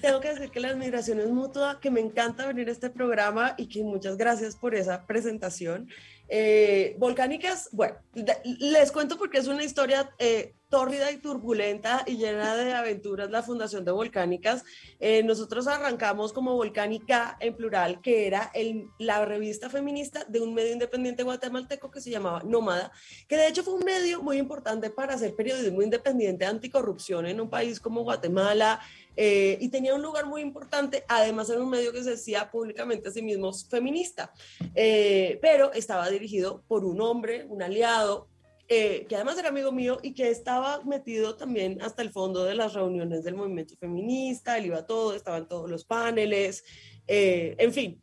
[0.00, 3.54] tengo que decir que la admiración es mutua, que me encanta venir a este programa
[3.56, 5.88] y que muchas gracias por esa presentación.
[6.28, 7.96] Eh, volcánicas, bueno,
[8.44, 13.42] les cuento porque es una historia eh, tórrida y turbulenta y llena de aventuras la
[13.42, 14.64] fundación de Volcánicas.
[14.98, 20.54] Eh, nosotros arrancamos como Volcánica en plural, que era el, la revista feminista de un
[20.54, 22.90] medio independiente guatemalteco que se llamaba Nómada,
[23.28, 27.48] que de hecho fue un medio muy importante para hacer periodismo independiente anticorrupción en un
[27.48, 28.80] país como Guatemala,
[29.16, 33.08] eh, y tenía un lugar muy importante, además era un medio que se decía públicamente
[33.08, 34.32] a sí mismo feminista,
[34.74, 38.28] eh, pero estaba dirigido por un hombre, un aliado,
[38.68, 42.54] eh, que además era amigo mío y que estaba metido también hasta el fondo de
[42.54, 46.64] las reuniones del movimiento feminista, él iba a todo, estaban todos los paneles,
[47.06, 48.00] en fin.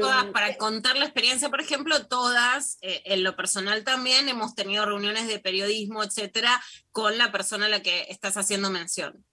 [0.00, 5.26] todas, para contar la experiencia, por ejemplo, todas, en lo personal también, hemos tenido reuniones
[5.26, 6.62] de periodismo, etcétera,
[6.92, 9.24] con la persona a la que estás haciendo mención.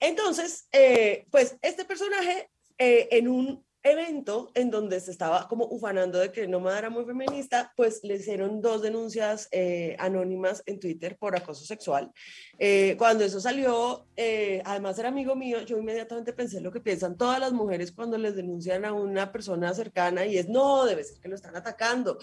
[0.00, 6.18] Entonces, eh, pues este personaje eh, en un evento en donde se estaba como ufanando
[6.18, 11.16] de que Nómada era muy feminista, pues le hicieron dos denuncias eh, anónimas en Twitter
[11.18, 12.12] por acoso sexual.
[12.98, 14.06] cuando eso salió,
[14.64, 18.34] además era amigo mío, yo inmediatamente pensé lo que piensan todas las mujeres cuando les
[18.34, 22.18] denuncian a una persona cercana y es, no, debe ser que lo están atacando.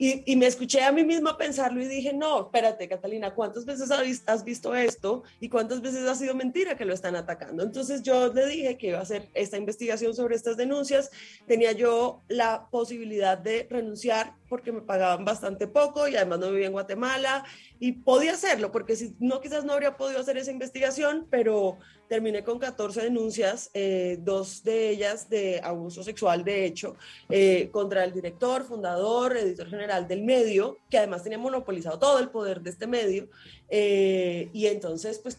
[0.00, 3.90] Y, me escuché a mí misma pensarlo y dije, no, espérate, Catalina, ¿cuántas veces
[4.26, 7.64] has visto esto y cuántas veces ha sido mentira que lo están atacando?
[7.64, 10.97] Entonces yo le dije que iba a hacer esta investigación sobre estas denuncias.
[11.46, 16.66] Tenía yo la posibilidad de renunciar porque me pagaban bastante poco y además no vivía
[16.66, 17.44] en Guatemala
[17.78, 22.42] y podía hacerlo porque si no, quizás no habría podido hacer esa investigación, pero terminé
[22.42, 26.96] con 14 denuncias, eh, dos de ellas de abuso sexual, de hecho,
[27.28, 32.30] eh, contra el director, fundador, editor general del medio, que además tenía monopolizado todo el
[32.30, 33.28] poder de este medio.
[33.68, 35.36] Eh, y entonces, pues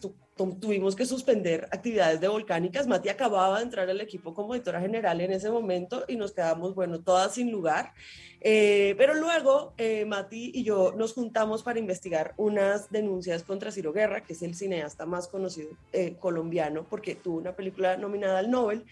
[0.60, 2.86] tuvimos que suspender actividades de volcánicas.
[2.86, 6.74] Mati acababa de entrar al equipo como editora general en ese momento y nos quedamos,
[6.74, 7.92] bueno, todas sin lugar.
[8.40, 9.74] pero luego
[10.06, 14.54] Mati y yo nos juntamos para investigar unas denuncias contra Ciro Guerra, que es el
[14.54, 15.70] cineasta más conocido
[16.18, 18.84] colombiano porque tuvo una película nominada al Nobel.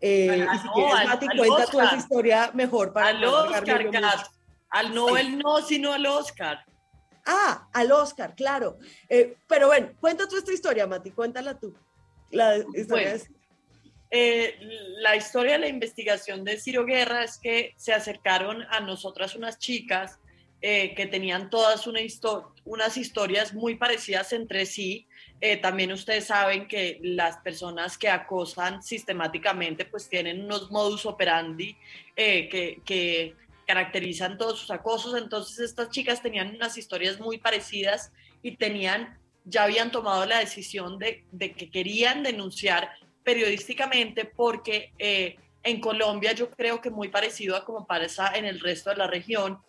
[0.00, 1.84] Eh, y si no, quieres, al- Mati, al cuenta tu Oscar.
[1.86, 3.90] esa historia mejor para Al Oscar.
[4.68, 6.58] Al Nobel no, sino al Oscar.
[7.26, 8.78] Ah, al Oscar, claro.
[9.08, 11.74] Eh, pero bueno, cuenta tú esta historia, Mati, cuéntala tú.
[12.30, 12.64] La de-
[14.10, 14.54] eh,
[15.00, 19.58] la historia de la investigación de Ciro Guerra es que se acercaron a nosotras unas
[19.58, 20.18] chicas
[20.62, 25.06] eh, que tenían todas unas historias muy parecidas entre sí.
[25.60, 31.76] También ustedes saben que las personas que acosan sistemáticamente pues tienen unos modus operandi
[32.16, 33.34] que, que
[33.66, 35.16] caracterizan todos sus acosos.
[35.16, 38.12] Entonces estas chicas tenían unas historias muy parecidas
[38.42, 42.90] y tenían, ya habían tomado la decisión de, de que querían denunciar
[43.24, 48.60] periodísticamente porque eh, en Colombia yo creo que muy parecido a como pasa en el
[48.60, 49.60] resto de la región,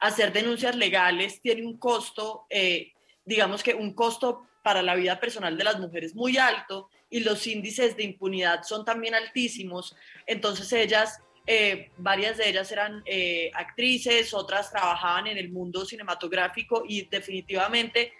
[0.00, 2.92] hacer denuncias legales tiene un costo, eh,
[3.24, 7.46] digamos que un costo para la vida personal de las mujeres muy alto y los
[7.46, 9.96] índices de impunidad son también altísimos.
[10.26, 16.84] Entonces ellas, eh, varias de ellas eran eh, actrices, otras trabajaban en el mundo cinematográfico
[16.86, 18.12] y definitivamente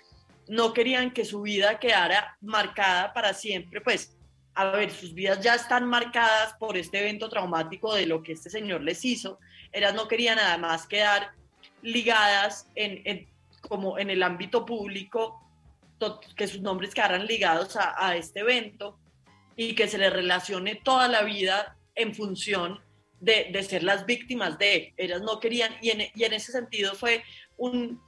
[0.46, 4.16] no querían que su vida quedara marcada para siempre, pues
[4.54, 8.48] a ver, sus vidas ya están marcadas por este evento traumático de lo que este
[8.48, 9.38] señor les hizo.
[9.72, 11.32] Ellas no querían nada más quedar
[11.82, 13.28] ligadas en,
[13.60, 15.38] como en el ámbito público,
[16.34, 18.98] que sus nombres quedaran ligados a este evento
[19.54, 22.87] y que se les relacione toda la vida en función
[23.20, 24.94] de, ser las víctimas de.
[24.96, 27.22] Ellas no querían, y en, y en ese sentido fue
[27.56, 28.00] un,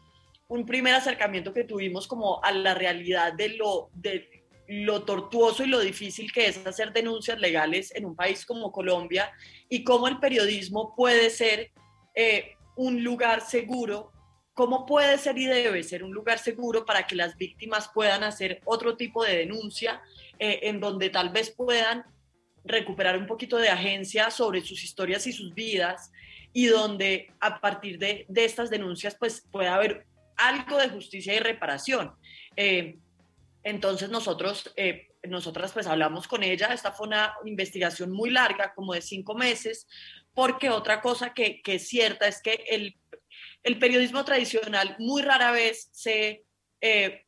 [0.49, 4.28] un primer acercamiento que tuvimos como a la realidad de lo, de
[4.66, 9.32] lo tortuoso y lo difícil que es hacer denuncias legales en un país como Colombia
[9.69, 11.73] y cómo el periodismo puede ser
[12.15, 14.12] eh, un lugar seguro,
[14.55, 18.61] cómo puede ser y debe ser un lugar seguro para que las víctimas puedan hacer
[18.65, 20.03] otro tipo de denuncia
[20.39, 22.05] eh, en donde tal vez puedan
[22.65, 26.11] recuperar un poquito de agencia sobre sus historias y sus vidas
[26.53, 30.07] y donde a partir de, de estas denuncias pues pueda haber
[30.37, 32.12] algo de justicia y reparación.
[32.57, 32.97] Eh,
[33.62, 38.95] entonces nosotros, eh, nosotras pues hablamos con ella, esta fue una investigación muy larga, como
[38.95, 39.87] de cinco meses,
[40.35, 42.97] porque otra cosa que, que es cierta es que el,
[43.62, 46.45] el periodismo tradicional muy rara vez se,
[46.81, 47.24] eh,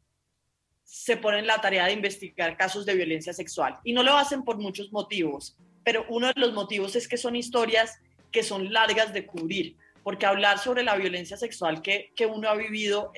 [0.93, 4.45] se pone en la tarea de investigar casos de violencia sexual y no lo hacen
[4.45, 7.99] por muchos motivos, pero uno de los motivos es que son historias
[8.31, 12.55] que son largas de cubrir, porque hablar sobre la violencia sexual que, que uno ha
[12.55, 13.11] vivido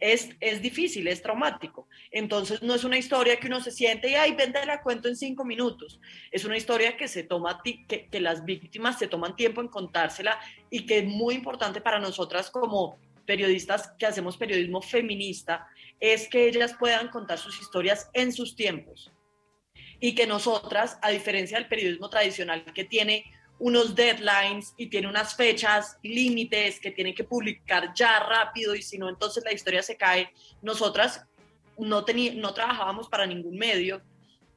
[0.00, 1.86] es, es difícil, es traumático.
[2.10, 5.06] Entonces no es una historia que uno se siente y, ay, ven, te la cuento
[5.06, 6.00] en cinco minutos.
[6.32, 10.40] Es una historia que se toma, que, que las víctimas se toman tiempo en contársela
[10.70, 15.68] y que es muy importante para nosotras como periodistas que hacemos periodismo feminista,
[16.00, 19.12] es que ellas puedan contar sus historias en sus tiempos.
[20.00, 23.24] Y que nosotras, a diferencia del periodismo tradicional que tiene
[23.58, 28.96] unos deadlines y tiene unas fechas límites que tienen que publicar ya rápido y si
[28.96, 30.32] no, entonces la historia se cae.
[30.62, 31.26] Nosotras
[31.76, 32.04] no,
[32.34, 34.00] no trabajábamos para ningún medio,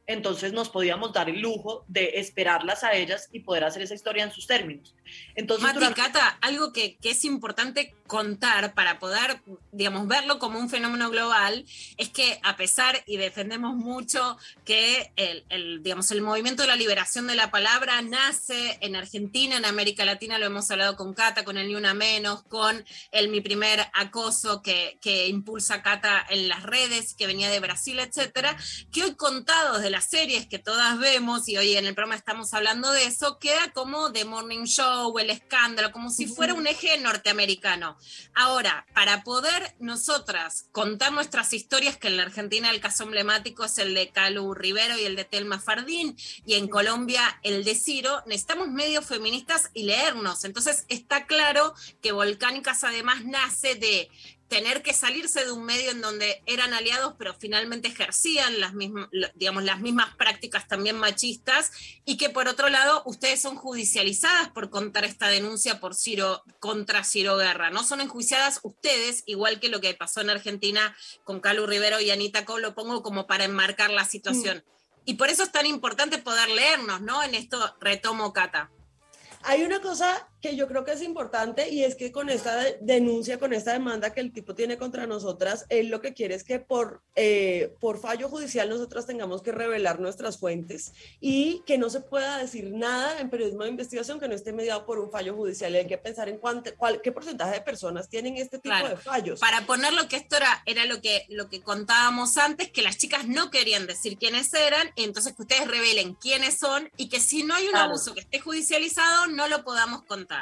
[0.08, 4.24] entonces nos podíamos dar el lujo de esperarlas a ellas y poder hacer esa historia
[4.24, 4.96] en sus términos.
[5.36, 9.42] Entonces, Mati, durante- Cata, algo que, que es importante contar para poder,
[9.72, 11.66] digamos, verlo como un fenómeno global,
[11.98, 16.76] es que a pesar, y defendemos mucho, que el, el, digamos, el movimiento de la
[16.76, 21.44] liberación de la palabra nace en Argentina, en América Latina, lo hemos hablado con Cata,
[21.44, 26.48] con el Ni Una Menos, con el Mi Primer Acoso que, que impulsa Cata en
[26.48, 28.56] las redes, que venía de Brasil, etcétera,
[28.92, 32.54] que hoy contados de las series que todas vemos, y hoy en el programa estamos
[32.54, 37.00] hablando de eso, queda como The Morning Show, El Escándalo, como si fuera un eje
[37.00, 37.98] norteamericano.
[38.36, 43.78] Ahora, para poder nosotras contar nuestras historias, que en la Argentina el caso emblemático es
[43.78, 46.16] el de Calu Rivero y el de Telma Fardín,
[46.46, 50.44] y en Colombia el de Ciro, necesitamos medios feministas y leernos.
[50.44, 54.10] Entonces está claro que Volcánicas además nace de
[54.48, 59.08] tener que salirse de un medio en donde eran aliados, pero finalmente ejercían las mismas,
[59.36, 61.72] digamos, las mismas prácticas también machistas,
[62.06, 67.04] y que por otro lado ustedes son judicializadas por contar esta denuncia por Ciro, contra
[67.04, 67.72] Ciro Guerra.
[67.72, 72.12] No son enjuiciadas ustedes, igual que lo que pasó en Argentina con Calu Rivero y
[72.12, 74.64] Anita Cobb, lo pongo como para enmarcar la situación.
[75.06, 77.24] Y por eso es tan importante poder leernos, ¿no?
[77.24, 78.72] En esto retomo Cata.
[79.42, 82.78] Hay una cosa que yo creo que es importante y es que con esta de-
[82.82, 86.44] denuncia, con esta demanda que el tipo tiene contra nosotras, él lo que quiere es
[86.44, 90.92] que por, eh, por fallo judicial nosotras tengamos que revelar nuestras fuentes
[91.22, 94.86] y que no se pueda decir nada en periodismo de investigación que no esté mediado
[94.86, 95.74] por un fallo judicial.
[95.74, 98.90] Y hay que pensar en cuánto, cuál, qué porcentaje de personas tienen este tipo Claro.
[98.90, 99.40] de fallos.
[99.40, 103.30] Para ponerlo que esto era, era lo, que, lo que contábamos antes, que las chicas
[103.30, 107.54] no querían decir quiénes eran, entonces que ustedes revelen quiénes son y que si no
[107.56, 107.92] hay un Claro.
[107.92, 110.33] abuso que esté judicializado, no lo podamos contar.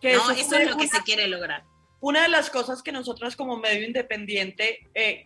[0.00, 0.22] Que ¿no?
[0.22, 1.64] eso Eso, es lo que una- se quiere lograr.
[2.00, 5.24] Una de las cosas que nosotras como medio independiente, eh,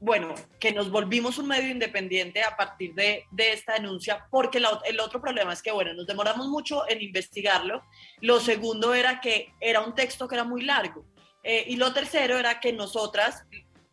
[0.00, 4.80] bueno, que nos volvimos un medio independiente a partir de, de esta denuncia, porque la-
[4.86, 7.82] el otro problema es que, bueno, nos demoramos mucho en investigarlo.
[8.20, 11.04] Lo segundo era que era un texto que era muy largo.
[11.42, 13.44] Eh, y lo tercero era que nosotras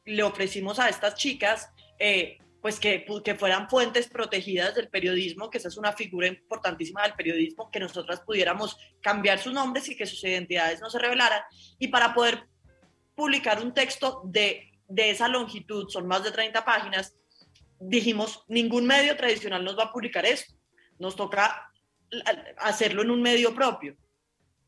[0.04, 1.70] le ofrecimos a estas chicas,
[2.00, 7.04] eh, pues que, que fueran fuentes protegidas del periodismo, que esa es una figura importantísima
[7.04, 11.44] del periodismo, que nosotras pudiéramos cambiar sus nombres y que sus identidades no se revelaran.
[11.78, 12.48] Y para poder
[13.14, 17.16] publicar un texto de, de esa longitud, son más de 30 páginas,
[17.80, 20.56] dijimos, ningún medio tradicional nos va a publicar esto,
[20.98, 21.72] nos toca
[22.58, 23.96] hacerlo en un medio propio.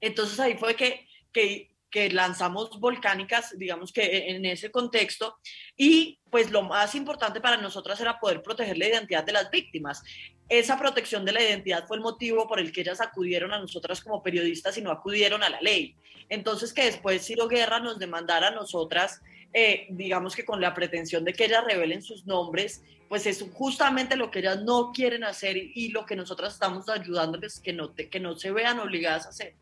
[0.01, 5.37] Entonces ahí fue que, que, que lanzamos Volcánicas, digamos que en ese contexto,
[5.75, 10.03] y pues lo más importante para nosotras era poder proteger la identidad de las víctimas.
[10.49, 14.01] Esa protección de la identidad fue el motivo por el que ellas acudieron a nosotras
[14.01, 15.95] como periodistas y no acudieron a la ley.
[16.29, 19.21] Entonces que después Ciro Guerra nos demandara a nosotras,
[19.53, 24.17] eh, digamos que con la pretensión de que ellas revelen sus nombres, pues es justamente
[24.17, 28.19] lo que ellas no quieren hacer y, lo que nosotras estamos ayudándoles que no, que
[28.19, 29.55] no se vean obligadas a hacer.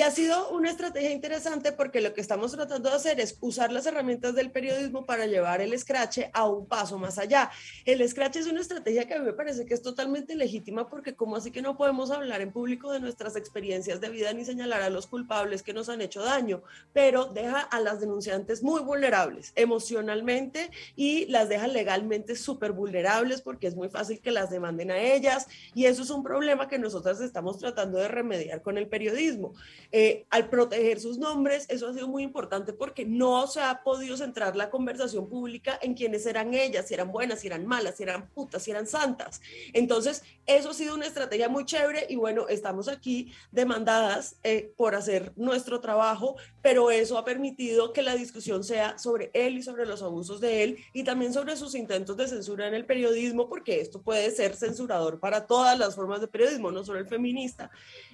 [0.00, 3.70] Y ha sido una estrategia interesante porque lo que estamos tratando de hacer es usar
[3.70, 7.50] las herramientas del periodismo para llevar el scratch a un paso más allá.
[7.84, 11.14] El scratch es una estrategia que a mí me parece que es totalmente legítima porque
[11.14, 14.80] como así que no podemos hablar en público de nuestras experiencias de vida ni señalar
[14.80, 16.62] a los culpables que nos han hecho daño,
[16.94, 23.66] pero deja a las denunciantes muy vulnerables emocionalmente y las deja legalmente súper vulnerables porque
[23.66, 27.20] es muy fácil que las demanden a ellas y eso es un problema que nosotras
[27.20, 29.52] estamos tratando de remediar con el periodismo.
[29.92, 34.16] Eh, al proteger sus nombres, eso ha sido muy importante porque no se ha podido
[34.16, 38.04] centrar la conversación pública en quiénes eran ellas, si eran buenas, si eran malas, si
[38.04, 39.40] eran putas, si eran santas.
[39.72, 44.94] Entonces, eso ha sido una estrategia muy chévere y bueno, estamos aquí demandadas eh, por
[44.94, 49.86] hacer nuestro trabajo, pero eso ha permitido que la discusión sea sobre él y sobre
[49.86, 53.80] los abusos de él y también sobre sus intentos de censura en el periodismo, porque
[53.80, 57.70] esto puede ser censurador para todas las formas de periodismo, no solo el feminista.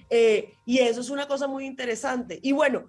[0.09, 2.39] Eh, y eso es una cosa muy interesante.
[2.41, 2.85] Y bueno,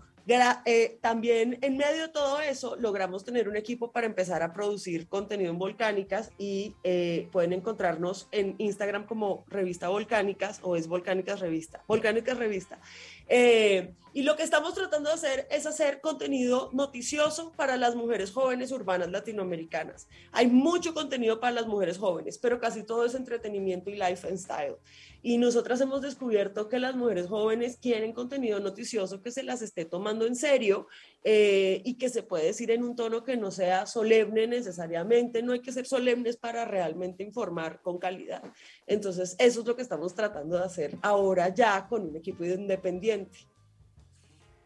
[0.66, 5.08] eh, también en medio de todo eso logramos tener un equipo para empezar a producir
[5.08, 11.40] contenido en Volcánicas y eh, pueden encontrarnos en Instagram como Revista Volcánicas o es Volcánicas
[11.40, 11.82] Revista.
[11.88, 12.78] Volcánicas Revista.
[13.26, 18.32] Eh, y lo que estamos tratando de hacer es hacer contenido noticioso para las mujeres
[18.32, 20.08] jóvenes urbanas latinoamericanas.
[20.32, 24.74] Hay mucho contenido para las mujeres jóvenes, pero casi todo es entretenimiento y lifestyle.
[25.22, 29.84] Y nosotras hemos descubierto que las mujeres jóvenes quieren contenido noticioso que se las esté
[29.84, 30.88] tomando en serio
[31.22, 35.44] eh, y que se puede decir en un tono que no sea solemne necesariamente.
[35.44, 38.42] No hay que ser solemnes para realmente informar con calidad.
[38.84, 43.46] Entonces, eso es lo que estamos tratando de hacer ahora ya con un equipo independiente.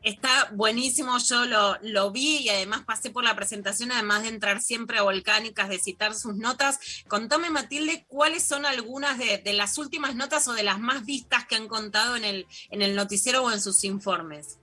[0.03, 4.61] Está buenísimo, yo lo, lo vi y además pasé por la presentación, además de entrar
[4.61, 7.05] siempre a Volcánicas, de citar sus notas.
[7.07, 11.55] Contame, Matilde, cuáles son algunas de, las últimas notas o de las más vistas que
[11.55, 14.59] han contado en el, en el noticiero o en sus informes.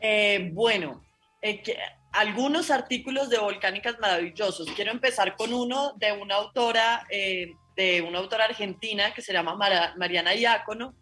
[0.00, 1.02] Eh, bueno,
[2.12, 4.70] algunos artículos de Volcánicas maravillosos.
[4.72, 9.56] Quiero empezar con uno de una autora, eh, de una autora argentina que se llama
[9.56, 10.94] Mariana Iácono,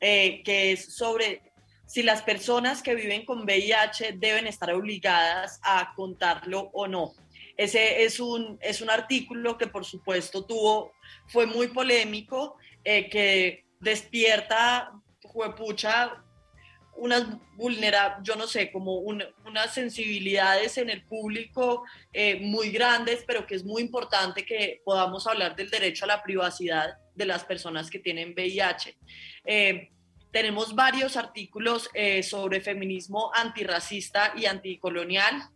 [0.00, 1.47] eh, que es sobre
[1.88, 7.14] si las personas que viven con VIH deben estar obligadas a contarlo o no.
[7.56, 10.92] Ese es un, es un artículo que por supuesto tuvo,
[11.26, 14.92] fue muy polémico, eh, que despierta,
[15.22, 16.22] juepucha,
[16.94, 17.24] unas
[17.54, 23.46] vulnera, yo no sé, como un- unas sensibilidades en el público eh, muy grandes, pero
[23.46, 27.88] que es muy importante que podamos hablar del derecho a la privacidad de las personas
[27.88, 28.96] que tienen VIH.
[29.44, 29.90] Eh,
[30.30, 35.50] tenemos varios artículos eh, sobre feminismo antirracista y anticolonial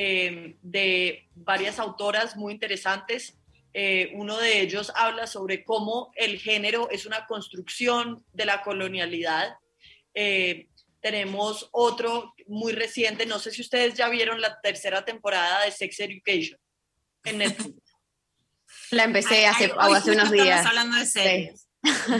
[0.00, 3.36] eh, de varias autoras muy interesantes.
[3.74, 9.56] Eh, uno de ellos habla sobre cómo el género es una construcción de la colonialidad.
[10.14, 10.68] Eh,
[11.00, 15.98] tenemos otro muy reciente, no sé si ustedes ya vieron la tercera temporada de Sex
[16.00, 16.60] Education
[17.24, 17.82] en Netflix.
[18.90, 20.60] La empecé hace, ay, hace unos días.
[20.60, 21.67] Estamos hablando de series.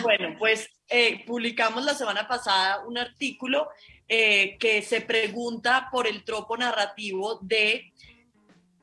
[0.03, 3.69] Bueno, pues eh, publicamos la semana pasada un artículo
[4.09, 7.93] eh, que se pregunta por el tropo narrativo de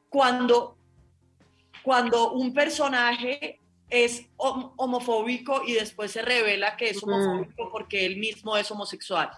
[0.10, 0.78] cuando,
[1.84, 8.18] cuando un personaje es hom- homofóbico y después se revela que es homofóbico porque él
[8.18, 9.30] mismo es homosexual,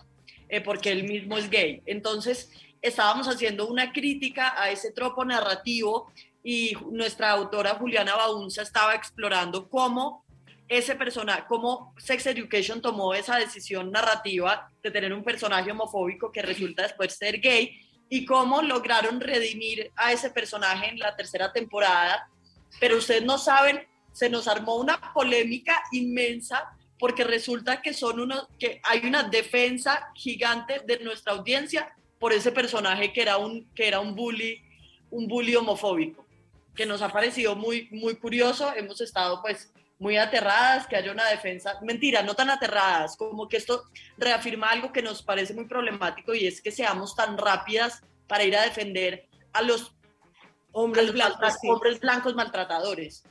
[0.49, 1.81] eh, porque él mismo es gay.
[1.85, 2.51] Entonces,
[2.81, 6.11] estábamos haciendo una crítica a ese tropo narrativo
[6.43, 10.25] y nuestra autora Juliana Baunza estaba explorando cómo
[10.69, 16.41] ese personaje, cómo Sex Education tomó esa decisión narrativa de tener un personaje homofóbico que
[16.41, 17.79] resulta después ser gay
[18.09, 22.29] y cómo lograron redimir a ese personaje en la tercera temporada.
[22.79, 26.69] Pero ustedes no saben, se nos armó una polémica inmensa
[26.99, 32.51] porque resulta que son unos, que hay una defensa gigante de nuestra audiencia por ese
[32.51, 34.61] personaje que era un, que era un bully,
[35.11, 36.25] un bully homofóbico,
[36.75, 38.73] que nos ha parecido muy, muy curioso.
[38.75, 43.57] Hemos estado pues muy aterradas, que haya una defensa, mentira, no tan aterradas, como que
[43.57, 43.83] esto
[44.17, 48.55] reafirma algo que nos parece muy problemático y es que seamos tan rápidas para ir
[48.55, 49.95] a defender a los
[50.71, 51.67] hombres, a los blancos, maltra- sí.
[51.69, 53.23] hombres blancos maltratadores.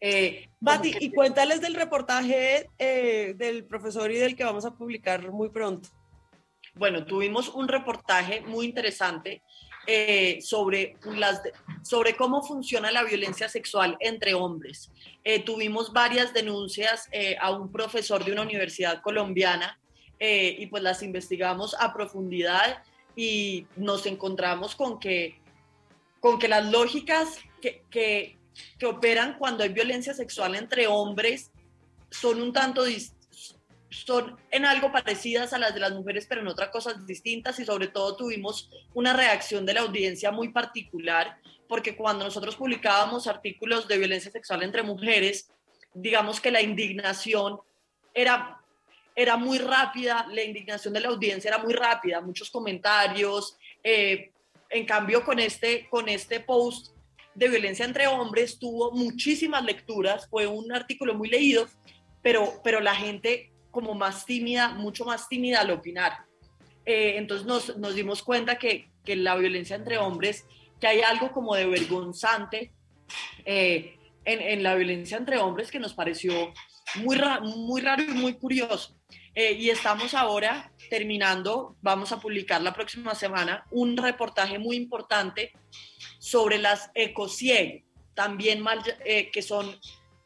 [0.00, 0.48] Eh,
[0.82, 5.50] que- y cuéntales del reportaje eh, del profesor y del que vamos a publicar muy
[5.50, 5.88] pronto.
[6.74, 9.42] Bueno, tuvimos un reportaje muy interesante
[9.86, 11.42] eh, sobre, las,
[11.82, 14.90] sobre cómo funciona la violencia sexual entre hombres.
[15.24, 19.78] Eh, tuvimos varias denuncias eh, a un profesor de una universidad colombiana
[20.24, 22.84] y pues las investigamos a profundidad
[23.16, 25.40] y nos encontramos con que,
[26.20, 28.38] con que las lógicas que, que,
[28.78, 31.50] que operan cuando hay violencia sexual entre hombres
[32.08, 33.14] son un tanto dis-
[33.92, 37.64] son en algo parecidas a las de las mujeres, pero en otras cosas distintas y
[37.64, 41.38] sobre todo tuvimos una reacción de la audiencia muy particular,
[41.68, 45.50] porque cuando nosotros publicábamos artículos de violencia sexual entre mujeres,
[45.94, 47.58] digamos que la indignación
[48.14, 48.60] era,
[49.14, 53.56] era muy rápida, la indignación de la audiencia era muy rápida, muchos comentarios.
[53.84, 54.30] eh,
[54.72, 56.96] en cambio, con este, con este post
[57.34, 61.68] de violencia entre hombres tuvo muchísimas lecturas, fue un artículo muy leído,
[62.22, 66.12] pero, pero la gente como más tímida, mucho más tímida al opinar.
[66.86, 70.46] Eh, entonces nos, nos dimos cuenta que, que la violencia entre hombres,
[70.80, 72.72] que hay algo como de vergonzante
[73.44, 76.52] eh, en, en la violencia entre hombres que nos pareció
[76.96, 78.96] muy, ra- muy raro y muy curioso.
[79.34, 85.52] Eh, y estamos ahora terminando, vamos a publicar la próxima semana un reportaje muy importante
[86.18, 87.84] sobre las ecocieg,
[88.14, 89.74] también mal, eh, que son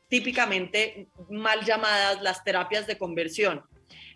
[0.09, 3.65] típicamente mal llamadas las terapias de conversión.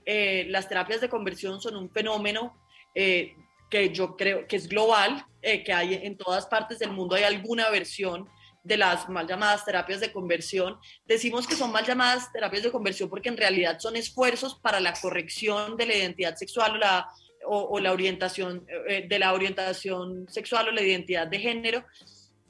[0.04, 2.56] Eh, las terapias de conversión son un fenómeno
[2.94, 3.34] eh,
[3.70, 7.24] que yo creo que es global, eh, que hay en todas partes del mundo, hay
[7.24, 8.28] alguna versión
[8.62, 10.78] de las mal llamadas terapias de conversión.
[11.06, 14.92] Decimos que son mal llamadas terapias de conversión porque en realidad son esfuerzos para la
[14.92, 17.08] corrección de la identidad sexual o la,
[17.46, 21.84] o, la orientación de la orientación sexual o la identidad de género.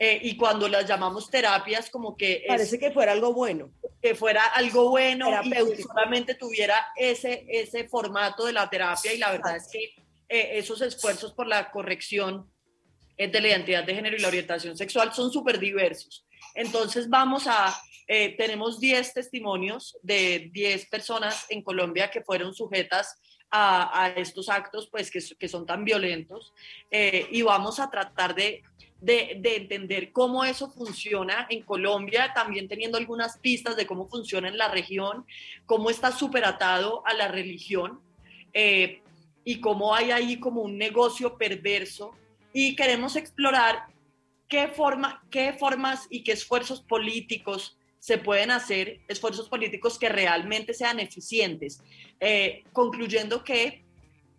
[0.02, 3.70] Eh, y cuando las llamamos terapias, como que es- Parece que fuera algo bueno.
[4.00, 9.18] que fuera algo bueno y que solamente tuviera ese, ese formato de la terapia y
[9.18, 9.92] la verdad es que
[10.26, 12.50] eh, esos esfuerzos por la corrección
[13.18, 16.24] eh, de la identidad de género y la orientación sexual son súper diversos.
[16.54, 17.78] Entonces vamos a,
[18.08, 23.20] eh, tenemos 10 testimonios de 10 personas en Colombia que fueron sujetas
[23.50, 26.54] a, a estos actos pues que, que son tan violentos
[26.90, 28.62] eh, y vamos a tratar de,
[29.00, 34.48] de, de entender cómo eso funciona en Colombia, también teniendo algunas pistas de cómo funciona
[34.48, 35.24] en la región,
[35.66, 38.00] cómo está súper atado a la religión
[38.52, 39.00] eh,
[39.44, 42.12] y cómo hay ahí como un negocio perverso.
[42.52, 43.86] Y queremos explorar
[44.48, 50.74] qué, forma, qué formas y qué esfuerzos políticos se pueden hacer, esfuerzos políticos que realmente
[50.74, 51.82] sean eficientes,
[52.18, 53.84] eh, concluyendo que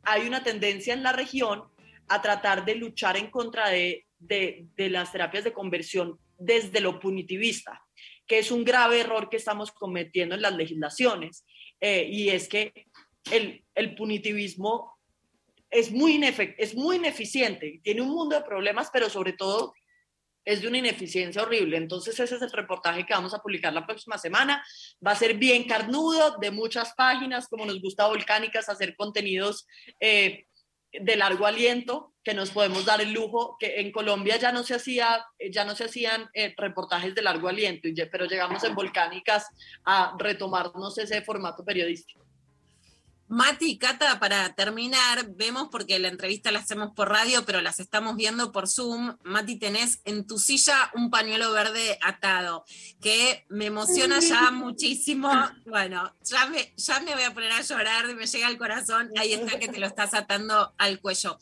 [0.03, 1.63] hay una tendencia en la región
[2.07, 6.99] a tratar de luchar en contra de, de, de las terapias de conversión desde lo
[6.99, 7.81] punitivista,
[8.26, 11.45] que es un grave error que estamos cometiendo en las legislaciones,
[11.80, 12.88] eh, y es que
[13.31, 14.98] el, el punitivismo
[15.69, 16.22] es muy,
[16.57, 19.73] es muy ineficiente, tiene un mundo de problemas, pero sobre todo
[20.43, 21.77] es de una ineficiencia horrible.
[21.77, 24.65] Entonces ese es el reportaje que vamos a publicar la próxima semana.
[25.06, 29.68] Va a ser bien carnudo, de muchas páginas, como nos gusta Volcánicas hacer contenidos
[29.99, 30.45] eh,
[30.91, 34.76] de largo aliento, que nos podemos dar el lujo, que en Colombia ya no se,
[34.76, 39.47] hacía, ya no se hacían eh, reportajes de largo aliento, pero llegamos en Volcánicas
[39.85, 42.20] a retomarnos ese formato periodístico.
[43.31, 47.79] Mati y Cata, para terminar, vemos porque la entrevista la hacemos por radio, pero las
[47.79, 49.15] estamos viendo por Zoom.
[49.23, 52.65] Mati, tenés en tu silla un pañuelo verde atado,
[53.01, 55.31] que me emociona ya muchísimo.
[55.65, 59.09] Bueno, ya me, ya me voy a poner a llorar, me llega al corazón.
[59.17, 61.39] Ahí está que te lo estás atando al cuello.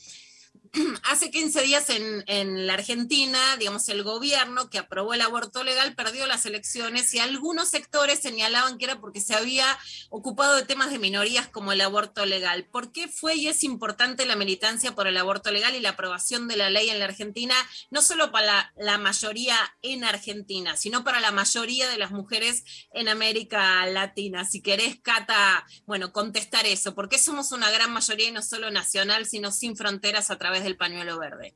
[1.04, 5.96] hace 15 días en, en, la Argentina, digamos, el gobierno que aprobó el aborto legal
[5.96, 9.66] perdió las elecciones y algunos sectores señalaban que era porque se había
[10.10, 12.66] ocupado de temas de minorías como el aborto legal.
[12.66, 16.48] ¿Por qué fue y es importante la militancia por el aborto legal y la aprobación
[16.48, 17.56] de la ley en la Argentina,
[17.90, 22.64] no solo para la, la mayoría en Argentina, sino para la mayoría de las mujeres
[22.94, 24.46] en América Latina?
[24.46, 26.94] Si querés, Cata, bueno, contestar eso.
[26.94, 30.59] ¿Por qué somos una gran mayoría y no solo nacional, sino sin fronteras a través
[30.64, 31.54] del pañuelo verde.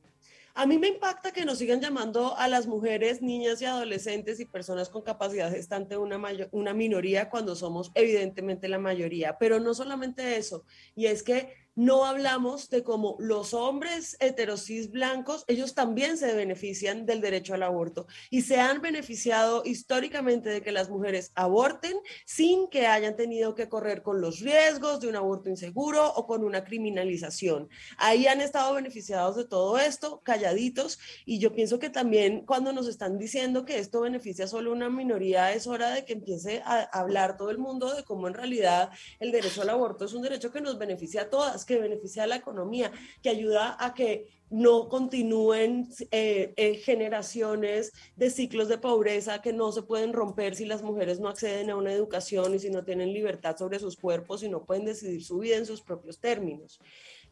[0.56, 4.44] A mí me impacta que nos sigan llamando a las mujeres, niñas y adolescentes y
[4.44, 6.22] personas con capacidad gestante una,
[6.52, 9.36] una minoría cuando somos evidentemente la mayoría.
[9.36, 10.64] Pero no solamente eso,
[10.94, 17.06] y es que no hablamos de cómo los hombres heterosis blancos, ellos también se benefician
[17.06, 22.68] del derecho al aborto y se han beneficiado históricamente de que las mujeres aborten sin
[22.68, 26.64] que hayan tenido que correr con los riesgos de un aborto inseguro o con una
[26.64, 27.68] criminalización.
[27.96, 32.86] Ahí han estado beneficiados de todo esto, calladitos, y yo pienso que también cuando nos
[32.86, 37.36] están diciendo que esto beneficia solo una minoría, es hora de que empiece a hablar
[37.36, 40.60] todo el mundo de cómo en realidad el derecho al aborto es un derecho que
[40.60, 42.92] nos beneficia a todas que beneficia a la economía,
[43.22, 49.72] que ayuda a que no continúen eh, eh, generaciones de ciclos de pobreza que no
[49.72, 53.12] se pueden romper si las mujeres no acceden a una educación y si no tienen
[53.12, 56.78] libertad sobre sus cuerpos y no pueden decidir su vida en sus propios términos.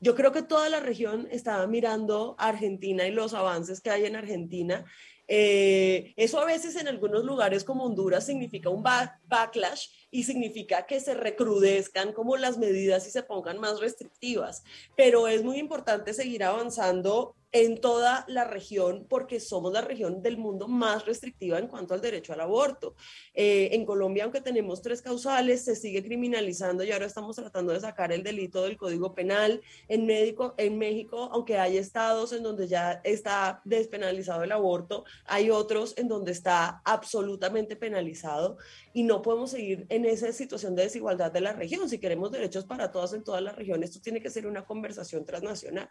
[0.00, 4.06] Yo creo que toda la región estaba mirando a Argentina y los avances que hay
[4.06, 4.84] en Argentina.
[5.28, 11.00] Eh, eso a veces en algunos lugares como Honduras significa un backlash y significa que
[11.00, 14.62] se recrudezcan como las medidas y se pongan más restrictivas.
[14.94, 20.38] Pero es muy importante seguir avanzando en toda la región porque somos la región del
[20.38, 22.94] mundo más restrictiva en cuanto al derecho al aborto.
[23.34, 27.80] Eh, en Colombia, aunque tenemos tres causales, se sigue criminalizando y ahora estamos tratando de
[27.80, 29.60] sacar el delito del Código Penal.
[29.88, 35.50] En, médico, en México, aunque hay estados en donde ya está despenalizado el aborto, hay
[35.50, 38.56] otros en donde está absolutamente penalizado
[38.92, 41.88] y no podemos seguir en esa situación de desigualdad de la región.
[41.88, 45.24] Si queremos derechos para todas en toda la región, esto tiene que ser una conversación
[45.24, 45.88] transnacional.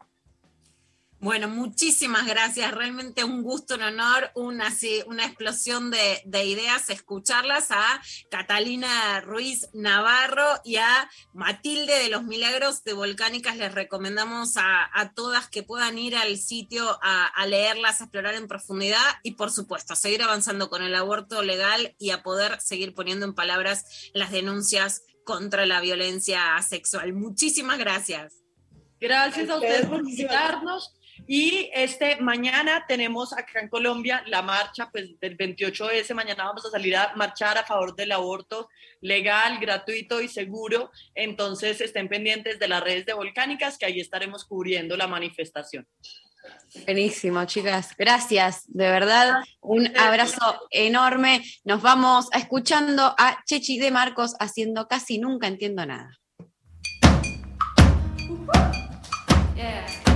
[1.22, 2.72] Bueno, muchísimas gracias.
[2.72, 4.74] Realmente un gusto, un honor, una,
[5.06, 12.84] una explosión de, ideas, escucharlas a Catalina Ruiz Navarro y a Matilde de los Milagros
[12.84, 13.56] de Volcánicas.
[13.56, 18.48] Les recomendamos a, todas que puedan ir al sitio a, a, leerlas, a explorar en
[18.48, 22.96] profundidad y, por supuesto, a seguir avanzando con el aborto legal y a poder seguir
[22.96, 27.14] poniendo en palabras las denuncias contra la violencia sexual.
[27.14, 28.42] Muchísimas gracias.
[29.00, 30.96] Gracias a ustedes por visitarnos.
[31.28, 36.14] Y este mañana tenemos acá en Colombia la marcha pues, del 28S.
[36.14, 38.70] Mañana vamos a salir a marchar a favor del aborto
[39.02, 40.92] legal, gratuito y seguro.
[41.16, 45.88] Entonces estén pendientes de las redes de Volcánicas que ahí estaremos cubriendo la manifestación.
[46.86, 47.96] Buenísimo, chicas.
[47.98, 49.44] Gracias, de verdad.
[49.62, 51.44] Un abrazo enorme.
[51.64, 56.18] Nos vamos escuchando a Chechi de Marcos haciendo casi nunca entiendo nada.
[59.56, 60.11] Llenas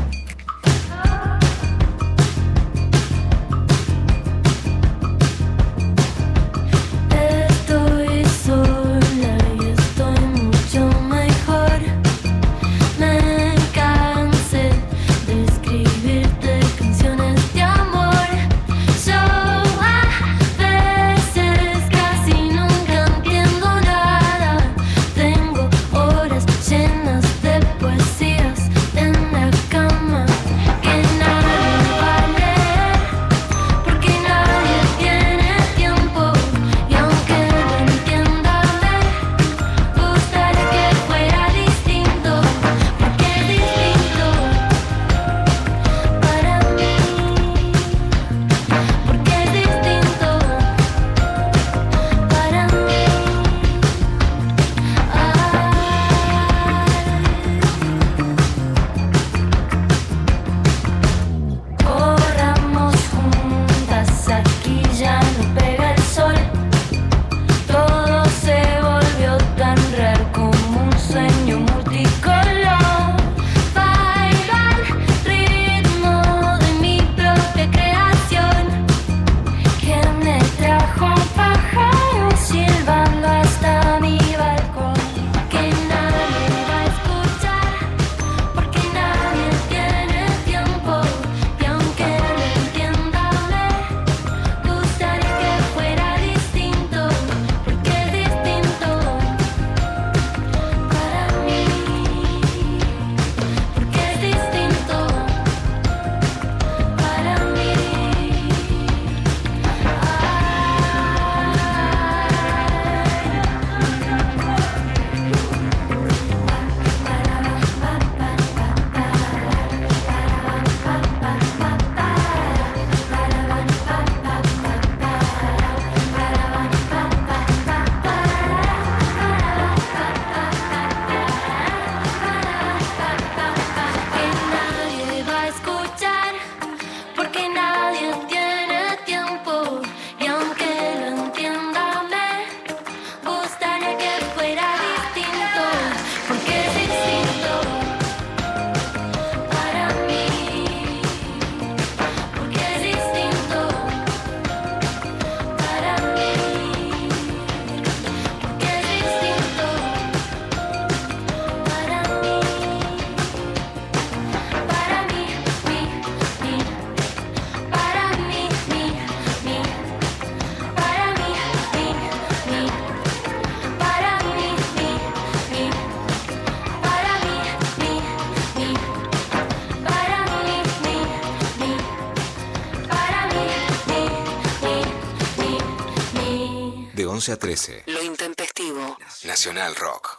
[187.25, 187.83] 11 a 13.
[187.87, 188.97] Lo intempestivo.
[189.23, 190.15] Nacional Rock.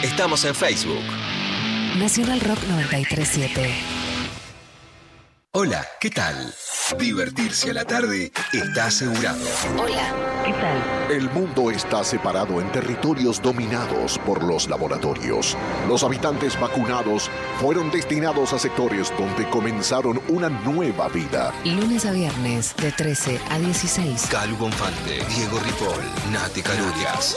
[0.00, 1.02] Estamos en Facebook.
[1.96, 3.74] Nacional Rock 937.
[5.52, 6.54] Hola, ¿qué tal?
[6.94, 9.44] Divertirse a la tarde está asegurado.
[9.76, 10.14] Hola,
[10.44, 11.10] ¿qué tal?
[11.10, 15.56] El mundo está separado en territorios dominados por los laboratorios.
[15.88, 17.28] Los habitantes vacunados
[17.60, 21.52] fueron destinados a sectores donde comenzaron una nueva vida.
[21.64, 24.28] Lunes a viernes, de 13 a 16.
[24.30, 27.36] Calu Bonfante, Diego Ripoll, Nati Caludias.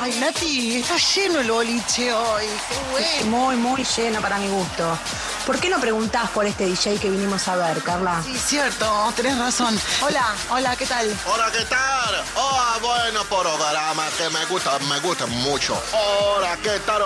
[0.00, 2.44] Ay, Nati, está lleno el boliche hoy.
[2.68, 3.36] Qué bueno.
[3.38, 4.98] Muy, muy lleno para mi gusto.
[5.46, 8.22] ¿Por qué no preguntás por este DJ que vinimos a ver, Carla?
[8.24, 9.78] Sí, cierto, tenés razón.
[10.00, 11.06] Hola, hola, ¿qué tal?
[11.26, 12.24] Hola, ¿qué tal?
[12.34, 15.80] Oh, bueno programa que me gusta, me gusta mucho.
[15.92, 17.02] Hola, ¿qué tal?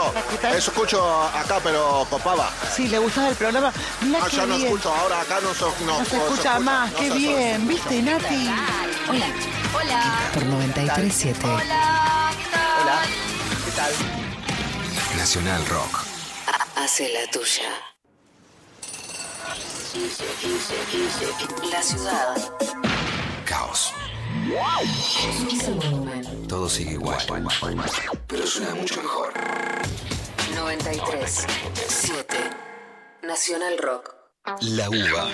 [0.55, 2.51] Eso escucho acá, pero copaba.
[2.74, 3.73] Sí, ¿le gustaba el programa?
[4.02, 6.93] Mira Ah, qué ya no escucho, ahora acá no, so- no, No se escucha más,
[6.93, 7.66] no qué se bien.
[7.66, 8.51] ¿Viste, Nati?
[9.09, 9.27] Hola.
[9.74, 10.31] Hola.
[10.32, 11.44] Por 937.
[11.44, 12.82] Hola, ¿qué tal?
[12.82, 13.02] Hola,
[13.65, 13.93] ¿qué tal?
[15.16, 16.05] Nacional Rock.
[16.77, 17.69] Hace la tuya.
[21.70, 22.36] La ciudad.
[23.47, 23.94] Caos.
[26.47, 27.19] Todo sigue igual.
[28.27, 29.32] Pero suena mucho mejor.
[30.55, 31.47] 93.
[31.86, 32.36] 7.
[33.23, 34.15] Nacional Rock.
[34.60, 35.31] La UBA.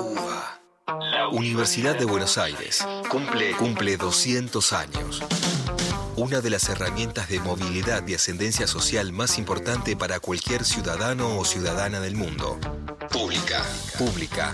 [0.00, 0.60] UBA.
[1.32, 2.86] Universidad de Buenos Aires.
[3.08, 5.22] Cumple, cumple 200 años.
[6.16, 11.44] Una de las herramientas de movilidad y ascendencia social más importante para cualquier ciudadano o
[11.44, 12.58] ciudadana del mundo.
[13.12, 13.62] Pública.
[13.98, 14.50] Pública.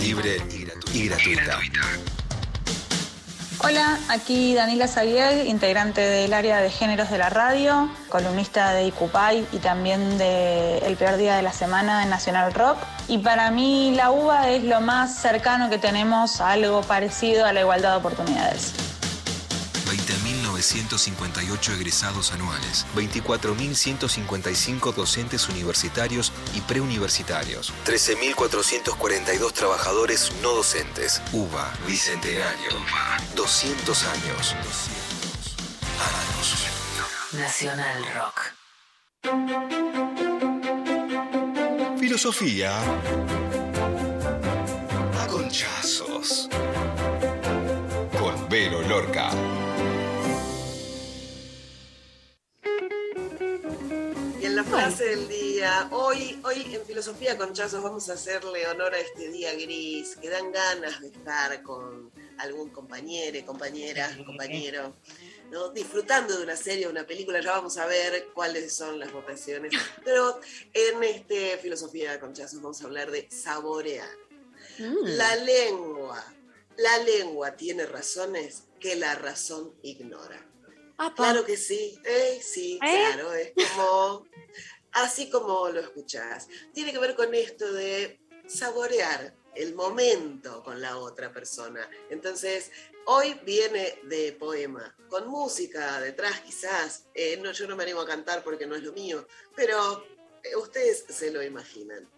[0.00, 0.38] Libre
[0.94, 1.58] y gratuita.
[3.58, 9.46] Hola, aquí Daniela Zaguiel, integrante del área de géneros de la radio, columnista de Icupay
[9.52, 12.78] y también de El Peor Día de la Semana en Nacional Rock.
[13.08, 17.52] Y para mí la UBA es lo más cercano que tenemos a algo parecido a
[17.52, 18.72] la igualdad de oportunidades.
[20.64, 31.20] 20.958 egresados anuales, 24.155 docentes universitarios y preuniversitarios, 13.442 trabajadores no docentes.
[31.32, 32.70] UBA, Bicentenario,
[33.36, 34.54] 200 años.
[36.00, 36.66] Años.
[37.32, 38.52] Nacional Rock.
[41.98, 42.80] Filosofía.
[45.20, 46.48] A conchazos.
[48.18, 49.30] Con Vero Lorca.
[54.40, 58.66] Y en la frase del día, hoy, hoy en Filosofía con Chazos vamos a hacerle
[58.66, 64.96] honor a este día gris, que dan ganas de estar con algún compañero, compañera, compañero,
[65.50, 65.70] ¿no?
[65.70, 69.72] disfrutando de una serie o una película, ya vamos a ver cuáles son las votaciones.
[70.04, 70.40] Pero
[70.74, 74.10] en este Filosofía con Chazos vamos a hablar de saborear.
[74.78, 76.22] La lengua,
[76.76, 80.43] la lengua tiene razones que la razón ignora.
[81.16, 84.26] Claro que sí, eh, sí, claro, es como,
[84.92, 86.48] así como lo escuchás.
[86.72, 91.88] Tiene que ver con esto de saborear el momento con la otra persona.
[92.10, 92.70] Entonces,
[93.06, 97.06] hoy viene de poema, con música detrás quizás.
[97.14, 100.04] Eh, no, yo no me animo a cantar porque no es lo mío, pero
[100.42, 102.08] eh, ustedes se lo imaginan.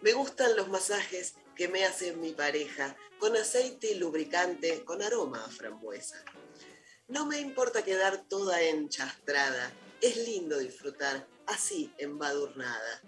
[0.00, 5.44] Me gustan los masajes que me hace mi pareja, con aceite y lubricante, con aroma
[5.44, 6.22] a frambuesa.
[7.14, 13.02] No me importa quedar toda enchastrada, es lindo disfrutar así embadurnada.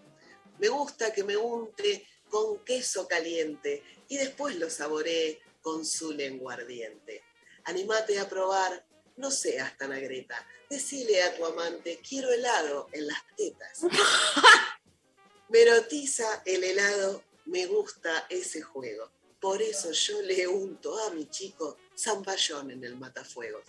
[0.61, 6.55] Me gusta que me unte con queso caliente y después lo saboree con su lengua
[6.55, 7.25] ardiente.
[7.65, 10.47] Anímate a probar, no seas tan agreta.
[10.71, 13.81] Decile a tu amante, quiero helado en las tetas.
[15.49, 19.11] Me erotiza el helado, me gusta ese juego.
[19.41, 23.65] Por eso yo le unto a mi chico zamballón en el matafuegos.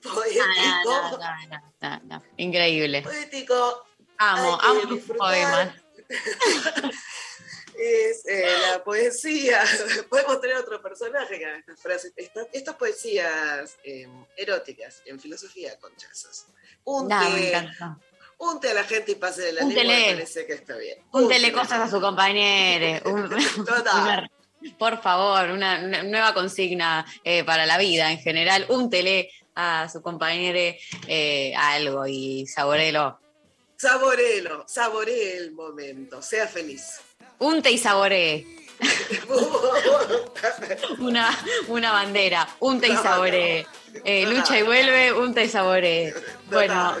[0.14, 1.18] Poético.
[1.18, 1.18] No,
[1.80, 2.22] no, no.
[2.36, 3.02] Increíble.
[3.02, 3.84] Poético.
[4.18, 5.74] Amo, amo tus poemas.
[7.82, 9.62] Es eh, la poesía.
[10.10, 12.12] Podemos tener otro personaje que estas frases.
[12.16, 14.06] Estas, estas poesías eh,
[14.36, 16.46] eróticas en filosofía con chazos.
[16.84, 17.98] Unte, No, me encanta.
[18.38, 20.98] unte a la gente y pase de la lengua, me parece que está bien.
[21.12, 21.52] Úntele Úntele.
[21.52, 23.08] cosas a su compañero.
[23.10, 24.30] Una-
[24.78, 28.66] por favor, una, una nueva consigna eh, para la vida en general.
[28.68, 33.18] Úntele a su compañero eh, algo y saborelo.
[33.76, 37.00] Saborelo, saboree el momento, sea feliz.
[37.38, 38.46] Unte y saboree.
[40.98, 42.48] una, una bandera.
[42.60, 43.66] Unte y saboree.
[44.04, 46.14] Eh, lucha y vuelve, unte y saboree.
[46.50, 46.96] Bueno,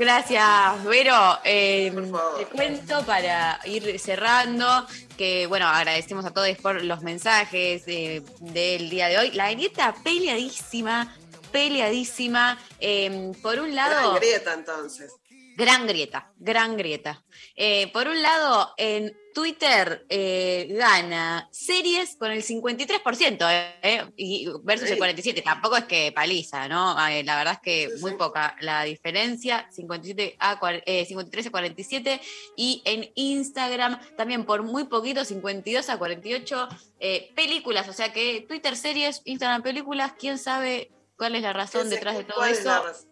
[0.00, 1.38] Gracias, Vero.
[1.44, 1.92] Eh,
[2.38, 4.86] te cuento para ir cerrando
[5.18, 9.30] que, bueno, agradecemos a todos por los mensajes eh, del día de hoy.
[9.32, 11.14] La grieta peleadísima,
[11.52, 12.58] peleadísima.
[12.80, 14.12] Eh, por un lado...
[14.12, 15.12] Gran grieta, entonces.
[15.56, 17.22] Gran grieta, gran grieta.
[17.54, 24.88] Eh, por un lado, en Twitter eh, gana series con el 53%, eh, y versus
[24.90, 25.42] el 47%.
[25.42, 26.96] Tampoco es que paliza, ¿no?
[27.08, 32.20] Eh, la verdad es que muy poca la diferencia, 57 a, eh, 53 a 47.
[32.56, 36.68] Y en Instagram también por muy poquito, 52 a 48
[37.00, 37.88] eh, películas.
[37.88, 40.90] O sea que Twitter series, Instagram películas, quién sabe
[41.20, 43.06] cuál es la razón detrás de todo ¿cuál es la eso.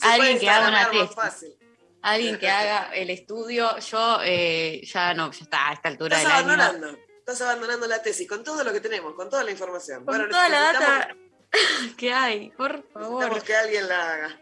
[0.00, 1.54] Alguien que haga una tesis fácil.
[2.00, 6.38] alguien que haga el estudio, yo eh, ya no, ya está a esta altura Estás
[6.38, 6.62] del año.
[6.62, 6.98] abandonando.
[7.18, 10.06] Estás abandonando la tesis con todo lo que tenemos, con toda la información.
[10.06, 11.16] Con Bueno, toda la data
[11.98, 13.24] que hay, por favor.
[13.28, 14.40] Necesitamos que alguien la haga.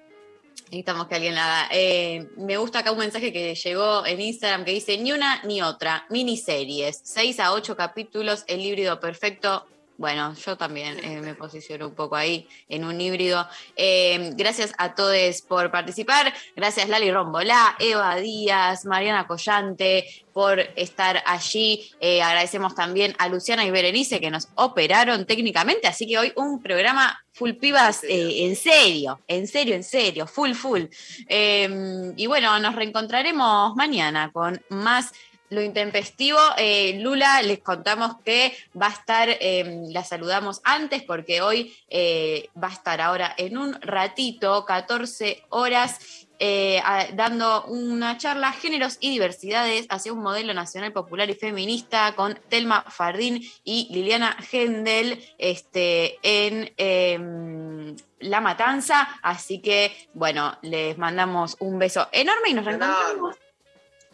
[0.67, 1.69] Necesitamos que alguien la haga.
[1.73, 5.61] Eh, me gusta acá un mensaje que llegó en Instagram que dice: ni una ni
[5.61, 9.67] otra, miniseries, 6 a 8 capítulos, el híbrido perfecto.
[9.99, 13.45] Bueno, yo también eh, me posiciono un poco ahí en un híbrido.
[13.75, 16.33] Eh, gracias a todos por participar.
[16.55, 21.91] Gracias Lali Rombolá, Eva Díaz, Mariana Collante por estar allí.
[21.99, 25.89] Eh, agradecemos también a Luciana y Berenice que nos operaron técnicamente.
[25.89, 30.85] Así que hoy un programa full pibas en serio, en serio, en serio, full, full.
[31.29, 35.13] Y bueno, nos reencontraremos mañana con más
[35.51, 36.39] lo intempestivo.
[36.57, 42.51] Eh, Lula, les contamos que va a estar, eh, la saludamos antes porque hoy eh,
[42.63, 45.99] va a estar ahora en un ratito, 14 horas.
[46.41, 52.15] eh, a- dando una charla Géneros y Diversidades hacia un modelo nacional popular y feminista
[52.15, 59.19] con Telma Fardín y Liliana Gendel este, en em, La Matanza.
[59.21, 63.35] Así que, bueno, les mandamos un beso enorme y nos reencontramos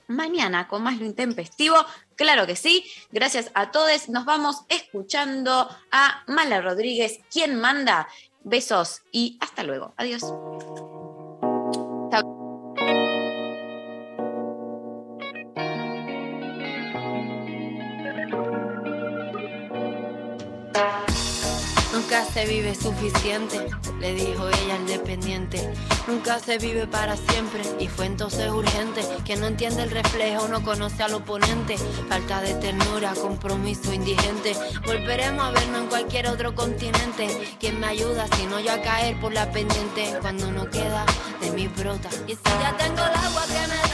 [0.09, 1.77] mañana con más lo intempestivo.
[2.17, 2.85] Claro que sí.
[3.11, 4.09] Gracias a todos.
[4.09, 8.09] Nos vamos escuchando a Mala Rodríguez, quien manda.
[8.47, 9.95] Besos y hasta luego.
[9.97, 10.23] Adiós.
[22.35, 23.69] Se vive suficiente,
[24.01, 25.73] le dijo ella al dependiente.
[26.09, 29.03] Nunca se vive para siempre y fue entonces urgente.
[29.25, 31.77] Que no entiende el reflejo, no conoce al oponente.
[32.09, 34.57] Falta de ternura, compromiso indigente.
[34.85, 37.29] Volveremos a vernos en cualquier otro continente.
[37.61, 40.19] ¿Quién me ayuda si no yo a caer por la pendiente?
[40.21, 41.07] Cuando no queda
[41.41, 42.11] de mi brota.
[42.27, 43.94] Y si ya tengo el agua que me